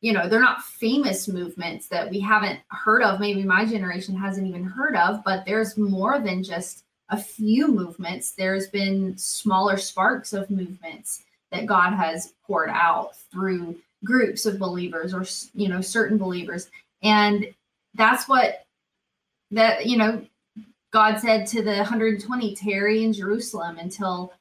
you 0.00 0.12
know 0.12 0.28
they're 0.28 0.40
not 0.40 0.64
famous 0.64 1.28
movements 1.28 1.88
that 1.88 2.10
we 2.10 2.20
haven't 2.20 2.60
heard 2.68 3.02
of. 3.02 3.20
Maybe 3.20 3.42
my 3.42 3.64
generation 3.64 4.16
hasn't 4.16 4.46
even 4.46 4.64
heard 4.64 4.96
of 4.96 5.22
but 5.24 5.44
there's 5.44 5.76
more 5.76 6.18
than 6.18 6.42
just 6.42 6.84
a 7.08 7.16
few 7.16 7.68
movements. 7.68 8.32
There's 8.32 8.68
been 8.68 9.16
smaller 9.18 9.76
sparks 9.76 10.32
of 10.32 10.50
movements 10.50 11.24
that 11.50 11.66
god 11.66 11.92
has 11.94 12.34
poured 12.46 12.70
out 12.70 13.16
through 13.32 13.76
groups 14.04 14.46
of 14.46 14.58
believers 14.58 15.12
or 15.12 15.24
you 15.54 15.68
know 15.68 15.80
certain 15.80 16.18
believers. 16.18 16.70
And 17.02 17.46
that's 17.94 18.28
what 18.28 18.64
that 19.50 19.86
you 19.86 19.96
know 19.96 20.24
god 20.92 21.18
said 21.18 21.46
to 21.46 21.62
the 21.62 21.76
120 21.76 22.54
tarry 22.56 23.04
in 23.04 23.12
jerusalem 23.12 23.78
until 23.78 24.32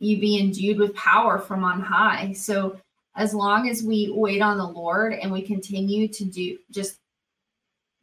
you 0.00 0.18
be 0.20 0.38
endued 0.38 0.78
with 0.78 0.94
power 0.94 1.38
from 1.38 1.64
on 1.64 1.80
high. 1.80 2.32
So 2.32 2.80
as 3.18 3.34
long 3.34 3.68
as 3.68 3.82
we 3.82 4.10
wait 4.14 4.40
on 4.40 4.56
the 4.56 4.66
Lord 4.66 5.12
and 5.12 5.30
we 5.30 5.42
continue 5.42 6.06
to 6.08 6.24
do 6.24 6.56
just 6.70 7.00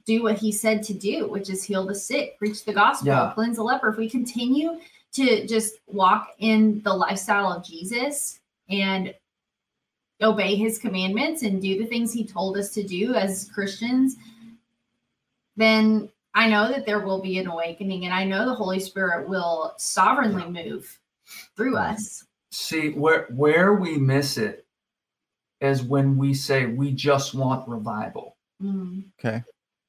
do 0.05 0.21
what 0.21 0.37
he 0.37 0.51
said 0.51 0.83
to 0.83 0.93
do, 0.93 1.27
which 1.27 1.49
is 1.49 1.63
heal 1.63 1.87
the 1.87 1.95
sick, 1.95 2.37
preach 2.37 2.63
the 2.63 2.73
gospel, 2.73 3.07
yeah. 3.07 3.31
cleanse 3.33 3.55
the 3.55 3.63
leper. 3.63 3.89
If 3.89 3.97
we 3.97 4.07
continue 4.07 4.79
to 5.13 5.47
just 5.47 5.77
walk 5.87 6.35
in 6.37 6.81
the 6.83 6.93
lifestyle 6.93 7.51
of 7.51 7.65
Jesus 7.65 8.39
and 8.69 9.15
obey 10.21 10.55
his 10.55 10.77
commandments 10.77 11.41
and 11.41 11.59
do 11.59 11.79
the 11.79 11.87
things 11.87 12.13
he 12.13 12.23
told 12.23 12.57
us 12.57 12.71
to 12.75 12.83
do 12.83 13.15
as 13.15 13.49
Christians, 13.51 14.17
then 15.55 16.09
I 16.35 16.49
know 16.49 16.67
that 16.67 16.85
there 16.85 16.99
will 16.99 17.21
be 17.21 17.39
an 17.39 17.47
awakening 17.47 18.05
and 18.05 18.13
I 18.13 18.25
know 18.25 18.45
the 18.45 18.53
Holy 18.53 18.79
Spirit 18.79 19.27
will 19.27 19.73
sovereignly 19.77 20.45
move 20.51 20.99
through 21.55 21.77
us. 21.77 22.25
See, 22.51 22.89
where 22.89 23.27
where 23.31 23.73
we 23.73 23.97
miss 23.97 24.37
it 24.37 24.64
is 25.61 25.83
when 25.83 26.17
we 26.17 26.33
say 26.33 26.65
we 26.65 26.91
just 26.91 27.33
want 27.33 27.67
revival. 27.67 28.37
Mm. 28.61 29.05
Okay. 29.19 29.43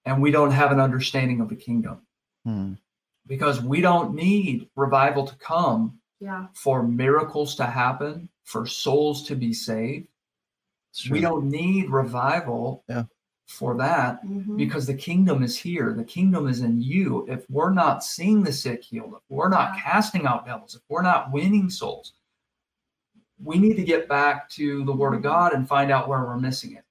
And 0.05 0.23
we 0.23 0.31
don't 0.31 0.53
have 0.53 0.73
an 0.73 0.81
understanding 0.81 1.41
of 1.41 1.49
the 1.49 1.57
kingdom. 1.57 2.03
Mm. 2.47 2.79
Because 3.27 3.61
we 3.61 3.81
don't 3.81 4.15
need 4.15 4.69
revival 4.77 5.27
to 5.27 5.35
come 5.37 5.99
yeah. 6.21 6.47
for 6.55 6.83
miracles 6.83 7.57
to 7.57 7.67
happen, 7.67 8.29
for 8.45 8.67
souls 8.67 9.25
to 9.25 9.35
be 9.35 9.53
saved. 9.53 10.07
We 11.11 11.21
don't 11.21 11.51
need 11.51 11.91
revival 11.91 12.85
yeah. 12.89 13.05
for 13.47 13.77
that 13.77 14.25
Mhm. 14.25 14.57
because 14.57 14.87
the 14.87 14.95
kingdom 14.95 15.43
is 15.43 15.57
here. 15.57 15.93
The 15.93 16.05
kingdom 16.05 16.49
is 16.49 16.61
in 16.63 16.81
you. 16.81 17.27
If 17.29 17.45
we're 17.51 17.75
not 17.75 18.03
seeing 18.03 18.43
the 18.43 18.53
sick 18.53 18.83
healed, 18.83 19.13
if 19.15 19.23
we're 19.29 19.51
not 19.51 19.75
Yeah. 19.75 19.83
casting 19.83 20.27
out 20.27 20.47
devils, 20.47 20.75
if 20.75 20.83
we're 20.89 21.03
not 21.03 21.31
winning 21.33 21.69
souls, 21.69 22.15
we 23.43 23.59
need 23.59 23.77
to 23.77 23.85
get 23.85 24.09
back 24.09 24.49
to 24.51 24.85
the 24.85 24.93
word 24.93 25.15
of 25.15 25.23
God 25.23 25.53
and 25.53 25.69
find 25.69 25.91
out 25.91 26.09
where 26.09 26.25
we're 26.25 26.39
missing 26.39 26.73
it. 26.73 26.85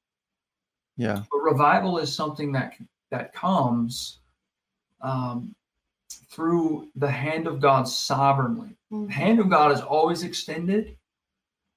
Yeah. 0.97 1.23
But 1.31 1.39
revival 1.39 1.97
is 1.97 2.13
something 2.13 2.51
that 2.53 2.73
that 3.11 3.33
comes 3.33 4.19
um, 5.01 5.53
through 6.29 6.89
the 6.95 7.09
hand 7.09 7.47
of 7.47 7.59
God 7.59 7.87
sovereignly. 7.87 8.75
Mhm. 8.91 9.07
The 9.07 9.13
hand 9.13 9.39
of 9.39 9.49
God 9.49 9.71
is 9.71 9.81
always 9.81 10.23
extended, 10.23 10.97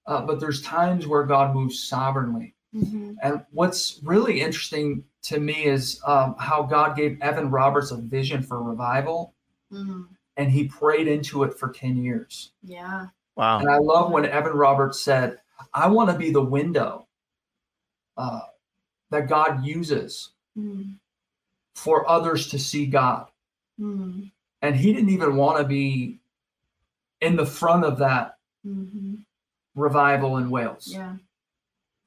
uh, 0.07 0.25
but 0.25 0.41
there's 0.41 0.63
times 0.63 1.07
where 1.07 1.25
God 1.25 1.55
moves 1.55 1.83
sovereignly. 1.89 2.55
Mhm. 2.75 3.17
And 3.23 3.45
what's 3.51 4.01
really 4.03 4.41
interesting 4.41 5.05
to 5.23 5.41
me 5.41 5.65
is 5.65 6.01
um, 6.07 6.35
how 6.39 6.63
God 6.63 6.97
gave 6.97 7.21
Evan 7.21 7.51
Roberts 7.51 7.91
a 7.91 7.97
vision 7.97 8.43
for 8.43 8.63
revival, 8.63 9.35
Mhm. 9.73 10.09
and 10.37 10.51
he 10.51 10.69
prayed 10.69 11.09
into 11.09 11.43
it 11.43 11.59
for 11.59 11.71
10 11.71 11.97
years. 11.97 12.53
Yeah. 12.63 13.09
Wow. 13.39 13.61
And 13.61 13.71
I 13.71 13.79
love 13.79 14.11
when 14.11 14.25
Evan 14.27 14.53
Roberts 14.53 15.01
said, 15.01 15.39
I 15.73 15.87
want 15.87 16.11
to 16.11 16.19
be 16.19 16.33
the 16.33 16.43
window 16.43 17.07
uh, 18.17 18.41
that 19.11 19.29
God 19.29 19.65
uses 19.65 20.31
Mhm. 20.57 20.99
for 21.77 22.09
others 22.11 22.49
to 22.49 22.59
see 22.59 22.85
God. 22.87 23.31
Mhm. 23.79 24.33
And 24.61 24.75
he 24.75 24.93
didn't 24.93 25.11
even 25.11 25.37
want 25.37 25.59
to 25.59 25.65
be 25.65 26.19
in 27.21 27.37
the 27.37 27.47
front 27.47 27.85
of 27.85 27.99
that 27.99 28.39
Mhm. 28.67 29.25
revival 29.77 30.39
in 30.39 30.51
Wales. 30.51 30.89
Yeah. 30.89 31.17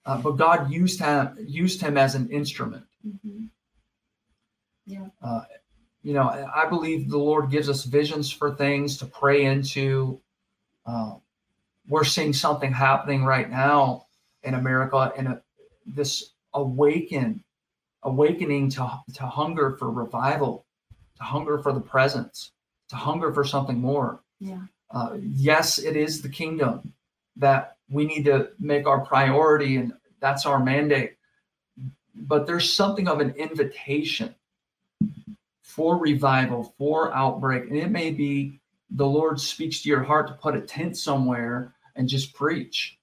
Uh, 0.03 0.21
but 0.21 0.31
God 0.31 0.69
used 0.69 0.99
him 0.99 1.37
used 1.39 1.79
him 1.79 1.97
as 1.97 2.13
an 2.15 2.29
instrument. 2.29 2.85
Mhm. 3.05 3.49
you 6.03 6.13
know 6.13 6.27
i 6.55 6.65
believe 6.67 7.09
the 7.09 7.17
lord 7.17 7.51
gives 7.51 7.69
us 7.69 7.83
visions 7.85 8.31
for 8.31 8.55
things 8.55 8.97
to 8.97 9.05
pray 9.05 9.45
into 9.45 10.19
uh, 10.85 11.13
we're 11.87 12.03
seeing 12.03 12.33
something 12.33 12.71
happening 12.71 13.23
right 13.23 13.49
now 13.49 14.05
in 14.43 14.53
america 14.53 15.11
in 15.17 15.27
a, 15.27 15.41
this 15.85 16.31
awaken 16.53 17.43
awakening 18.03 18.69
to, 18.69 18.89
to 19.13 19.23
hunger 19.23 19.71
for 19.77 19.89
revival 19.91 20.65
to 21.17 21.23
hunger 21.23 21.57
for 21.59 21.71
the 21.73 21.79
presence 21.81 22.51
to 22.89 22.95
hunger 22.95 23.31
for 23.33 23.43
something 23.43 23.79
more 23.79 24.21
Yeah. 24.39 24.61
uh, 24.91 25.17
yes 25.21 25.77
it 25.79 25.95
is 25.95 26.21
the 26.21 26.29
kingdom 26.29 26.93
that 27.37 27.77
we 27.89 28.05
need 28.05 28.25
to 28.25 28.49
make 28.59 28.87
our 28.87 29.01
priority 29.05 29.77
and 29.77 29.93
that's 30.19 30.45
our 30.45 30.59
mandate 30.63 31.13
but 32.15 32.45
there's 32.45 32.73
something 32.73 33.07
of 33.07 33.19
an 33.21 33.31
invitation 33.31 34.35
for 35.63 35.97
revival, 35.97 36.75
for 36.77 37.13
outbreak. 37.15 37.63
And 37.69 37.77
it 37.77 37.89
may 37.89 38.11
be 38.11 38.59
the 38.91 39.05
Lord 39.07 39.39
speaks 39.39 39.81
to 39.81 39.89
your 39.89 40.03
heart 40.03 40.27
to 40.27 40.33
put 40.33 40.55
a 40.55 40.61
tent 40.61 40.97
somewhere 40.97 41.73
and 41.95 42.07
just 42.09 42.33
preach 42.33 42.99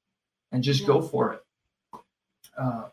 and 0.52 0.62
just 0.62 0.86
go 0.86 1.00
for 1.00 1.32
it. 1.34 1.44
Uh, 2.56 2.88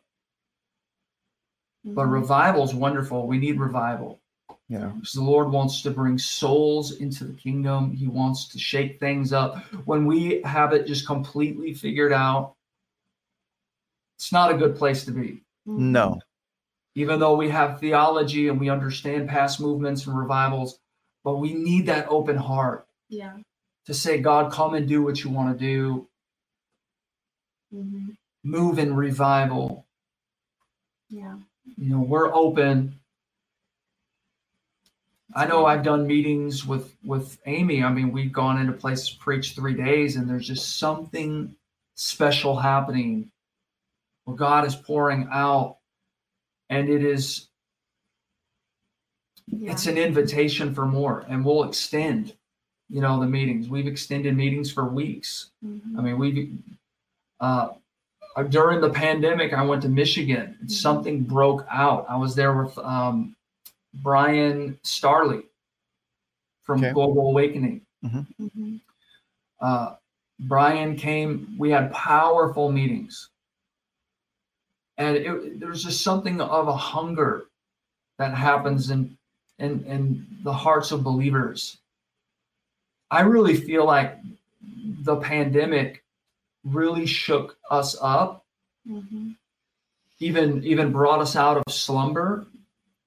but 1.84 2.06
Mhm. 2.08 2.12
revival 2.12 2.64
is 2.64 2.74
wonderful. 2.74 3.28
We 3.28 3.38
need 3.38 3.60
revival 3.60 4.22
Yeah. 4.70 4.88
because 4.88 5.14
the 5.14 5.22
Lord 5.24 5.52
wants 5.52 5.82
to 5.84 5.92
bring 5.92 6.18
souls 6.18 6.94
into 6.94 7.26
the 7.26 7.34
kingdom. 7.34 7.92
He 7.92 8.08
wants 8.08 8.48
to 8.50 8.60
shake 8.60 9.00
things 9.00 9.34
up. 9.34 9.58
When 9.86 10.06
we 10.06 10.42
have 10.44 10.74
it 10.74 10.88
just 10.88 11.06
completely 11.06 11.74
figured 11.74 12.14
out, 12.14 12.56
it's 14.18 14.32
not 14.32 14.52
a 14.52 14.58
good 14.58 14.76
place 14.76 15.04
to 15.06 15.12
be. 15.12 15.44
Mhm. 15.68 15.78
No. 15.92 16.20
even 16.98 17.20
though 17.20 17.36
we 17.36 17.50
have 17.50 17.78
theology 17.82 18.48
and 18.48 18.58
we 18.58 18.70
understand 18.70 19.28
past 19.28 19.60
movements 19.60 20.08
and 20.08 20.18
revivals, 20.18 20.80
but 21.26 21.38
we 21.38 21.54
need 21.56 21.88
that 21.88 22.08
open 22.08 22.38
heart 22.38 22.88
Yeah. 23.10 23.40
to 23.86 23.94
say, 23.96 24.22
God, 24.22 24.52
come 24.54 24.76
and 24.76 24.88
do 24.88 25.04
what 25.04 25.24
you 25.24 25.32
want 25.32 25.58
to 25.58 25.66
do, 25.66 26.08
Mhm. 27.74 28.16
move 28.44 28.78
in 28.78 28.96
revival. 28.96 29.88
Yeah. 31.10 31.40
You 31.78 31.90
know, 31.90 32.02
we're 32.02 32.34
open. 32.34 33.00
I 35.34 35.48
know 35.48 35.66
I've 35.66 35.84
done 35.84 36.06
meetings 36.08 36.64
with 36.66 36.96
with 37.04 37.42
Amy. 37.48 37.84
I 37.84 37.92
mean, 37.92 38.12
we've 38.12 38.32
gone 38.32 38.60
into 38.60 38.74
places, 38.74 39.10
preached 39.10 39.56
three 39.56 39.74
days, 39.74 40.16
and 40.16 40.30
there's 40.30 40.48
just 40.48 40.78
something 40.78 41.56
special 41.96 42.56
happening 42.58 43.32
where 44.26 44.38
God 44.38 44.66
is 44.66 44.76
pouring 44.76 45.28
out, 45.32 45.80
and 46.70 46.88
it 46.88 47.04
is 47.04 47.50
Yeah. 49.48 49.72
it's 49.72 49.86
an 49.86 49.98
invitation 49.98 50.74
for 50.74 50.86
more 50.86 51.24
and 51.30 51.46
we'll 51.46 51.64
extend 51.66 52.34
you 52.90 53.00
know 53.00 53.20
the 53.20 53.28
meetings 53.28 53.70
we've 53.70 53.86
extended 53.88 54.36
meetings 54.36 54.72
for 54.72 54.86
weeks 54.90 55.52
Mhm. 55.64 55.98
i 55.98 56.02
mean 56.02 56.18
we 56.18 56.58
uh 57.40 57.70
during 58.50 58.82
the 58.82 58.90
pandemic 58.90 59.54
i 59.54 59.62
went 59.64 59.82
to 59.84 59.90
michigan 59.90 60.58
and 60.60 60.70
Mhm. 60.70 60.72
something 60.72 61.24
broke 61.24 61.66
out 61.70 62.06
i 62.10 62.16
was 62.18 62.34
there 62.36 62.54
with 62.64 62.76
um 62.80 63.36
brian 63.94 64.80
starley 64.84 65.44
from 66.64 66.80
Okay. 66.80 66.92
global 66.94 67.30
awakening 67.30 67.86
Mhm. 68.04 68.82
uh 69.62 69.96
brian 70.40 70.96
came 70.96 71.56
we 71.58 71.70
had 71.70 71.92
powerful 71.94 72.72
meetings 72.72 73.30
and 74.98 75.18
it, 75.18 75.60
there's 75.60 75.84
just 75.84 76.02
something 76.02 76.42
of 76.42 76.68
a 76.68 76.76
hunger 76.76 77.46
that 78.18 78.34
happens 78.34 78.90
in 78.90 79.16
in 79.60 79.84
in 79.86 80.28
the 80.44 80.54
hearts 80.54 80.92
of 80.92 81.04
believers 81.04 81.78
i 83.12 83.22
really 83.22 83.56
feel 83.56 83.86
like 83.86 84.18
the 85.04 85.16
pandemic 85.18 86.04
really 86.64 87.06
shook 87.06 87.58
us 87.72 87.96
up 88.02 88.44
Mhm. 88.88 89.36
even 90.20 90.64
even 90.64 90.92
brought 90.92 91.20
us 91.22 91.36
out 91.36 91.58
of 91.58 91.74
slumber 91.74 92.46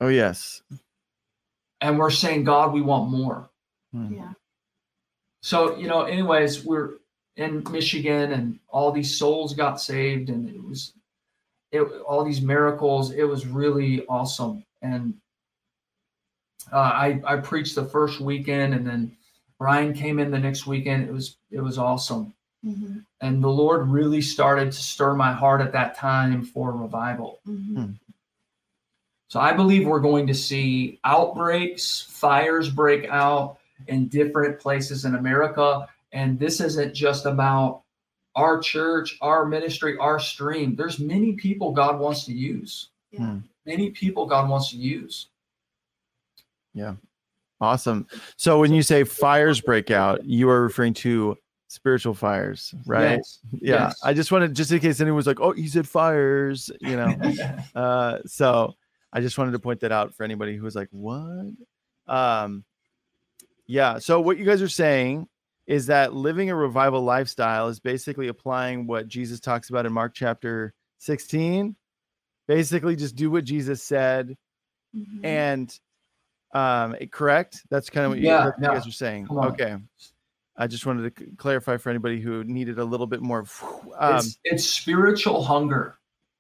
Oh 0.00 0.08
yes. 0.08 0.62
and 1.80 1.98
we're 1.98 2.10
saying 2.10 2.44
god 2.44 2.72
we 2.72 2.80
want 2.82 3.10
more 3.10 3.48
Hmm. 3.92 4.12
Yeah. 4.12 4.32
so 5.42 5.76
you 5.76 5.86
know 5.88 6.02
anyways 6.02 6.64
we're 6.64 6.94
in 7.36 7.62
michigan 7.70 8.32
and 8.32 8.58
all 8.68 8.90
these 8.92 9.16
souls 9.18 9.54
got 9.54 9.80
saved 9.80 10.28
and 10.30 10.48
it 10.48 10.62
was 10.62 10.92
it 11.72 11.80
all 11.82 12.24
these 12.24 12.40
miracles 12.42 13.12
it 13.12 13.24
was 13.24 13.46
really 13.46 14.04
awesome 14.06 14.64
and 14.82 15.14
uh, 16.72 16.76
i 16.78 17.20
i 17.24 17.36
preached 17.36 17.74
the 17.74 17.84
first 17.84 18.20
weekend 18.20 18.74
and 18.74 18.86
then 18.86 19.10
brian 19.58 19.92
came 19.92 20.18
in 20.18 20.30
the 20.30 20.38
next 20.38 20.66
weekend 20.66 21.08
it 21.08 21.12
was 21.12 21.36
it 21.50 21.60
was 21.60 21.78
awesome 21.78 22.32
Mhm. 22.64 23.04
and 23.20 23.42
the 23.42 23.48
lord 23.48 23.88
really 23.88 24.20
started 24.20 24.72
to 24.72 24.78
stir 24.78 25.14
my 25.14 25.32
heart 25.32 25.60
at 25.60 25.72
that 25.72 25.96
time 25.96 26.42
for 26.44 26.72
revival 26.72 27.38
Mhm. 27.48 27.94
so 29.28 29.38
I 29.40 29.52
believe 29.52 29.86
we're 29.86 30.00
going 30.00 30.26
to 30.28 30.34
see 30.34 30.98
outbreaks, 31.04 32.00
fires 32.08 32.70
break 32.70 33.06
out 33.10 33.58
in 33.86 34.08
different 34.08 34.58
places 34.58 35.04
in 35.04 35.14
America. 35.14 35.86
And 36.12 36.38
this 36.38 36.60
isn't 36.60 36.94
just 36.94 37.26
about 37.26 37.82
our 38.34 38.58
church, 38.58 39.18
our 39.20 39.44
ministry, 39.44 39.98
our 39.98 40.18
stream. 40.18 40.74
There's 40.76 40.98
many 40.98 41.34
people 41.34 41.72
God 41.72 42.00
wants 42.00 42.24
to 42.24 42.32
use. 42.32 42.88
Yeah. 43.12 43.20
Hmm. 43.32 43.38
Many 43.66 43.90
people 43.90 44.24
God 44.26 44.48
wants 44.48 44.70
to 44.70 44.76
use. 44.78 45.28
Awesome. 47.60 48.06
So 48.36 48.60
when 48.60 48.72
you 48.72 48.82
say 48.82 49.04
fires 49.04 49.60
break 49.60 49.90
out, 49.90 50.24
you 50.24 50.48
are 50.48 50.62
referring 50.62 50.94
to 50.94 51.36
spiritual 51.66 52.14
fires, 52.14 52.74
right? 52.86 53.16
Yes. 53.16 53.38
Yeah. 53.52 53.74
Yes. 53.88 54.00
I 54.02 54.14
just 54.14 54.30
wanted 54.32 54.54
just 54.54 54.70
in 54.70 54.78
case 54.78 55.00
anyone 55.00 55.16
was 55.16 55.26
like, 55.26 55.40
"Oh, 55.40 55.52
he 55.52 55.68
said 55.68 55.88
fires," 55.88 56.70
you 56.80 56.96
know. 56.96 57.14
uh 57.74 58.18
so 58.26 58.74
I 59.12 59.20
just 59.20 59.38
wanted 59.38 59.52
to 59.52 59.58
point 59.58 59.80
that 59.80 59.92
out 59.92 60.14
for 60.14 60.22
anybody 60.22 60.56
who 60.56 60.62
was 60.62 60.76
like, 60.76 60.88
"What?" 60.92 61.52
Um 62.06 62.64
yeah, 63.66 63.98
so 63.98 64.20
what 64.20 64.38
you 64.38 64.44
guys 64.46 64.62
are 64.62 64.68
saying 64.68 65.28
is 65.66 65.86
that 65.86 66.14
living 66.14 66.48
a 66.48 66.54
revival 66.54 67.02
lifestyle 67.02 67.68
is 67.68 67.80
basically 67.80 68.28
applying 68.28 68.86
what 68.86 69.06
Jesus 69.08 69.40
talks 69.40 69.68
about 69.68 69.84
in 69.84 69.92
Mark 69.92 70.14
chapter 70.14 70.72
16. 70.98 71.76
Basically 72.46 72.96
just 72.96 73.16
do 73.16 73.30
what 73.30 73.44
Jesus 73.44 73.82
said 73.82 74.36
Mhm. 74.96 75.20
and 75.22 75.80
um 76.52 76.94
correct 77.10 77.62
that's 77.70 77.90
kind 77.90 78.06
of 78.06 78.10
what 78.12 78.18
you, 78.18 78.26
Yeah, 78.26 78.44
that's 78.44 78.58
what 78.58 78.62
you 78.62 78.78
guys 78.78 78.86
are 78.86 78.92
saying 78.92 79.28
okay 79.30 79.76
i 80.56 80.66
just 80.66 80.86
wanted 80.86 81.14
to 81.14 81.26
clarify 81.36 81.76
for 81.76 81.90
anybody 81.90 82.20
who 82.20 82.42
needed 82.44 82.78
a 82.78 82.84
little 82.84 83.06
bit 83.06 83.20
more 83.20 83.44
um 83.98 84.16
it's, 84.16 84.38
it's 84.44 84.64
spiritual 84.64 85.42
hunger. 85.44 85.96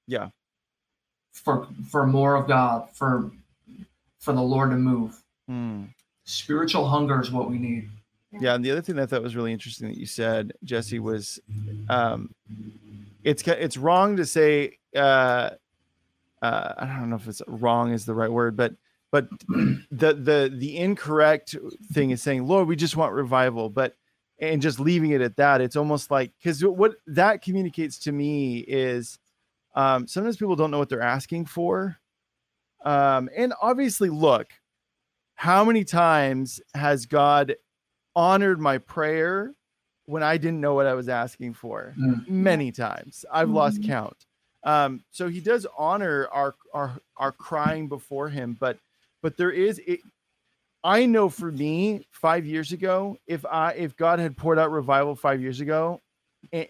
Yeah. 0.06 0.28
For 1.32 1.68
for 1.90 2.06
more 2.06 2.34
of 2.34 2.48
God, 2.48 2.88
for 2.94 3.30
for 4.18 4.32
the 4.32 4.40
Lord 4.42 4.70
to 4.70 4.76
move. 4.76 5.22
hmm. 5.46 5.84
Spiritual 6.24 6.88
hunger 6.88 7.20
is 7.20 7.30
what 7.30 7.48
we 7.50 7.58
need. 7.58 7.90
yeah 8.32 8.54
and 8.54 8.64
the 8.64 8.70
other 8.70 8.80
thing 8.82 8.96
that 8.96 9.02
i 9.02 9.06
thought 9.06 9.22
was 9.22 9.36
really 9.36 9.52
interesting 9.52 9.88
that 9.88 9.96
you 9.96 10.04
said 10.06 10.52
jesse 10.64 10.98
was 10.98 11.38
um 11.88 12.34
it's 13.24 13.42
it's 13.46 13.76
wrong 13.76 14.16
to 14.16 14.26
say 14.26 14.78
uh 14.96 15.50
uh, 16.40 16.72
I 16.78 16.86
don't 16.86 17.10
know 17.10 17.16
if 17.16 17.26
it's 17.26 17.42
wrong 17.48 17.92
is 17.92 18.04
the 18.06 18.14
right 18.14 18.30
word, 18.30 18.56
but 18.56 18.74
but 19.10 19.28
the 19.48 20.14
the 20.14 20.52
the 20.54 20.76
incorrect 20.76 21.56
thing 21.92 22.10
is 22.10 22.22
saying, 22.22 22.46
Lord, 22.46 22.68
we 22.68 22.76
just 22.76 22.96
want 22.96 23.12
revival, 23.12 23.70
but 23.70 23.94
and 24.40 24.62
just 24.62 24.78
leaving 24.78 25.10
it 25.10 25.20
at 25.20 25.36
that. 25.36 25.60
It's 25.60 25.76
almost 25.76 26.10
like 26.10 26.32
because 26.38 26.64
what 26.64 26.96
that 27.06 27.42
communicates 27.42 27.98
to 28.00 28.12
me 28.12 28.58
is 28.58 29.18
um, 29.74 30.06
sometimes 30.06 30.36
people 30.36 30.56
don't 30.56 30.70
know 30.70 30.78
what 30.78 30.88
they're 30.88 31.00
asking 31.00 31.46
for. 31.46 31.96
Um, 32.84 33.28
and 33.36 33.52
obviously, 33.60 34.10
look, 34.10 34.48
how 35.34 35.64
many 35.64 35.84
times 35.84 36.60
has 36.74 37.06
God 37.06 37.56
honored 38.14 38.60
my 38.60 38.78
prayer 38.78 39.54
when 40.06 40.22
I 40.22 40.36
didn't 40.36 40.60
know 40.60 40.74
what 40.74 40.86
I 40.86 40.94
was 40.94 41.08
asking 41.08 41.54
for? 41.54 41.94
Mm. 41.98 42.28
Many 42.28 42.72
times. 42.72 43.24
I've 43.32 43.48
mm-hmm. 43.48 43.56
lost 43.56 43.82
count. 43.82 44.26
Um, 44.64 45.04
so 45.10 45.28
he 45.28 45.40
does 45.40 45.66
honor 45.76 46.28
our 46.32 46.54
our 46.74 47.00
our 47.16 47.32
crying 47.32 47.88
before 47.88 48.28
him, 48.28 48.56
but 48.58 48.78
but 49.22 49.36
there 49.36 49.50
is 49.50 49.80
it 49.86 50.00
I 50.84 51.06
know 51.06 51.28
for 51.28 51.50
me, 51.50 52.06
five 52.10 52.46
years 52.46 52.72
ago, 52.72 53.18
if 53.26 53.44
I 53.44 53.72
if 53.72 53.96
God 53.96 54.18
had 54.18 54.36
poured 54.36 54.58
out 54.58 54.70
revival 54.70 55.16
five 55.16 55.40
years 55.40 55.60
ago, 55.60 56.00
eh, 56.52 56.66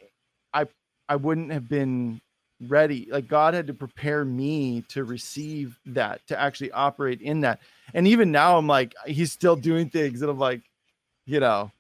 I 0.54 0.66
I 1.08 1.16
wouldn't 1.16 1.52
have 1.52 1.68
been 1.68 2.20
ready. 2.66 3.08
Like 3.10 3.28
God 3.28 3.54
had 3.54 3.66
to 3.66 3.74
prepare 3.74 4.24
me 4.24 4.82
to 4.88 5.04
receive 5.04 5.78
that, 5.86 6.26
to 6.28 6.40
actually 6.40 6.72
operate 6.72 7.20
in 7.20 7.40
that. 7.40 7.60
And 7.94 8.06
even 8.06 8.32
now, 8.32 8.56
I'm 8.56 8.66
like, 8.66 8.94
He's 9.06 9.32
still 9.32 9.56
doing 9.56 9.90
things, 9.90 10.22
and 10.22 10.30
I'm 10.30 10.38
like, 10.38 10.62
you 11.26 11.40
know, 11.40 11.70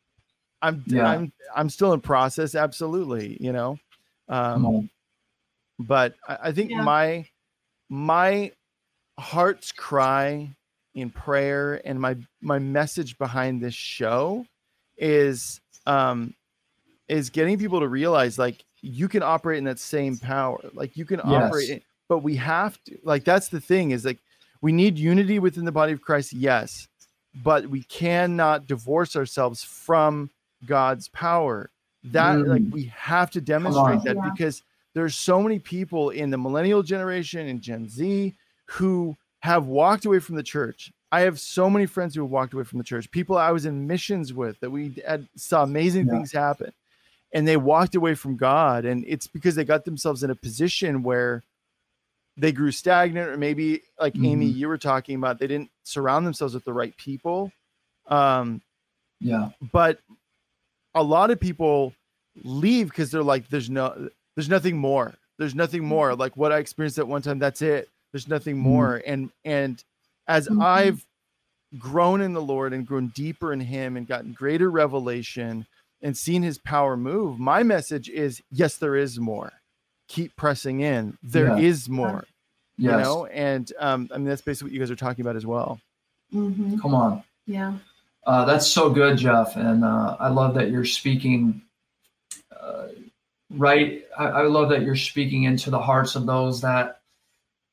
I'm 0.60 0.84
yeah. 0.86 1.08
I'm 1.08 1.32
I'm 1.56 1.70
still 1.70 1.94
in 1.94 2.00
process. 2.00 2.54
Absolutely, 2.54 3.38
you 3.40 3.52
know. 3.52 3.78
Um, 4.28 4.90
but 5.78 6.14
I, 6.28 6.38
I 6.44 6.52
think 6.52 6.70
yeah. 6.70 6.82
my 6.82 7.26
my 7.88 8.52
heart's 9.18 9.72
cry 9.72 10.54
in 11.00 11.10
prayer 11.10 11.80
and 11.84 12.00
my 12.00 12.16
my 12.40 12.58
message 12.58 13.18
behind 13.18 13.62
this 13.62 13.74
show 13.74 14.44
is 14.96 15.60
um 15.86 16.34
is 17.08 17.30
getting 17.30 17.58
people 17.58 17.80
to 17.80 17.88
realize 17.88 18.38
like 18.38 18.64
you 18.80 19.08
can 19.08 19.22
operate 19.22 19.58
in 19.58 19.64
that 19.64 19.78
same 19.78 20.16
power 20.16 20.58
like 20.74 20.96
you 20.96 21.04
can 21.04 21.20
yes. 21.24 21.44
operate 21.44 21.70
in, 21.70 21.80
but 22.08 22.18
we 22.18 22.36
have 22.36 22.82
to 22.84 22.98
like 23.04 23.24
that's 23.24 23.48
the 23.48 23.60
thing 23.60 23.90
is 23.90 24.04
like 24.04 24.18
we 24.60 24.72
need 24.72 24.98
unity 24.98 25.38
within 25.38 25.64
the 25.64 25.72
body 25.72 25.92
of 25.92 26.00
Christ 26.00 26.32
yes 26.32 26.88
but 27.42 27.66
we 27.66 27.82
cannot 27.84 28.66
divorce 28.66 29.16
ourselves 29.16 29.62
from 29.62 30.30
God's 30.66 31.08
power 31.08 31.70
that 32.04 32.36
mm. 32.36 32.46
like 32.46 32.62
we 32.70 32.84
have 32.84 33.30
to 33.32 33.40
demonstrate 33.40 34.02
that 34.02 34.16
yeah. 34.16 34.30
because 34.30 34.62
there's 34.94 35.14
so 35.14 35.42
many 35.42 35.58
people 35.58 36.10
in 36.10 36.30
the 36.30 36.38
millennial 36.38 36.82
generation 36.82 37.48
and 37.48 37.60
Gen 37.60 37.88
Z 37.88 38.34
who 38.66 39.16
have 39.40 39.66
walked 39.66 40.04
away 40.04 40.18
from 40.18 40.36
the 40.36 40.42
church. 40.42 40.92
I 41.10 41.20
have 41.20 41.40
so 41.40 41.70
many 41.70 41.86
friends 41.86 42.14
who 42.14 42.22
have 42.22 42.30
walked 42.30 42.52
away 42.52 42.64
from 42.64 42.78
the 42.78 42.84
church, 42.84 43.10
people 43.10 43.38
I 43.38 43.50
was 43.50 43.66
in 43.66 43.86
missions 43.86 44.34
with 44.34 44.60
that 44.60 44.70
we 44.70 44.94
had 45.06 45.26
saw 45.36 45.62
amazing 45.62 46.06
yeah. 46.06 46.12
things 46.12 46.32
happen. 46.32 46.72
And 47.32 47.46
they 47.46 47.56
walked 47.56 47.94
away 47.94 48.14
from 48.14 48.36
God. 48.36 48.84
And 48.84 49.04
it's 49.06 49.26
because 49.26 49.54
they 49.54 49.64
got 49.64 49.84
themselves 49.84 50.22
in 50.22 50.30
a 50.30 50.34
position 50.34 51.02
where 51.02 51.42
they 52.36 52.52
grew 52.52 52.70
stagnant, 52.70 53.28
or 53.28 53.36
maybe 53.36 53.82
like 54.00 54.14
mm-hmm. 54.14 54.26
Amy, 54.26 54.46
you 54.46 54.68
were 54.68 54.78
talking 54.78 55.16
about, 55.16 55.38
they 55.38 55.46
didn't 55.46 55.70
surround 55.84 56.26
themselves 56.26 56.54
with 56.54 56.64
the 56.64 56.72
right 56.72 56.96
people. 56.96 57.52
Um, 58.06 58.62
yeah. 59.20 59.50
But 59.72 60.00
a 60.94 61.02
lot 61.02 61.30
of 61.30 61.40
people 61.40 61.92
leave 62.44 62.88
because 62.88 63.10
they're 63.10 63.22
like, 63.22 63.48
there's 63.48 63.68
no, 63.68 64.08
there's 64.36 64.48
nothing 64.48 64.76
more. 64.76 65.14
There's 65.38 65.54
nothing 65.54 65.84
more. 65.84 66.10
Mm-hmm. 66.10 66.20
Like 66.20 66.36
what 66.36 66.52
I 66.52 66.58
experienced 66.58 66.98
at 66.98 67.08
one 67.08 67.22
time, 67.22 67.38
that's 67.38 67.62
it 67.62 67.88
there's 68.12 68.28
nothing 68.28 68.56
mm-hmm. 68.56 68.68
more. 68.68 68.98
Mm-hmm. 68.98 69.12
And 69.12 69.30
and 69.44 69.84
as 70.26 70.48
mm-hmm. 70.48 70.62
I've 70.62 71.04
grown 71.78 72.20
in 72.20 72.32
the 72.32 72.42
Lord 72.42 72.72
and 72.72 72.86
grown 72.86 73.08
deeper 73.14 73.52
in 73.52 73.60
Him 73.60 73.96
and 73.96 74.06
gotten 74.06 74.32
greater 74.32 74.70
revelation 74.70 75.66
and 76.00 76.16
seen 76.16 76.42
His 76.42 76.58
power 76.58 76.96
move, 76.96 77.38
my 77.38 77.62
message 77.62 78.08
is 78.08 78.42
yes, 78.50 78.76
there 78.76 78.96
is 78.96 79.18
more. 79.18 79.52
Keep 80.08 80.36
pressing 80.36 80.80
in. 80.80 81.18
There 81.22 81.48
yeah. 81.48 81.58
is 81.58 81.88
more. 81.88 82.24
Yes. 82.78 82.92
You 82.92 82.98
know, 82.98 83.26
and 83.26 83.72
um, 83.78 84.08
I 84.12 84.18
mean 84.18 84.26
that's 84.26 84.42
basically 84.42 84.70
what 84.70 84.74
you 84.74 84.80
guys 84.80 84.90
are 84.90 84.96
talking 84.96 85.24
about 85.24 85.36
as 85.36 85.46
well. 85.46 85.80
Mm-hmm. 86.32 86.78
Come 86.78 86.94
on. 86.94 87.22
Yeah. 87.46 87.74
Uh, 88.26 88.44
that's 88.44 88.66
so 88.66 88.90
good, 88.90 89.16
Jeff, 89.16 89.56
and 89.56 89.82
uh, 89.82 90.16
I 90.20 90.28
love 90.28 90.54
that 90.54 90.70
you're 90.70 90.84
speaking. 90.84 91.62
Uh, 92.54 92.88
right, 93.50 94.04
I, 94.18 94.24
I 94.26 94.42
love 94.42 94.68
that 94.68 94.82
you're 94.82 94.96
speaking 94.96 95.44
into 95.44 95.70
the 95.70 95.80
hearts 95.80 96.14
of 96.14 96.26
those 96.26 96.60
that 96.60 96.97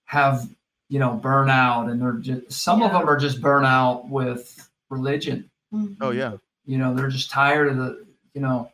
have 0.05 0.47
you 0.87 0.99
know 0.99 1.19
burnout 1.21 1.91
and 1.91 2.01
they're 2.01 2.13
just 2.13 2.51
some 2.51 2.79
yeah. 2.79 2.87
of 2.87 2.93
them 2.93 3.09
are 3.09 3.17
just 3.17 3.41
burnout 3.41 4.07
with 4.07 4.69
religion. 4.89 5.49
Mm-hmm. 5.73 6.01
oh 6.01 6.11
yeah. 6.11 6.37
You 6.65 6.77
know 6.77 6.93
they're 6.93 7.09
just 7.09 7.31
tired 7.31 7.69
of 7.69 7.77
the 7.77 8.05
you 8.33 8.41
know 8.41 8.71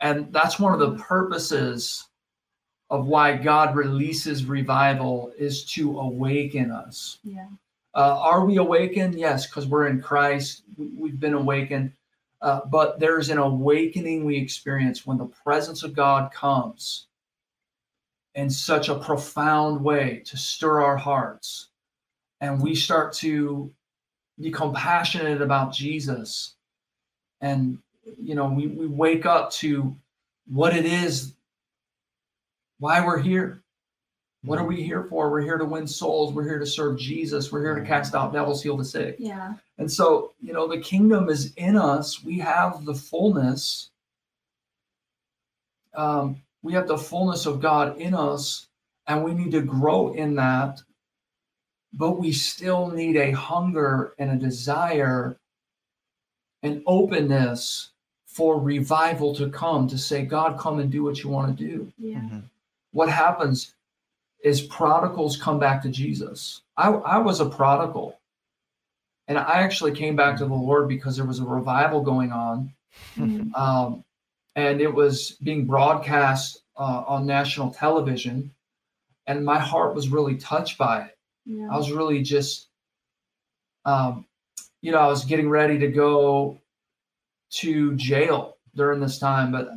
and 0.00 0.32
that's 0.32 0.58
one 0.58 0.72
of 0.72 0.80
the 0.80 1.02
purposes 1.02 2.08
of 2.90 3.06
why 3.06 3.36
god 3.36 3.74
releases 3.74 4.44
revival 4.44 5.32
is 5.38 5.64
to 5.64 5.98
awaken 5.98 6.70
us. 6.70 7.18
Yeah. 7.24 7.48
Uh, 7.94 8.18
are 8.18 8.44
we 8.44 8.56
awakened? 8.56 9.14
Yes 9.14 9.46
because 9.46 9.66
we're 9.66 9.88
in 9.88 10.00
christ. 10.00 10.62
We've 10.76 11.18
been 11.18 11.34
awakened. 11.34 11.92
Uh, 12.40 12.60
but 12.66 12.98
there's 12.98 13.30
an 13.30 13.38
awakening 13.38 14.24
we 14.24 14.36
experience 14.36 15.06
when 15.06 15.18
the 15.18 15.26
presence 15.26 15.82
of 15.82 15.94
god 15.94 16.32
comes 16.32 17.06
in 18.34 18.48
such 18.48 18.88
a 18.88 18.98
profound 18.98 19.82
way 19.82 20.22
to 20.26 20.36
stir 20.36 20.80
our 20.82 20.96
hearts. 20.96 21.68
And 22.40 22.60
we 22.60 22.74
start 22.74 23.12
to 23.14 23.70
be 24.40 24.50
compassionate 24.50 25.42
about 25.42 25.72
Jesus. 25.72 26.54
And, 27.40 27.78
you 28.20 28.34
know, 28.34 28.48
we, 28.48 28.66
we 28.66 28.86
wake 28.86 29.26
up 29.26 29.50
to 29.52 29.94
what 30.48 30.74
it 30.74 30.86
is, 30.86 31.34
why 32.78 33.04
we're 33.04 33.18
here. 33.18 33.62
What 34.44 34.58
are 34.58 34.64
we 34.64 34.82
here 34.82 35.04
for? 35.04 35.30
We're 35.30 35.42
here 35.42 35.58
to 35.58 35.64
win 35.64 35.86
souls. 35.86 36.34
We're 36.34 36.48
here 36.48 36.58
to 36.58 36.66
serve 36.66 36.98
Jesus. 36.98 37.52
We're 37.52 37.62
here 37.62 37.76
to 37.76 37.86
cast 37.86 38.12
out 38.12 38.32
devils, 38.32 38.60
heal 38.60 38.76
the 38.76 38.84
sick. 38.84 39.14
Yeah. 39.20 39.54
And 39.78 39.90
so, 39.90 40.32
you 40.40 40.52
know, 40.52 40.66
the 40.66 40.80
kingdom 40.80 41.28
is 41.28 41.52
in 41.54 41.76
us. 41.76 42.24
We 42.24 42.40
have 42.40 42.84
the 42.84 42.94
fullness. 42.94 43.90
Um, 45.94 46.42
we 46.62 46.72
have 46.74 46.86
the 46.86 46.98
fullness 46.98 47.46
of 47.46 47.60
God 47.60 47.98
in 47.98 48.14
us, 48.14 48.68
and 49.06 49.24
we 49.24 49.34
need 49.34 49.52
to 49.52 49.62
grow 49.62 50.12
in 50.12 50.36
that. 50.36 50.80
But 51.92 52.12
we 52.12 52.32
still 52.32 52.88
need 52.88 53.16
a 53.16 53.32
hunger 53.32 54.14
and 54.18 54.30
a 54.30 54.36
desire 54.36 55.36
and 56.62 56.82
openness 56.86 57.90
for 58.26 58.58
revival 58.58 59.34
to 59.34 59.50
come 59.50 59.86
to 59.88 59.98
say, 59.98 60.24
God, 60.24 60.58
come 60.58 60.78
and 60.78 60.90
do 60.90 61.04
what 61.04 61.22
you 61.22 61.28
want 61.28 61.56
to 61.56 61.64
do. 61.64 61.92
Yeah. 61.98 62.18
Mm-hmm. 62.18 62.38
What 62.92 63.10
happens 63.10 63.74
is 64.42 64.62
prodigals 64.62 65.36
come 65.36 65.58
back 65.58 65.82
to 65.82 65.90
Jesus. 65.90 66.62
I, 66.76 66.88
I 66.90 67.18
was 67.18 67.40
a 67.40 67.48
prodigal. 67.48 68.18
And 69.28 69.38
I 69.38 69.60
actually 69.60 69.92
came 69.92 70.16
back 70.16 70.36
to 70.38 70.46
the 70.46 70.54
Lord 70.54 70.88
because 70.88 71.16
there 71.16 71.26
was 71.26 71.40
a 71.40 71.44
revival 71.44 72.00
going 72.00 72.32
on. 72.32 72.72
Mm-hmm. 73.16 73.54
Um, 73.54 74.04
and 74.56 74.80
it 74.80 74.92
was 74.92 75.32
being 75.42 75.66
broadcast 75.66 76.62
uh, 76.76 77.04
on 77.06 77.26
national 77.26 77.70
television, 77.70 78.50
and 79.26 79.44
my 79.44 79.58
heart 79.58 79.94
was 79.94 80.08
really 80.08 80.36
touched 80.36 80.78
by 80.78 81.02
it. 81.02 81.18
Yeah. 81.46 81.68
I 81.70 81.76
was 81.76 81.90
really 81.90 82.22
just, 82.22 82.68
um, 83.84 84.26
you 84.80 84.92
know, 84.92 84.98
I 84.98 85.06
was 85.06 85.24
getting 85.24 85.48
ready 85.48 85.78
to 85.78 85.88
go 85.88 86.58
to 87.52 87.94
jail 87.96 88.56
during 88.74 89.00
this 89.00 89.18
time, 89.18 89.52
but 89.52 89.70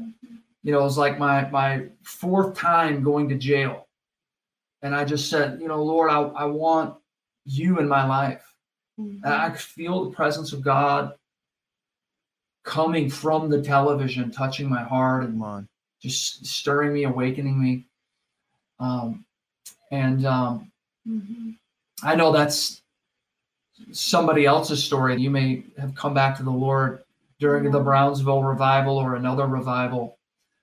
you 0.63 0.71
know, 0.71 0.79
it 0.79 0.83
was 0.83 0.97
like 0.97 1.19
my 1.19 1.49
my 1.49 1.87
fourth 2.03 2.57
time 2.57 3.03
going 3.03 3.29
to 3.29 3.35
jail, 3.35 3.87
and 4.81 4.95
I 4.95 5.05
just 5.05 5.29
said, 5.29 5.59
you 5.61 5.67
know, 5.67 5.83
Lord, 5.83 6.09
I, 6.09 6.21
I 6.21 6.45
want 6.45 6.95
you 7.45 7.79
in 7.79 7.87
my 7.87 8.05
life, 8.05 8.43
mm-hmm. 8.99 9.23
and 9.23 9.33
I 9.33 9.49
could 9.51 9.59
feel 9.59 10.05
the 10.05 10.15
presence 10.15 10.53
of 10.53 10.61
God 10.61 11.13
coming 12.65 13.09
from 13.09 13.49
the 13.49 13.61
television, 13.61 14.31
touching 14.31 14.67
my 14.67 14.83
heart 14.83 15.23
and 15.23 15.67
just 16.01 16.45
stirring 16.45 16.93
me, 16.93 17.03
awakening 17.03 17.61
me. 17.61 17.85
Um, 18.79 19.23
and 19.91 20.25
um, 20.25 20.71
mm-hmm. 21.07 21.51
I 22.03 22.15
know 22.15 22.31
that's 22.31 22.81
somebody 23.91 24.45
else's 24.45 24.83
story. 24.83 25.15
You 25.21 25.29
may 25.29 25.63
have 25.77 25.95
come 25.95 26.13
back 26.13 26.35
to 26.37 26.43
the 26.43 26.51
Lord 26.51 27.03
during 27.39 27.71
the 27.71 27.79
Brownsville 27.79 28.43
revival 28.43 28.97
or 28.97 29.15
another 29.15 29.45
revival. 29.45 30.17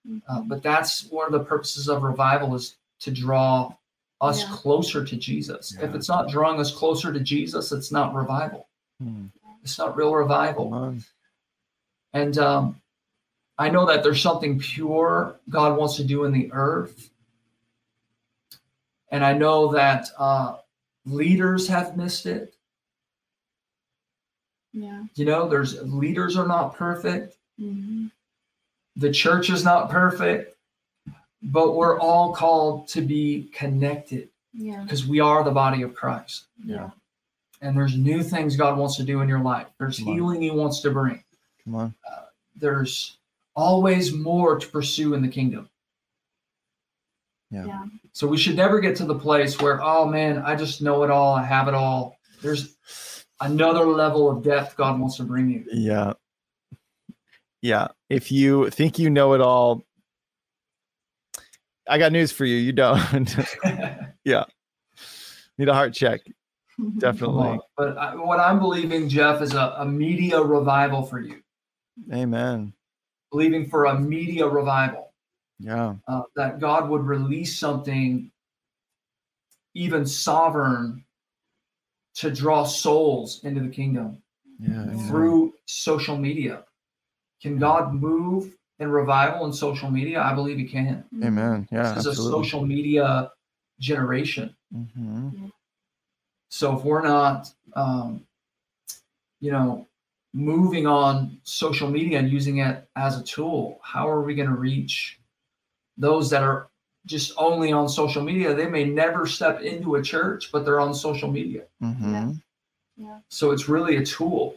Uh, 0.05 0.11
mm-hmm. 0.11 0.37
Uh, 0.37 0.41
but 0.43 0.63
that's 0.63 1.07
one 1.09 1.27
of 1.27 1.33
the 1.33 1.45
purposes 1.45 1.89
of 1.89 2.03
revival 2.03 2.55
is 2.55 2.77
to 3.01 3.11
draw 3.11 3.73
us 4.21 4.43
yeah. 4.43 4.49
closer 4.53 5.05
to 5.05 5.17
Jesus. 5.17 5.77
Yeah. 5.79 5.87
If 5.87 5.95
it's 5.95 6.09
not 6.09 6.29
drawing 6.29 6.61
us 6.61 6.73
closer 6.73 7.13
to 7.13 7.21
Jesus, 7.21 7.71
it's 7.73 7.93
not 7.93 8.15
revival. 8.15 8.69
Hmm. 9.01 9.27
It's 9.63 9.79
not 9.79 9.97
real 9.97 10.15
revival. 10.15 10.97
And 12.13 12.37
um, 12.39 12.81
I 13.59 13.71
know 13.71 13.87
that 13.87 14.03
there's 14.03 14.21
something 14.23 14.59
pure 14.59 15.41
God 15.49 15.79
wants 15.79 15.97
to 15.97 16.05
do 16.05 16.25
in 16.25 16.33
the 16.33 16.51
earth. 16.53 17.11
and 19.11 19.25
I 19.25 19.33
know 19.35 19.73
that 19.73 20.09
uh, 20.19 20.57
leaders 21.05 21.69
have 21.69 21.97
missed 21.97 22.27
it. 22.27 22.55
Yeah. 24.73 25.05
You 25.17 25.27
know, 25.27 25.49
there's 25.49 25.81
leaders 25.83 26.37
are 26.37 26.47
not 26.49 26.75
perfect. 26.75 27.37
Mm-hmm. 27.61 28.07
The 28.97 29.11
church 29.13 29.51
is 29.51 29.65
not 29.65 29.91
perfect, 29.91 30.57
but 31.43 31.75
we're 31.77 31.99
all 31.99 32.35
called 32.35 32.89
to 32.89 33.01
be 33.03 33.51
connected 33.55 34.29
Yeah. 34.55 34.83
because 34.83 35.07
we 35.07 35.21
are 35.21 35.45
the 35.45 35.51
body 35.51 35.83
of 35.83 35.95
Christ. 35.95 36.47
Yeah. 36.65 36.91
And 37.61 37.77
there's 37.77 37.97
new 37.97 38.23
things 38.23 38.57
God 38.57 38.79
wants 38.79 38.97
to 38.97 39.03
do 39.05 39.21
in 39.21 39.29
your 39.29 39.41
life. 39.41 39.67
There's 39.79 39.97
healing 39.99 40.41
He 40.43 40.51
wants 40.51 40.81
to 40.81 40.91
bring. 40.91 41.23
Come 41.65 41.75
on. 41.75 41.95
Uh, 42.11 42.23
there's 42.57 43.19
always 43.55 44.13
more 44.13 44.59
to 44.59 44.67
pursue 44.67 45.15
in 45.15 45.23
the 45.23 45.29
kingdom. 45.29 45.69
Yeah. 47.51 47.67
Yeah. 47.67 47.85
So 48.13 48.27
we 48.27 48.37
should 48.37 48.57
never 48.57 48.81
get 48.81 48.97
to 48.97 49.05
the 49.05 49.15
place 49.15 49.61
where, 49.61 49.81
oh 49.83 50.07
man, 50.07 50.39
I 50.39 50.57
just 50.57 50.83
know 50.83 51.03
it 51.03 51.11
all, 51.11 51.35
I 51.35 51.45
have 51.45 51.69
it 51.69 51.75
all. 51.75 52.19
There's 52.43 52.77
another 53.41 53.85
level 53.85 54.31
of 54.31 54.43
depth 54.43 54.77
God 54.77 54.99
wants 54.99 55.17
to 55.17 55.25
bring 55.25 55.51
you. 55.51 55.65
Yeah. 55.73 56.15
Yeah. 57.61 57.89
If 58.09 58.33
you 58.33 58.71
think 58.71 58.99
you 58.99 59.11
know 59.11 59.35
it 59.35 59.41
all, 59.41 59.85
I 61.89 61.99
got 61.99 62.13
news 62.13 62.33
for 62.33 62.45
you. 62.45 62.57
You 62.57 62.73
don't. 62.73 63.37
Yeah. 64.25 64.45
Need 65.59 65.69
a 65.69 65.75
heart 65.75 65.95
check. 65.95 66.21
Definitely. 66.99 67.59
But 67.77 67.99
I, 67.99 68.15
what 68.15 68.41
I'm 68.41 68.59
believing, 68.59 69.09
Jeff, 69.09 69.43
is 69.43 69.55
a, 69.55 69.75
a 69.79 69.85
media 69.85 70.41
revival 70.41 71.03
for 71.03 71.21
you. 71.21 71.42
Amen. 72.13 72.73
Believing 73.31 73.69
for 73.69 73.87
a 73.87 73.99
media 73.99 74.47
revival. 74.47 75.09
Yeah. 75.59 75.95
uh, 76.09 76.23
that 76.35 76.59
God 76.59 76.89
would 76.89 77.03
release 77.03 77.57
something 77.57 78.33
even 79.75 80.05
sovereign 80.05 81.05
to 82.17 82.31
draw 82.33 82.65
souls 82.65 83.45
into 83.45 83.61
the 83.61 83.69
kingdom 83.69 84.21
Yeah. 84.59 84.87
yeah. 84.93 85.07
through 85.09 85.55
social 85.67 86.17
media. 86.17 86.65
Can 87.41 87.59
God 87.59 87.95
move 87.95 88.57
in 88.81 88.91
revival 88.91 89.47
in 89.47 89.53
social 89.53 89.89
media? 89.91 90.21
I 90.21 90.35
believe 90.35 90.59
He 90.59 90.65
can. 90.67 91.05
Amen. 91.23 91.69
Yeah. 91.71 91.93
this 91.95 92.07
is 92.07 92.19
a 92.19 92.23
social 92.23 92.67
media 92.67 93.31
generation. 93.79 94.55
Mhm. 94.75 95.53
So 96.51 96.77
if 96.77 96.85
we're 96.85 97.03
not, 97.03 97.53
um, 97.75 98.27
you 99.41 99.53
know, 99.53 99.87
moving 100.33 100.87
on 100.87 101.39
social 101.43 101.89
media 101.91 102.19
and 102.19 102.31
using 102.31 102.59
it 102.59 102.89
as 102.97 103.19
a 103.19 103.23
tool, 103.23 103.81
how 103.83 104.09
are 104.09 104.23
we 104.23 104.35
going 104.35 104.49
to 104.49 104.55
reach 104.55 105.19
those 105.99 106.31
that 106.31 106.43
are 106.43 106.69
just 107.07 107.33
only 107.37 107.73
on 107.73 107.89
social 107.89 108.23
media? 108.23 108.55
They 108.55 108.67
may 108.67 108.85
never 108.85 109.27
step 109.27 109.61
into 109.61 109.97
a 109.97 110.03
church, 110.03 110.51
but 110.53 110.65
they're 110.65 110.81
on 110.81 110.95
social 110.95 111.31
media. 111.31 111.65
Mhm. 111.83 112.41
So 113.29 113.51
it's 113.51 113.69
really 113.69 113.97
a 113.97 114.05
tool. 114.05 114.57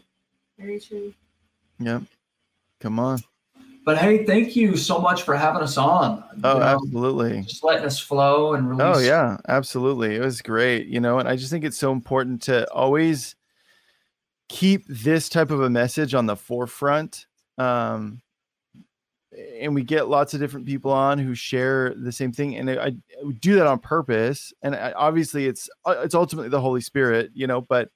Very 0.57 0.79
true. 0.79 1.13
Yep. 1.79 2.03
Come 2.79 2.99
on. 2.99 3.19
But 3.83 3.97
hey, 3.97 4.25
thank 4.25 4.55
you 4.55 4.77
so 4.77 4.99
much 4.99 5.23
for 5.23 5.35
having 5.35 5.61
us 5.61 5.77
on. 5.77 6.23
Oh, 6.43 6.53
You 6.53 6.59
know, 6.59 6.65
absolutely. 6.65 7.41
just 7.41 7.63
letting 7.63 7.85
us 7.85 7.99
flow 7.99 8.53
and 8.53 8.69
release. 8.69 8.97
Oh 8.97 8.99
yeah, 8.99 9.37
absolutely. 9.47 10.15
It 10.15 10.21
was 10.21 10.41
great, 10.41 10.87
you 10.87 10.99
know, 10.99 11.19
and 11.19 11.27
I 11.27 11.35
just 11.35 11.51
think 11.51 11.63
it's 11.63 11.77
so 11.77 11.91
important 11.91 12.41
to 12.43 12.71
always 12.71 13.35
keep 14.49 14.85
this 14.87 15.29
type 15.29 15.51
of 15.51 15.61
a 15.61 15.69
message 15.69 16.13
on 16.13 16.25
the 16.25 16.35
forefront. 16.35 17.27
Um 17.57 18.21
and 19.61 19.75
we 19.75 19.83
get 19.83 20.07
lots 20.07 20.33
of 20.33 20.39
different 20.39 20.65
people 20.65 20.91
on 20.91 21.19
who 21.19 21.35
share 21.35 21.93
the 21.95 22.11
same 22.11 22.31
thing 22.31 22.55
and 22.55 22.69
I, 22.69 22.85
I 22.85 22.91
do 23.41 23.55
that 23.55 23.67
on 23.67 23.79
purpose 23.79 24.53
and 24.61 24.75
I, 24.75 24.93
obviously 24.93 25.45
it's 25.47 25.69
uh, 25.85 25.95
it's 26.03 26.15
ultimately 26.15 26.49
the 26.49 26.61
holy 26.61 26.79
spirit 26.81 27.31
you 27.33 27.45
know 27.47 27.59
but 27.61 27.89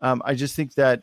um, 0.00 0.22
i 0.24 0.34
just 0.34 0.54
think 0.56 0.74
that 0.74 1.02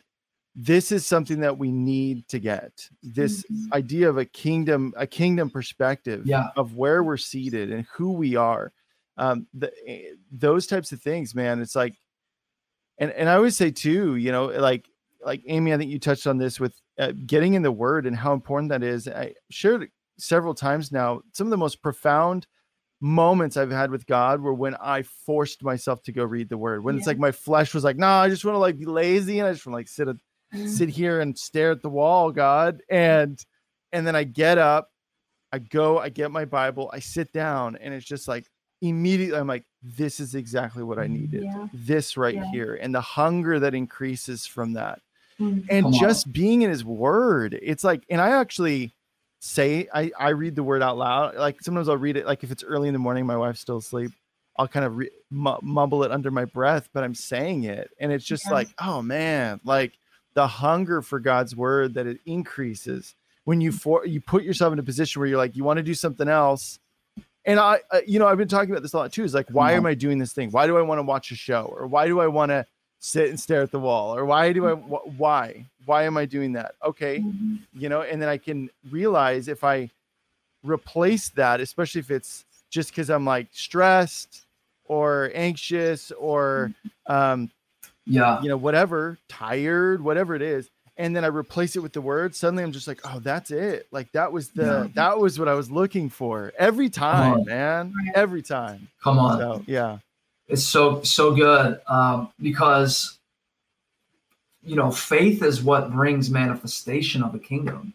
this 0.56 0.90
is 0.90 1.06
something 1.06 1.40
that 1.40 1.58
we 1.58 1.70
need 1.70 2.26
to 2.28 2.38
get 2.40 2.72
this 3.02 3.44
Mhm. 3.44 3.72
idea 3.74 4.08
of 4.08 4.18
a 4.18 4.24
kingdom 4.24 4.92
a 4.96 5.06
kingdom 5.06 5.50
perspective 5.50 6.26
Yeah. 6.26 6.48
of 6.56 6.74
where 6.74 7.02
we're 7.04 7.16
seated 7.18 7.70
and 7.70 7.86
who 7.94 8.12
we 8.12 8.34
are 8.34 8.72
um 9.18 9.46
the, 9.54 9.70
eh, 9.86 10.14
those 10.32 10.66
types 10.66 10.90
of 10.90 11.00
things 11.00 11.32
man 11.34 11.60
it's 11.60 11.76
like 11.76 11.94
and 12.98 13.10
and 13.12 13.28
i 13.28 13.34
always 13.34 13.56
say 13.56 13.70
too 13.70 14.16
you 14.16 14.32
know 14.32 14.46
like 14.46 14.88
like 15.24 15.42
amy 15.46 15.72
i 15.72 15.76
think 15.76 15.90
you 15.90 15.98
touched 15.98 16.26
on 16.26 16.38
this 16.38 16.58
with 16.60 16.80
uh, 16.98 17.12
getting 17.26 17.54
in 17.54 17.62
the 17.62 17.72
word 17.72 18.06
and 18.06 18.16
how 18.16 18.32
important 18.32 18.70
that 18.70 18.82
is. 18.82 19.06
I 19.06 19.34
shared 19.50 19.90
several 20.18 20.54
times 20.54 20.90
now 20.92 21.20
some 21.32 21.46
of 21.46 21.50
the 21.50 21.56
most 21.58 21.82
profound 21.82 22.46
moments 23.02 23.58
i've 23.58 23.70
had 23.70 23.90
with 23.90 24.06
god 24.06 24.40
were 24.40 24.54
when 24.54 24.74
i 24.76 25.02
forced 25.02 25.62
myself 25.62 26.02
to 26.04 26.12
go 26.12 26.24
read 26.24 26.48
the 26.48 26.56
word. 26.56 26.82
When 26.82 26.96
it's 26.96 27.06
like 27.06 27.18
my 27.18 27.32
flesh 27.32 27.74
was 27.74 27.84
like 27.84 27.96
no 27.98 28.06
i 28.08 28.28
just 28.30 28.44
want 28.44 28.54
to 28.54 28.58
like 28.58 28.78
be 28.78 28.86
lazy 28.86 29.38
and 29.38 29.46
i 29.48 29.52
just 29.52 29.66
want 29.66 29.74
to 29.74 29.78
like 29.78 29.88
sit 29.88 30.08
at 30.08 30.16
Mm-hmm. 30.54 30.68
sit 30.68 30.88
here 30.88 31.20
and 31.20 31.36
stare 31.36 31.72
at 31.72 31.82
the 31.82 31.88
wall 31.90 32.30
god. 32.30 32.80
And 32.88 33.36
and 33.90 34.06
then 34.06 34.14
i 34.14 34.22
get 34.22 34.58
up 34.58 34.90
i 35.52 35.58
go 35.58 35.98
i 35.98 36.08
get 36.08 36.30
my 36.30 36.44
bible 36.44 36.88
i 36.94 37.00
sit 37.00 37.32
down 37.32 37.76
and 37.80 37.92
it's 37.92 38.06
just 38.06 38.28
like 38.28 38.46
immediately 38.80 39.36
i'm 39.40 39.48
like 39.48 39.64
this 39.96 40.18
is 40.20 40.34
exactly 40.34 40.82
what 40.82 40.98
i 40.98 41.06
needed 41.06 41.44
Yeah. 41.44 41.68
this 41.72 42.16
right 42.16 42.34
Yeah. 42.34 42.50
here 42.50 42.74
and 42.74 42.94
the 42.94 43.00
hunger 43.00 43.60
that 43.60 43.74
increases 43.74 44.46
from 44.46 44.72
that 44.74 45.00
Mhm. 45.38 45.66
and 45.70 45.84
Come 45.84 45.94
on. 45.94 46.00
just 46.00 46.32
being 46.32 46.62
in 46.62 46.70
his 46.70 46.84
word 46.84 47.58
it's 47.62 47.84
like 47.84 48.04
and 48.10 48.20
i 48.20 48.30
actually 48.30 48.94
say 49.38 49.86
i 49.94 50.10
i 50.18 50.30
read 50.30 50.56
the 50.56 50.62
word 50.62 50.82
out 50.82 50.96
loud 50.98 51.36
like 51.36 51.60
sometimes 51.62 51.88
i'll 51.88 51.96
read 51.96 52.16
it 52.16 52.26
like 52.26 52.42
if 52.42 52.50
it's 52.50 52.64
early 52.64 52.88
in 52.88 52.94
the 52.94 52.98
morning 52.98 53.26
my 53.26 53.36
wife's 53.36 53.60
still 53.60 53.76
asleep 53.76 54.10
i'll 54.56 54.66
kind 54.66 54.84
of 54.86 54.96
re- 54.96 55.10
mu- 55.30 55.58
mumble 55.62 56.02
it 56.04 56.10
under 56.10 56.30
my 56.30 56.46
breath 56.46 56.88
but 56.94 57.04
i'm 57.04 57.14
saying 57.14 57.64
it 57.64 57.90
and 58.00 58.10
it's 58.12 58.24
just 58.24 58.46
Yeah. 58.46 58.52
like 58.52 58.68
oh 58.80 59.02
man 59.02 59.60
like 59.62 59.92
the 60.34 60.46
hunger 60.46 61.02
for 61.02 61.20
god's 61.20 61.54
word 61.54 61.94
that 61.94 62.06
it 62.06 62.18
increases 62.26 63.14
when 63.44 63.60
you 63.60 63.70
for 63.72 64.04
you 64.06 64.20
put 64.20 64.42
yourself 64.42 64.72
in 64.72 64.78
a 64.78 64.82
position 64.82 65.20
where 65.20 65.28
you're 65.28 65.38
like 65.38 65.54
you 65.54 65.64
want 65.64 65.76
to 65.76 65.82
do 65.82 65.94
something 65.94 66.28
else 66.28 66.78
and 67.46 67.58
i 67.58 67.80
uh, 67.90 68.00
you 68.06 68.18
know 68.18 68.26
i've 68.26 68.36
been 68.38 68.48
talking 68.48 68.70
about 68.70 68.82
this 68.82 68.92
a 68.92 68.96
lot 68.98 69.12
too 69.12 69.24
is 69.24 69.32
like 69.34 69.48
why 69.50 69.70
Yeah. 69.72 69.78
am 69.78 69.86
i 69.86 69.94
doing 69.94 70.18
this 70.18 70.32
thing? 70.32 70.50
Why 70.50 70.66
do 70.66 70.76
i 70.76 70.82
want 70.82 70.98
to 70.98 71.02
watch 71.02 71.30
a 71.30 71.36
show? 71.36 71.64
Or 71.76 71.86
why 71.86 72.06
do 72.06 72.20
i 72.20 72.26
want 72.26 72.50
to 72.50 72.66
sit 72.98 73.28
and 73.30 73.38
stare 73.38 73.62
at 73.62 73.70
the 73.70 73.78
wall? 73.78 74.14
Or 74.16 74.24
why 74.24 74.52
do 74.52 74.66
i 74.66 74.72
wh- 74.74 75.18
why? 75.18 75.66
Why 75.84 76.04
am 76.04 76.16
i 76.16 76.24
doing 76.26 76.52
that? 76.54 76.74
Okay 76.84 77.20
Mhm. 77.20 77.60
you 77.72 77.88
know 77.88 78.02
and 78.02 78.20
then 78.20 78.28
i 78.28 78.36
can 78.38 78.68
realize 78.90 79.48
if 79.48 79.62
i 79.64 79.90
replace 80.64 81.28
that 81.30 81.60
especially 81.60 82.00
if 82.00 82.10
it's 82.10 82.44
just 82.70 82.90
because 82.90 83.08
i'm 83.10 83.24
like 83.24 83.46
stressed 83.52 84.46
or 84.84 85.30
anxious 85.34 86.10
or 86.12 86.72
um 87.06 87.50
Yeah. 88.06 88.40
you 88.42 88.48
know 88.48 88.56
whatever 88.56 89.18
tired 89.28 90.02
whatever 90.02 90.34
it 90.34 90.42
is 90.42 90.70
and 90.96 91.14
then 91.14 91.24
i 91.24 91.28
replace 91.28 91.76
it 91.76 91.80
with 91.80 91.92
the 91.92 92.00
word 92.00 92.34
suddenly 92.34 92.62
i'm 92.62 92.72
just 92.72 92.88
like 92.88 93.00
oh 93.04 93.18
that's 93.20 93.50
it. 93.50 93.86
Like 93.90 94.10
that 94.12 94.32
was 94.32 94.50
the 94.50 94.64
Yeah. 94.64 94.88
that 94.94 95.18
was 95.18 95.38
what 95.38 95.48
i 95.48 95.54
was 95.54 95.70
looking 95.70 96.08
for 96.10 96.52
every 96.58 96.88
time 96.90 97.44
man. 97.44 97.92
Every 98.14 98.42
time. 98.42 98.88
Come 99.02 99.18
on. 99.18 99.38
so 99.38 99.64
yeah. 99.66 99.98
It's 100.48 100.64
so 100.64 101.02
so 101.02 101.34
good 101.34 101.80
um, 101.88 102.30
because 102.40 103.18
you 104.62 104.76
know 104.76 104.90
faith 104.90 105.42
is 105.42 105.62
what 105.62 105.92
brings 105.92 106.30
manifestation 106.30 107.22
of 107.22 107.32
the 107.32 107.38
kingdom. 107.38 107.94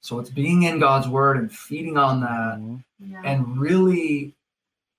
So 0.00 0.18
it's 0.20 0.30
being 0.30 0.62
in 0.64 0.78
god's 0.80 1.08
word 1.08 1.36
and 1.38 1.50
feeding 1.52 1.96
on 1.96 2.20
that 2.20 2.58
Mhm. 2.58 2.84
Yeah. 3.00 3.22
and 3.24 3.58
really 3.58 4.34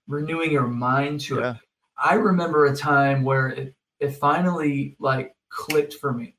renewing 0.08 0.52
your 0.52 0.68
mind 0.68 1.20
to 1.22 1.36
yeah. 1.40 1.52
It 1.52 1.58
i 1.98 2.14
remember 2.16 2.66
a 2.66 2.76
time 2.76 3.24
where 3.24 3.48
it, 3.50 3.74
it 4.00 4.12
finally 4.12 4.96
like 5.00 5.36
clicked 5.50 5.96
for 5.96 6.14
me 6.14 6.34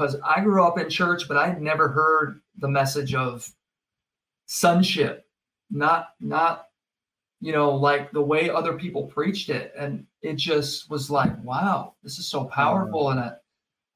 because 0.00 0.16
i 0.24 0.40
grew 0.40 0.64
up 0.64 0.78
in 0.78 0.88
church 0.88 1.28
but 1.28 1.36
i 1.36 1.46
had 1.46 1.60
never 1.60 1.88
heard 1.88 2.40
the 2.58 2.68
message 2.68 3.14
of 3.14 3.50
sonship. 4.50 5.26
Not 5.70 6.08
not 6.20 6.66
you 7.40 7.52
know 7.52 7.70
like 7.70 8.10
the 8.10 8.20
way 8.20 8.50
other 8.50 8.74
people 8.74 9.06
preached 9.06 9.48
it. 9.48 9.72
And 9.78 10.06
it 10.22 10.36
just 10.36 10.90
was 10.90 11.10
like 11.10 11.32
wow 11.44 11.94
this 12.02 12.18
is 12.18 12.28
so 12.28 12.44
powerful. 12.44 13.10
And 13.10 13.20
I, 13.20 13.32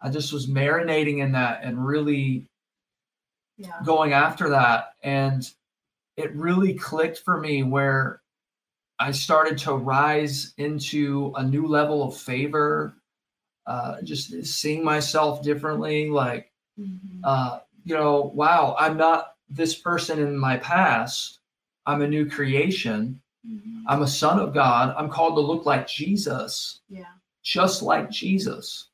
I 0.01 0.11
just 0.11 0.33
was 0.33 0.47
marinating 0.47 1.19
in 1.19 1.33
that 1.33 1.61
and 1.63 1.85
really 1.85 2.47
yeah. 3.59 3.81
going 3.85 4.13
after 4.13 4.49
that. 4.51 4.95
And 5.03 5.49
it 6.17 6.35
really 6.35 6.75
clicked 6.75 7.19
for 7.19 7.41
me 7.41 7.65
where 7.65 8.21
i 9.01 9.11
started 9.11 9.59
to 9.59 9.75
rise 9.75 10.55
into 10.59 11.33
a 11.35 11.43
new 11.43 11.67
level 11.67 12.05
of 12.05 12.17
favor 12.17 12.97
uh, 13.67 14.03
just 14.03 14.45
seeing 14.45 14.85
myself 14.85 15.43
differently 15.43 16.09
like 16.11 16.53
Mhm. 16.79 17.21
uh, 17.23 17.61
you 17.85 17.95
know 17.95 18.33
wow 18.35 18.75
i'm 18.79 18.97
not 18.97 19.37
this 19.49 19.75
person 19.75 20.19
in 20.19 20.37
my 20.37 20.57
past 20.59 21.39
i'm 21.87 22.03
a 22.03 22.09
new 22.09 22.29
creation 22.29 23.21
Mhm. 23.47 23.85
i'm 23.87 24.03
a 24.03 24.07
son 24.09 24.39
of 24.41 24.53
god 24.55 24.95
i'm 24.99 25.09
called 25.09 25.37
to 25.37 25.41
look 25.41 25.65
like 25.67 25.87
jesus 25.87 26.81
Yeah. 26.89 27.05
just 27.43 27.83
like 27.83 28.11
Jesus. 28.11 28.89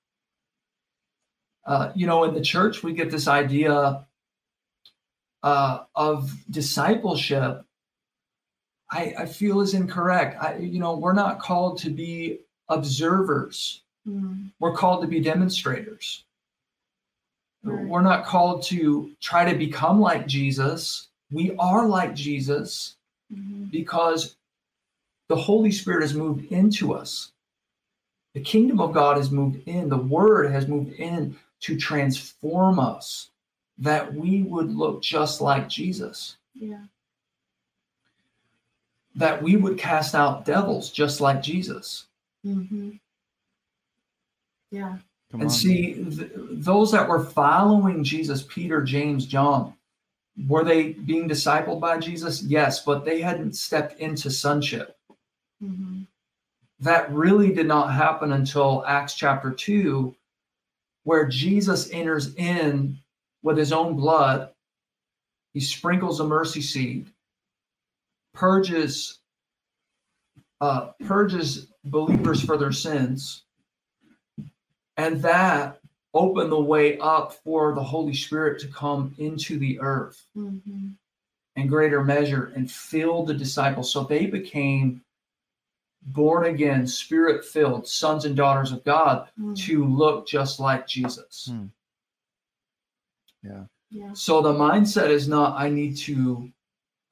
Uh, 1.65 1.93
you 1.95 2.07
know, 2.07 2.25
in 2.25 2.35
the 2.35 2.41
church, 2.41 2.83
we 2.83 2.93
get 2.93 3.11
this 3.11 3.29
idea 3.29 4.07
uh, 5.43 5.85
of 5.95 6.33
discipleship. 6.51 7.65
I, 8.91 9.15
I 9.19 9.27
feel 9.27 9.61
is 9.61 9.75
incorrect. 9.75 10.37
I, 10.43 10.57
you 10.57 10.81
know, 10.81 10.97
we're 10.97 11.13
not 11.13 11.39
called 11.39 11.79
to 11.79 11.91
be 11.91 12.41
observers. 12.69 13.83
Mm. 14.07 14.51
We're 14.59 14.75
called 14.75 15.03
to 15.03 15.09
be 15.09 15.21
demonstrators. 15.21 16.25
Right. 17.63 17.87
We're 17.87 18.01
not 18.03 18.25
called 18.25 18.63
to 18.65 19.13
try 19.21 19.51
to 19.51 19.57
become 19.59 20.01
like 20.01 20.27
Jesus. 20.27 21.09
We 21.31 21.55
are 21.59 21.87
like 21.87 22.15
Jesus 22.15 22.97
Mhm. 23.33 23.71
because 23.71 24.37
the 25.29 25.37
Holy 25.37 25.71
Spirit 25.71 26.03
has 26.03 26.15
moved 26.15 26.51
into 26.51 26.93
us. 26.95 27.33
The 28.33 28.41
kingdom 28.41 28.81
of 28.81 28.93
God 28.93 29.17
has 29.17 29.31
moved 29.31 29.69
in. 29.69 29.89
The 29.89 29.97
word 29.99 30.51
has 30.51 30.67
moved 30.69 30.93
in 30.95 31.39
to 31.61 31.77
transform 31.77 32.79
us 32.79 33.31
that 33.79 34.15
we 34.15 34.43
would 34.43 34.71
look 34.75 35.03
just 35.03 35.41
like 35.41 35.69
Jesus, 35.69 36.37
Yeah. 36.55 36.85
that 39.15 39.43
we 39.43 39.57
would 39.57 39.79
cast 39.79 40.15
out 40.15 40.45
devils 40.45 40.91
just 40.91 41.21
like 41.21 41.43
Jesus. 41.43 42.07
hmm 42.43 42.93
Yeah. 44.71 44.99
Come 45.31 45.43
and 45.43 45.51
on. 45.51 45.51
see, 45.51 45.95
th- 45.95 46.33
those 46.35 46.93
that 46.93 47.09
were 47.09 47.25
following 47.25 48.03
Jesus, 48.03 48.43
Peter, 48.43 48.83
James, 48.83 49.27
John, 49.27 49.75
were 50.49 50.65
they 50.65 50.93
being 50.93 51.29
discipled 51.29 51.81
by 51.81 51.99
Jesus? 51.99 52.43
Yes, 52.43 52.85
but 52.85 53.05
they 53.05 53.21
hadn't 53.21 53.55
stepped 53.57 54.01
into 54.01 54.31
sonship. 54.31 54.97
hmm 55.61 56.03
that 56.81 57.13
really 57.13 57.53
did 57.53 57.67
not 57.67 57.93
happen 57.93 58.33
until 58.33 58.83
Acts 58.87 59.15
chapter 59.15 59.51
2, 59.51 60.15
where 61.05 61.29
Jesus 61.29 61.91
enters 61.93 62.35
in 62.37 62.99
with 63.43 63.59
his 63.59 63.73
own 63.73 63.97
blood. 63.97 64.51
He 65.53 65.61
sprinkles 65.61 66.21
a 66.21 66.25
mercy 66.25 66.63
seat, 66.63 67.09
purges, 68.33 69.19
uh, 70.61 70.93
purges 71.05 71.67
believers 71.85 72.43
for 72.43 72.57
their 72.57 72.73
sins, 72.73 73.43
and 75.01 75.23
that 75.23 75.81
opened 76.13 76.51
the 76.53 76.61
way 76.61 76.99
up 76.99 77.33
for 77.45 77.75
the 77.75 77.83
Holy 77.83 78.15
Spirit 78.15 78.61
to 78.61 78.69
come 78.69 79.15
into 79.19 79.59
the 79.59 79.81
earth 79.81 80.27
hmm 80.35 80.89
in 81.57 81.67
greater 81.67 82.03
measure 82.05 82.53
and 82.55 82.71
fill 82.71 83.25
the 83.25 83.35
disciples. 83.35 83.93
So 83.93 84.05
they 84.05 84.27
became 84.27 85.03
born 86.03 86.47
again, 86.47 86.87
spirit 86.87 87.45
filled 87.45 87.87
sons 87.89 88.25
and 88.25 88.37
daughters 88.37 88.73
of 88.73 88.85
God 88.85 89.29
Mm. 89.39 89.57
to 89.67 89.85
look 89.85 90.27
just 90.29 90.61
like 90.61 90.87
Jesus. 90.87 91.49
Hmm. 91.51 91.67
Yeah. 93.43 93.65
Yeah. 93.91 94.13
So 94.15 94.41
the 94.41 94.53
mindset 94.53 95.11
is 95.11 95.27
not 95.29 95.59
I 95.61 95.69
need 95.71 95.97
to 96.09 96.51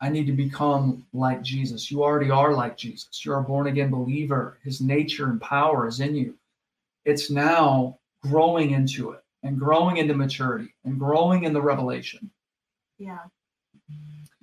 I 0.00 0.08
need 0.08 0.26
to 0.26 0.32
become 0.32 1.04
like 1.12 1.42
Jesus. 1.42 1.90
You 1.90 2.04
already 2.04 2.30
are 2.30 2.54
like 2.54 2.76
Jesus. 2.76 3.24
You're 3.24 3.40
a 3.40 3.42
born 3.42 3.66
again 3.66 3.90
believer. 3.90 4.58
His 4.62 4.80
nature 4.80 5.26
and 5.26 5.40
power 5.40 5.88
is 5.88 5.98
in 6.00 6.14
you. 6.14 6.34
It's 7.08 7.30
now 7.30 7.98
growing 8.22 8.72
into 8.72 9.12
it 9.12 9.20
and 9.42 9.58
growing 9.58 9.96
into 9.96 10.12
maturity 10.12 10.74
and 10.84 10.98
growing 10.98 11.44
in 11.44 11.54
the 11.54 11.62
revelation. 11.62 12.30
Yeah. 12.98 13.20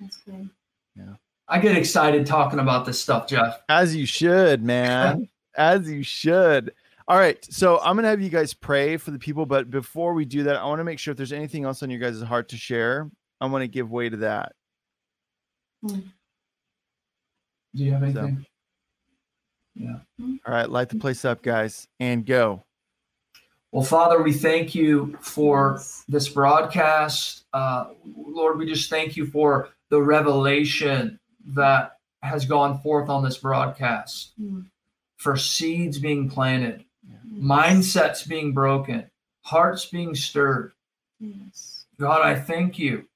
That's 0.00 0.16
good. 0.16 0.50
Yeah. 0.96 1.14
I 1.46 1.60
get 1.60 1.76
excited 1.76 2.26
talking 2.26 2.58
about 2.58 2.84
this 2.84 3.00
stuff, 3.00 3.28
Jeff. 3.28 3.60
As 3.68 3.94
you 3.94 4.04
should, 4.04 4.64
man. 4.64 5.28
As 5.56 5.88
you 5.88 6.02
should. 6.02 6.74
All 7.06 7.16
right. 7.16 7.38
So 7.44 7.78
I'm 7.78 7.94
gonna 7.94 8.08
have 8.08 8.20
you 8.20 8.30
guys 8.30 8.52
pray 8.52 8.96
for 8.96 9.12
the 9.12 9.18
people, 9.20 9.46
but 9.46 9.70
before 9.70 10.12
we 10.12 10.24
do 10.24 10.42
that, 10.42 10.56
I 10.56 10.64
want 10.64 10.80
to 10.80 10.84
make 10.84 10.98
sure 10.98 11.12
if 11.12 11.16
there's 11.16 11.32
anything 11.32 11.64
else 11.64 11.84
on 11.84 11.90
your 11.90 12.00
guys' 12.00 12.20
heart 12.20 12.48
to 12.48 12.56
share. 12.56 13.08
I 13.40 13.46
want 13.46 13.62
to 13.62 13.68
give 13.68 13.92
way 13.92 14.08
to 14.08 14.16
that. 14.18 14.52
Hmm. 15.86 16.00
Do 17.76 17.84
you 17.84 17.92
have 17.92 18.00
So- 18.00 18.06
anything? 18.06 18.44
Yeah. 19.76 19.98
All 20.20 20.54
right, 20.54 20.68
light 20.70 20.88
the 20.88 20.96
place 20.96 21.24
up, 21.24 21.42
guys, 21.42 21.86
and 22.00 22.24
go. 22.24 22.64
Well, 23.72 23.84
Father, 23.84 24.22
we 24.22 24.32
thank 24.32 24.74
you 24.74 25.16
for 25.20 25.80
this 26.08 26.28
broadcast. 26.28 27.44
Uh, 27.52 27.88
Lord, 28.16 28.58
we 28.58 28.66
just 28.66 28.88
thank 28.88 29.16
you 29.16 29.26
for 29.26 29.68
the 29.90 30.00
revelation 30.00 31.18
that 31.48 31.98
has 32.22 32.46
gone 32.46 32.80
forth 32.80 33.08
on 33.10 33.22
this 33.22 33.36
broadcast, 33.38 34.32
Mm. 34.40 34.66
for 35.16 35.36
seeds 35.36 35.98
being 35.98 36.28
planted, 36.30 36.84
mindsets 37.30 38.26
being 38.26 38.52
broken, 38.54 39.10
hearts 39.42 39.84
being 39.86 40.14
stirred. 40.14 40.72
Yes. 41.20 41.84
God, 41.98 42.22
I 42.22 42.34
thank 42.34 42.78
you. 42.78 43.06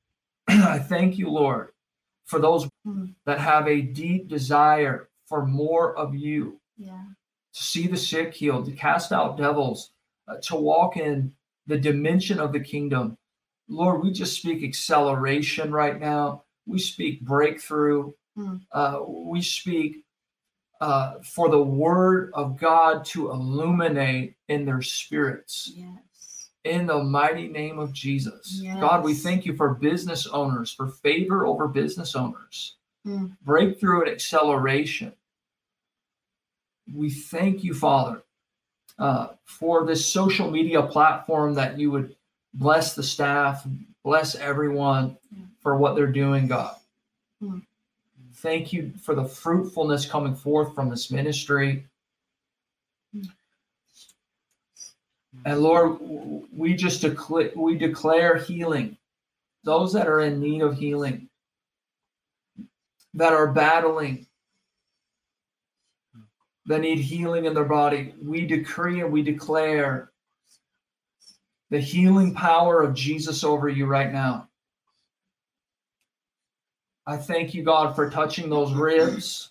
I 0.48 0.78
thank 0.78 1.18
you, 1.18 1.30
Lord, 1.30 1.70
for 2.24 2.40
those 2.40 2.68
Mm. 2.86 3.14
that 3.26 3.38
have 3.38 3.68
a 3.68 3.80
deep 3.82 4.26
desire 4.28 5.08
for 5.30 5.46
more 5.46 5.96
of 5.96 6.14
you. 6.14 6.60
Yeah. 6.76 7.04
to 7.52 7.62
see 7.64 7.86
the 7.88 7.96
sick 7.96 8.32
healed, 8.34 8.64
to 8.66 8.72
cast 8.72 9.10
out 9.12 9.36
devils, 9.36 9.90
uh, 10.28 10.36
to 10.42 10.54
walk 10.56 10.96
in 10.96 11.32
the 11.66 11.76
dimension 11.78 12.38
of 12.38 12.52
the 12.52 12.60
kingdom. 12.60 13.16
Lord, 13.68 14.02
we 14.02 14.12
just 14.12 14.36
speak 14.36 14.62
acceleration 14.62 15.70
right 15.72 15.98
now. 16.00 16.44
We 16.66 16.78
speak 16.78 17.20
breakthrough. 17.22 18.12
Mm. 18.38 18.60
Uh, 18.72 19.00
we 19.08 19.42
speak 19.42 20.04
uh, 20.80 21.14
for 21.24 21.48
the 21.50 21.62
word 21.62 22.30
of 22.34 22.56
God 22.58 23.04
to 23.06 23.30
illuminate 23.30 24.36
in 24.48 24.64
their 24.64 24.80
spirits. 24.80 25.70
Yes. 25.74 26.50
In 26.64 26.86
the 26.86 27.02
mighty 27.02 27.48
name 27.48 27.78
of 27.80 27.92
Jesus. 27.92 28.60
Yes. 28.62 28.80
God, 28.80 29.02
we 29.04 29.12
thank 29.14 29.44
you 29.44 29.54
for 29.56 29.74
business 29.74 30.26
owners, 30.28 30.72
for 30.72 30.86
favor 30.88 31.46
over 31.46 31.66
business 31.68 32.14
owners, 32.14 32.76
Mm. 33.06 33.36
breakthrough 33.42 34.02
and 34.02 34.10
acceleration. 34.10 35.12
We 36.94 37.10
thank 37.10 37.62
you, 37.62 37.74
Father, 37.74 38.22
uh, 38.98 39.28
for 39.44 39.86
this 39.86 40.04
social 40.04 40.50
media 40.50 40.82
platform 40.82 41.54
that 41.54 41.78
you 41.78 41.90
would 41.90 42.16
bless 42.54 42.94
the 42.94 43.02
staff, 43.02 43.66
bless 44.02 44.34
everyone 44.34 45.16
Yeah. 45.30 45.44
for 45.60 45.76
what 45.76 45.94
they're 45.94 46.06
doing, 46.06 46.48
God. 46.48 46.76
Mm. 47.42 47.62
Thank 48.34 48.72
you 48.72 48.92
for 49.02 49.14
the 49.14 49.24
fruitfulness 49.24 50.06
coming 50.06 50.34
forth 50.34 50.74
from 50.74 50.88
this 50.88 51.10
ministry. 51.10 51.86
Mm. 53.14 53.28
And 55.44 55.60
Lord, 55.60 55.98
we 56.52 56.74
just 56.74 57.02
declare 57.02 57.50
we 57.54 57.76
declare 57.76 58.36
healing. 58.36 58.96
Those 59.62 59.92
that 59.92 60.08
are 60.08 60.20
in 60.20 60.40
need 60.40 60.62
of 60.62 60.76
healing, 60.76 61.28
that 63.14 63.32
are 63.32 63.52
battling, 63.52 64.26
that 66.70 66.80
need 66.80 67.00
healing 67.00 67.46
in 67.46 67.54
their 67.54 67.64
body, 67.64 68.14
we 68.22 68.46
decree 68.46 69.00
and 69.00 69.10
we 69.10 69.22
declare 69.22 70.12
the 71.70 71.80
healing 71.80 72.32
power 72.32 72.80
of 72.80 72.94
Jesus 72.94 73.42
over 73.42 73.68
you 73.68 73.86
right 73.86 74.12
now. 74.12 74.48
I 77.08 77.16
thank 77.16 77.54
you, 77.54 77.64
God, 77.64 77.96
for 77.96 78.08
touching 78.08 78.48
those 78.48 78.72
ribs, 78.72 79.50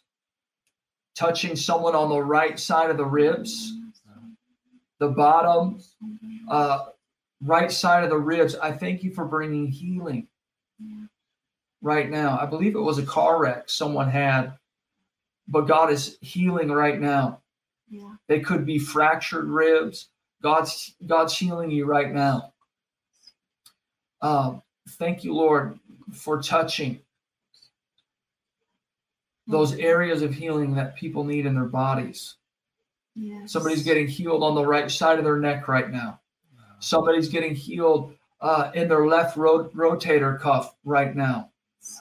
touching 1.13 1.57
someone 1.57 1.93
on 1.93 2.07
the 2.07 2.23
right 2.23 2.57
side 2.57 2.89
of 2.89 2.95
the 2.95 3.05
ribs, 3.05 3.73
the 4.99 5.09
bottom, 5.09 5.81
uh, 6.49 6.85
right 7.41 7.69
side 7.69 8.05
of 8.05 8.11
the 8.11 8.17
ribs. 8.17 8.55
I 8.55 8.71
thank 8.71 9.03
you 9.03 9.11
for 9.11 9.25
bringing 9.25 9.67
healing 9.67 10.25
right 11.81 12.09
now. 12.09 12.39
I 12.39 12.45
believe 12.45 12.75
it 12.75 12.79
was 12.79 12.97
a 12.97 13.05
car 13.05 13.41
wreck 13.41 13.69
someone 13.69 14.09
had, 14.09 14.53
but 15.49 15.61
God 15.61 15.91
is 15.91 16.17
healing 16.21 16.71
right 16.71 16.99
now. 16.99 17.41
Yeah. 17.89 18.13
They 18.27 18.39
could 18.39 18.65
be 18.65 18.80
fractured 18.80 19.45
ribs. 19.45 20.09
God's 20.41 20.95
God's 21.05 21.35
healing 21.38 21.71
you 21.71 21.85
right 21.85 22.11
now. 22.11 22.53
Um, 24.21 24.61
thank 24.91 25.23
you, 25.23 25.34
Lord, 25.34 25.80
for 26.13 26.41
touching 26.41 27.01
those 29.47 29.73
areas 29.76 30.21
of 30.21 30.34
healing 30.34 30.76
that 30.76 30.95
people 30.95 31.23
need 31.23 31.47
in 31.47 31.55
their 31.55 31.65
bodies. 31.65 32.35
Yes. 33.15 33.51
Somebody's 33.51 33.84
getting 33.84 34.07
healed 34.07 34.43
on 34.43 34.53
the 34.53 34.65
right 34.65 34.89
side 34.89 35.17
of 35.17 35.26
their 35.26 35.39
neck 35.39 35.67
right 35.67 35.89
now. 35.89 36.19
Somebody's 36.80 37.27
getting 37.27 37.55
healed 37.55 38.13
uh, 38.39 38.71
in 38.76 38.88
their 38.88 39.07
left 39.07 39.35
ro- 39.35 39.69
rotator 39.69 40.39
cuff 40.39 40.76
right 40.85 41.15
now. 41.15 41.49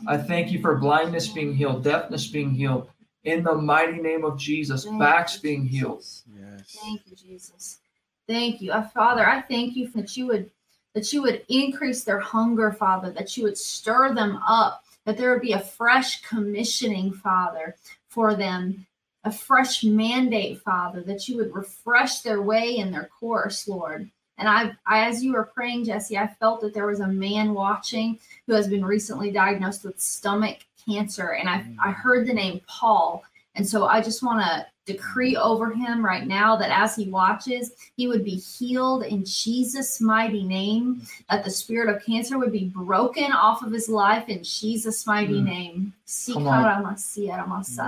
I 0.07 0.19
thank 0.19 0.53
you 0.53 0.61
for 0.61 0.77
blindness 0.77 1.29
being 1.29 1.55
healed, 1.55 1.83
deafness 1.83 2.29
being 2.29 2.51
healed. 2.51 2.91
In 3.25 3.43
the 3.43 3.55
mighty 3.55 4.01
name 4.01 4.25
of 4.25 4.39
Jesus, 4.39 4.85
Thank 4.85 4.99
backs 4.99 5.35
you, 5.37 5.41
being 5.41 5.65
healed. 5.65 6.05
Yes. 6.27 6.79
Thank 6.81 7.03
you, 7.07 7.17
Jesus. 7.17 7.81
Thank 8.27 8.61
you, 8.61 8.73
uh, 8.73 8.89
Father. 8.89 9.29
I 9.29 9.41
thank 9.41 9.75
you 9.75 9.89
that 9.95 10.17
you 10.17 10.27
would 10.27 10.51
that 10.95 11.13
you 11.13 11.23
would 11.23 11.45
increase 11.49 12.05
their 12.05 12.19
hunger, 12.19 12.73
Father. 12.73 13.11
That 13.11 13.37
you 13.37 13.45
would 13.45 13.59
stir 13.59 14.15
them 14.15 14.37
up. 14.47 14.85
That 15.05 15.17
there 15.17 15.33
would 15.33 15.43
be 15.43 15.53
a 15.53 15.61
fresh 15.61 16.23
commissioning, 16.23 17.13
Father, 17.13 17.77
for 18.09 18.35
them, 18.35 18.87
a 19.25 19.33
fresh 19.33 19.85
mandate, 19.85 20.61
Father. 20.61 21.03
That 21.03 21.29
you 21.29 21.37
would 21.39 21.55
refresh 21.55 22.21
their 22.21 22.43
way 22.43 22.79
and 22.79 22.93
their 22.93 23.11
course, 23.19 23.69
Lord. 23.69 24.11
And 24.39 24.49
I, 24.49 24.73
I, 24.87 25.07
as 25.07 25.23
you 25.23 25.33
were 25.33 25.51
praying, 25.53 25.85
Jesse, 25.85 26.17
I 26.17 26.29
felt 26.29 26.61
that 26.61 26.73
there 26.73 26.87
was 26.87 27.01
a 27.01 27.09
man 27.09 27.55
watching 27.55 28.21
who 28.47 28.55
has 28.55 28.69
been 28.69 28.85
recently 28.85 29.33
diagnosed 29.33 29.85
with 29.85 30.01
stomach 30.01 30.59
cancer, 30.89 31.33
and 31.33 31.49
I 31.49 31.65
I 31.83 31.91
heard 31.91 32.27
the 32.27 32.33
name 32.35 32.61
Paul, 32.67 33.23
and 33.55 33.67
so 33.69 33.87
I 33.87 34.01
just 34.01 34.23
want 34.23 34.41
to 34.41 34.67
decree 34.87 35.37
over 35.37 35.71
him 35.71 36.03
right 36.03 36.27
now 36.27 36.57
that 36.57 36.71
as 36.71 36.97
he 36.97 37.11
watches, 37.11 37.73
he 37.99 38.09
would 38.09 38.25
be 38.25 38.37
healed 38.37 39.03
in 39.05 39.23
Jesus' 39.23 40.01
mighty 40.01 40.43
name, 40.45 41.03
that 41.29 41.45
the 41.45 41.51
spirit 41.51 41.95
of 41.95 42.03
cancer 42.07 42.39
would 42.39 42.53
be 42.53 42.73
broken 42.75 43.31
off 43.31 43.63
of 43.63 43.71
his 43.71 43.91
life 43.91 44.31
in 44.31 44.43
Jesus' 44.43 45.07
mighty 45.07 45.43
Mm. 45.43 45.45
name. 45.45 45.93
Come 46.33 46.47
on. 46.49 46.65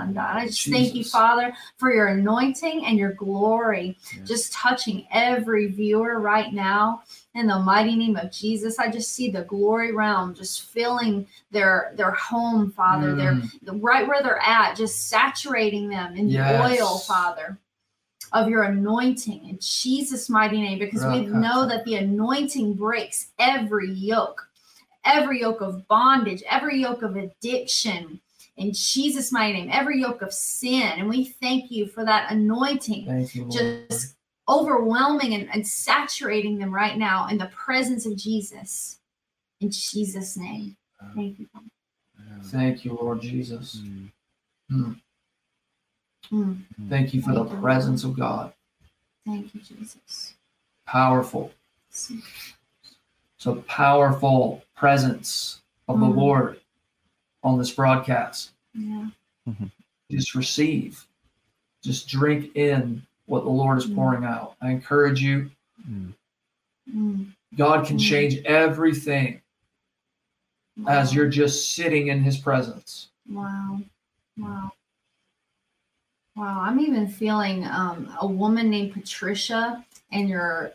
And 0.09 0.19
I 0.19 0.45
just 0.45 0.69
thank 0.69 0.93
you, 0.93 1.03
Father, 1.03 1.53
for 1.77 1.91
your 1.91 2.07
anointing 2.09 2.85
and 2.85 2.99
your 2.99 3.13
glory, 3.13 3.97
Yes. 4.15 4.27
just 4.27 4.53
touching 4.53 5.07
every 5.11 5.67
viewer 5.67 6.19
right 6.19 6.53
now. 6.53 7.01
In 7.33 7.47
the 7.47 7.59
mighty 7.59 7.95
name 7.95 8.17
of 8.17 8.29
Jesus, 8.29 8.77
I 8.77 8.91
just 8.91 9.13
see 9.13 9.31
the 9.31 9.43
glory 9.43 9.93
realm 9.93 10.33
just 10.33 10.63
filling 10.63 11.25
their 11.51 11.93
their 11.95 12.11
home, 12.11 12.71
Father. 12.71 13.15
Their 13.15 13.35
Mm. 13.35 13.51
the, 13.61 13.73
right 13.73 14.05
where 14.05 14.21
they're 14.21 14.41
at, 14.41 14.75
just 14.75 15.07
saturating 15.07 15.87
them 15.87 16.17
in 16.17 16.27
the 16.27 16.39
oil, 16.41 16.99
Father, 16.99 17.57
of 18.33 18.49
your 18.49 18.63
anointing 18.63 19.47
in 19.47 19.57
Jesus' 19.61 20.29
mighty 20.29 20.59
name, 20.59 20.77
because 20.77 21.05
we 21.05 21.25
know 21.25 21.65
that 21.67 21.85
the 21.85 21.95
anointing 21.95 22.73
breaks 22.73 23.31
every 23.39 23.91
yoke, 23.91 24.45
every 25.05 25.39
yoke 25.39 25.61
of 25.61 25.87
bondage, 25.87 26.43
every 26.49 26.81
yoke 26.81 27.01
of 27.01 27.15
addiction. 27.15 28.19
In 28.57 28.73
Jesus' 28.73 29.31
mighty 29.31 29.53
name, 29.53 29.69
every 29.71 30.01
yoke 30.01 30.21
of 30.21 30.33
sin. 30.33 30.91
And 30.97 31.09
we 31.09 31.23
thank 31.23 31.71
you 31.71 31.87
for 31.87 32.03
that 32.03 32.29
anointing 32.29 33.05
Thank 33.05 33.35
you, 33.35 33.45
Lord. 33.45 33.53
just 33.89 34.15
overwhelming 34.51 35.33
and, 35.33 35.49
and 35.53 35.65
saturating 35.65 36.57
them 36.59 36.73
right 36.73 36.97
now 36.97 37.27
in 37.27 37.37
the 37.37 37.47
presence 37.47 38.05
of 38.05 38.17
Jesus. 38.17 38.99
In 39.61 39.71
Jesus' 39.71 40.37
name. 40.37 40.75
Thank 41.15 41.39
you. 41.39 41.47
Thank 42.43 42.83
you, 42.85 42.97
Lord 43.01 43.21
Jesus. 43.21 43.81
Mm. 44.71 44.99
Mm, 46.31 46.61
Thank 46.89 47.13
you 47.13 47.21
for 47.21 47.33
the 47.33 47.43
you, 47.43 47.61
presence 47.61 48.03
of 48.03 48.17
God. 48.17 48.53
thank 49.25 49.53
you, 49.53 49.61
Jesus. 49.61 50.35
Powerful. 50.85 51.51
So 53.37 53.55
powerful 53.67 54.63
presence 54.75 55.61
of 55.87 55.99
the 55.99 56.05
Mm. 56.05 56.15
Lord 56.15 56.61
on 57.43 57.57
this 57.57 57.71
broadcast. 57.71 58.51
Yeah. 58.73 59.07
Just 60.09 60.35
receive, 60.35 61.05
just 61.83 62.07
drink 62.07 62.55
in 62.55 63.05
what 63.31 63.45
the 63.45 63.49
Lord 63.49 63.77
is 63.77 63.87
Mm. 63.87 63.95
pouring 63.95 64.25
out. 64.25 64.57
I 64.61 64.71
encourage 64.71 65.21
you, 65.21 65.49
Mm. 65.89 66.13
God 67.55 67.85
can 67.85 67.97
Mm. 67.97 68.09
change 68.09 68.37
everything 68.45 69.41
as 70.85 71.13
you're 71.15 71.29
just 71.29 71.71
sitting 71.71 72.09
in 72.09 72.21
His 72.21 72.37
presence. 72.37 73.09
Wow. 73.29 73.79
Wow. 74.37 74.71
Wow. 76.35 76.61
I'm 76.61 76.79
even 76.81 77.07
feeling 77.07 77.65
um, 77.65 78.13
a 78.19 78.27
woman 78.27 78.69
named 78.69 78.93
Patricia, 78.93 79.85
and 80.11 80.27
your 80.27 80.73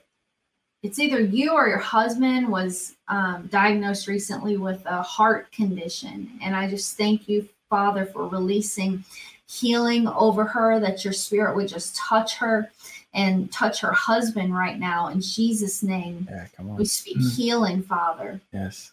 it's 0.82 0.98
either 0.98 1.20
you 1.20 1.52
or 1.52 1.68
your 1.68 1.78
husband 1.78 2.48
was 2.48 2.96
um, 3.08 3.48
diagnosed 3.48 4.06
recently 4.06 4.56
with 4.56 4.84
a 4.86 5.02
heart 5.02 5.50
condition. 5.52 6.38
And 6.40 6.54
I 6.54 6.70
just 6.70 6.96
thank 6.96 7.28
you, 7.28 7.48
Father, 7.68 8.06
for 8.06 8.28
releasing 8.28 9.04
healing 9.48 10.08
over 10.08 10.44
her, 10.44 10.80
that 10.80 11.04
your 11.04 11.12
spirit 11.12 11.54
would 11.56 11.68
just 11.68 11.96
touch 11.96 12.36
her 12.36 12.70
and 13.14 13.50
touch 13.52 13.80
her 13.80 13.92
husband 13.92 14.54
right 14.54 14.78
now 14.78 15.08
in 15.08 15.20
Jesus' 15.20 15.82
name. 15.82 16.26
Yeah, 16.30 16.46
come 16.56 16.70
on. 16.70 16.76
We 16.76 16.84
speak 16.84 17.18
Mm. 17.18 17.36
healing, 17.36 17.82
Father. 17.82 18.40
Yes. 18.52 18.92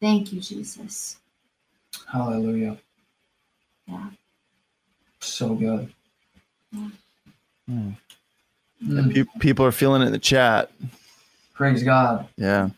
Thank 0.00 0.32
you, 0.32 0.40
Jesus. 0.40 1.18
Hallelujah. 2.10 2.78
Yeah. 3.86 4.10
So 5.20 5.54
good. 5.54 5.92
Mm. 6.74 6.92
Mm. 7.68 9.14
Pe- 9.14 9.38
people 9.38 9.64
are 9.64 9.72
feeling 9.72 10.02
it 10.02 10.06
in 10.06 10.12
the 10.12 10.18
chat. 10.18 10.70
Praise 11.54 11.82
God. 11.84 12.26
Yeah. 12.36 12.70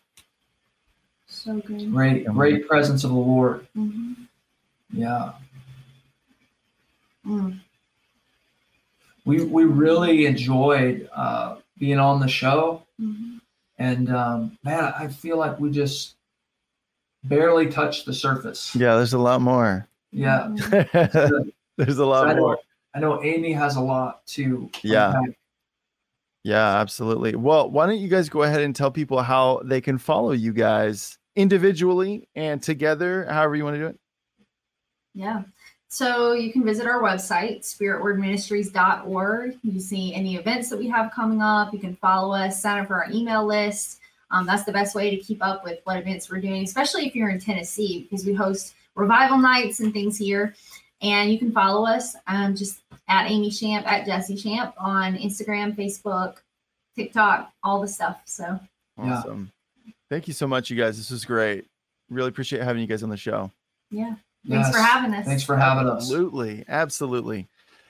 So 1.26 1.60
good. 1.60 1.90
Great, 1.90 2.26
great 2.26 2.68
presence 2.68 3.04
of 3.04 3.10
the 3.10 3.16
Lord. 3.16 3.66
Mhm. 3.76 4.16
Yeah. 4.92 5.32
Mm. 7.26 7.60
We 9.24 9.44
we 9.44 9.64
really 9.64 10.26
enjoyed 10.26 11.08
uh, 11.14 11.56
being 11.78 11.98
on 11.98 12.20
the 12.20 12.28
show, 12.28 12.82
Mhm. 13.00 13.40
and 13.78 14.10
um, 14.14 14.58
man, 14.62 14.92
I 14.98 15.08
feel 15.08 15.38
like 15.38 15.58
we 15.58 15.70
just 15.70 16.16
barely 17.24 17.68
touched 17.68 18.04
the 18.04 18.12
surface. 18.12 18.74
Yeah, 18.76 18.96
there's 18.96 19.14
a 19.14 19.18
lot 19.18 19.40
more. 19.40 19.88
Yeah. 20.12 20.54
There's 21.76 21.98
a 21.98 22.06
lot 22.06 22.28
I 22.28 22.34
more. 22.34 22.52
know, 22.52 22.58
I 22.94 23.00
know 23.00 23.22
Amy 23.24 23.52
has 23.52 23.74
a 23.74 23.80
lot 23.80 24.24
to 24.28 24.70
Yeah. 24.82 25.08
unpack. 25.16 25.36
Yeah, 26.44 26.76
absolutely. 26.78 27.34
Well, 27.34 27.68
why 27.68 27.86
don't 27.86 27.98
you 27.98 28.06
guys 28.06 28.28
go 28.28 28.42
ahead 28.44 28.60
and 28.60 28.76
tell 28.76 28.92
people 28.92 29.22
how 29.22 29.60
they 29.64 29.80
can 29.80 29.98
follow 29.98 30.30
you 30.30 30.52
guys 30.52 31.18
individually 31.34 32.28
and 32.36 32.62
together, 32.62 33.26
however 33.28 33.56
you 33.56 33.64
want 33.64 33.74
to 33.74 33.80
do 33.80 33.86
it? 33.86 33.98
Yeah. 35.14 35.42
So 35.88 36.32
you 36.32 36.52
can 36.52 36.64
visit 36.64 36.86
our 36.86 37.00
website, 37.00 37.60
spiritwordministries.org. 37.60 39.58
You 39.62 39.80
see 39.80 40.14
any 40.14 40.36
events 40.36 40.68
that 40.70 40.78
we 40.78 40.88
have 40.88 41.12
coming 41.12 41.40
up. 41.40 41.72
You 41.72 41.78
can 41.78 41.96
follow 41.96 42.34
us, 42.34 42.60
sign 42.60 42.80
up 42.80 42.88
for 42.88 43.02
our 43.04 43.10
email 43.10 43.46
list. 43.46 44.00
Um, 44.30 44.46
that's 44.46 44.64
the 44.64 44.72
best 44.72 44.94
way 44.96 45.10
to 45.10 45.16
keep 45.16 45.44
up 45.44 45.62
with 45.64 45.78
what 45.84 45.96
events 45.96 46.28
we're 46.30 46.40
doing, 46.40 46.64
especially 46.64 47.06
if 47.06 47.14
you're 47.14 47.28
in 47.28 47.38
Tennessee, 47.38 48.08
because 48.10 48.26
we 48.26 48.34
host 48.34 48.74
revival 48.96 49.38
nights 49.38 49.80
and 49.80 49.92
things 49.92 50.16
here. 50.18 50.54
And 51.02 51.30
you 51.30 51.38
can 51.38 51.52
follow 51.52 51.86
us 51.86 52.16
um, 52.26 52.56
just 52.56 52.82
at 53.08 53.30
Amy 53.30 53.50
Shamp, 53.50 53.86
at 53.86 54.06
Jesse 54.06 54.36
Shamp 54.36 54.74
on 54.78 55.16
Instagram, 55.16 55.76
Facebook, 55.76 56.36
TikTok, 56.96 57.52
all 57.62 57.80
the 57.80 57.88
stuff. 57.88 58.22
So 58.24 58.58
Yeah. 58.98 59.18
Awesome. 59.18 59.52
Thank 60.10 60.26
you 60.28 60.34
so 60.34 60.46
much, 60.46 60.70
you 60.70 60.76
guys. 60.76 60.96
This 60.96 61.10
was 61.10 61.24
great. 61.24 61.66
Really 62.08 62.28
appreciate 62.28 62.62
having 62.62 62.80
you 62.80 62.88
guys 62.88 63.02
on 63.02 63.10
the 63.10 63.16
show. 63.16 63.50
yeah. 63.90 64.14
Thanks 64.48 64.70
for 64.70 64.78
having 64.78 65.14
us. 65.14 65.26
Thanks 65.26 65.42
for 65.42 65.56
having 65.56 65.88
us. 65.88 66.02
Absolutely. 66.02 66.64
Absolutely. 66.68 67.48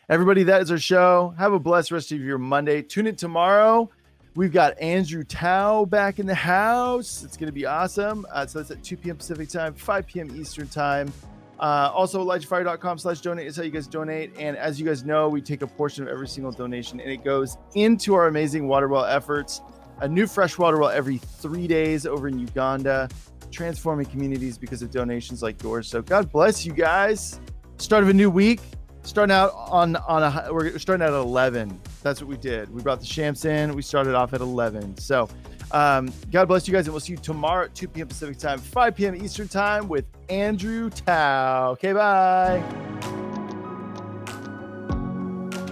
Everybody, 0.09 0.43
that 0.45 0.63
is 0.63 0.71
our 0.71 0.79
show. 0.79 1.35
Have 1.39 1.53
a 1.53 1.59
blessed 1.59 1.91
rest 1.91 2.13
of 2.13 2.21
your 2.21 2.39
Monday. 2.39 2.83
Tune 2.83 3.07
in 3.07 3.17
tomorrow. 3.17 3.91
We've 4.37 4.53
got 4.53 4.79
Andrew 4.81 5.23
Tao 5.25 5.85
back 5.85 6.19
in 6.19 6.27
the 6.27 6.35
house. 6.35 7.23
It's 7.23 7.37
going 7.37 7.47
to 7.47 7.53
be 7.53 7.67
awesome. 7.67 8.27
Uh, 8.33 8.47
so 8.47 8.59
that's 8.59 8.71
at 8.71 8.83
2 8.83 8.97
p.m. 8.97 9.17
Pacific 9.17 9.49
time, 9.49 9.75
5 9.75 10.07
p.m. 10.07 10.37
Eastern 10.37 10.69
time. 10.69 11.13
Uh, 11.61 11.91
also, 11.95 12.23
ElijahFire.com 12.25 12.99
slash 12.99 13.21
donate 13.21 13.47
is 13.47 13.57
how 13.57 13.63
you 13.63 13.71
guys 13.71 13.87
donate. 13.87 14.33
And 14.39 14.57
as 14.57 14.79
you 14.81 14.85
guys 14.85 15.05
know, 15.05 15.29
we 15.29 15.41
take 15.41 15.63
a 15.63 15.67
portion 15.67 16.03
of 16.03 16.11
every 16.11 16.27
single 16.27 16.51
donation 16.53 17.01
and 17.01 17.11
it 17.11 17.25
goes 17.25 17.57
into 17.75 18.15
our 18.15 18.27
amazing 18.27 18.67
water 18.67 18.89
well 18.89 19.05
efforts. 19.05 19.63
A 20.01 20.09
new 20.09 20.27
freshwater 20.27 20.79
well 20.79 20.91
every 20.91 21.19
three 21.19 21.67
days 21.67 22.07
over 22.07 22.29
in 22.29 22.39
Uganda, 22.39 23.09
transforming 23.51 24.07
communities 24.07 24.59
because 24.59 24.83
of 24.83 24.91
donations 24.91 25.43
like 25.43 25.63
yours. 25.63 25.89
So 25.89 26.03
God 26.03 26.31
bless 26.31 26.67
you 26.67 26.73
guys. 26.73 27.41
Start 27.79 28.03
of 28.03 28.09
a 28.09 28.15
new 28.15 28.31
week. 28.31 28.61
Starting 29.03 29.35
out 29.35 29.53
on 29.55 29.97
on 29.97 30.23
a 30.23 30.53
we're 30.53 30.79
starting 30.79 31.07
at 31.07 31.13
11. 31.13 31.81
That's 32.03 32.21
what 32.21 32.29
we 32.29 32.39
did. 32.39 32.73
We 32.73 32.83
brought 32.83 33.01
the 33.01 33.07
Shamps 33.07 33.45
in. 33.45 33.75
We 33.75 33.83
started 33.83 34.15
off 34.15 34.33
at 34.33 34.41
11. 34.41 34.97
So 34.97 35.29
um, 35.73 36.13
God 36.31 36.49
bless 36.49 36.67
you 36.67 36.73
guys, 36.73 36.87
and 36.87 36.95
we'll 36.95 37.01
see 37.01 37.13
you 37.13 37.19
tomorrow 37.19 37.65
at 37.65 37.75
2 37.75 37.89
p.m. 37.89 38.09
Pacific 38.09 38.39
time, 38.39 38.59
5 38.59 38.95
p.m. 38.95 39.15
Eastern 39.17 39.49
time 39.49 39.89
with 39.89 40.07
Andrew 40.29 40.89
Tao. 40.89 41.73
Okay, 41.73 41.93
bye. 41.93 42.63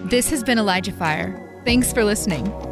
This 0.04 0.28
has 0.30 0.44
been 0.44 0.58
Elijah 0.58 0.92
Fire. 0.92 1.62
Thanks 1.64 1.92
for 1.92 2.04
listening. 2.04 2.71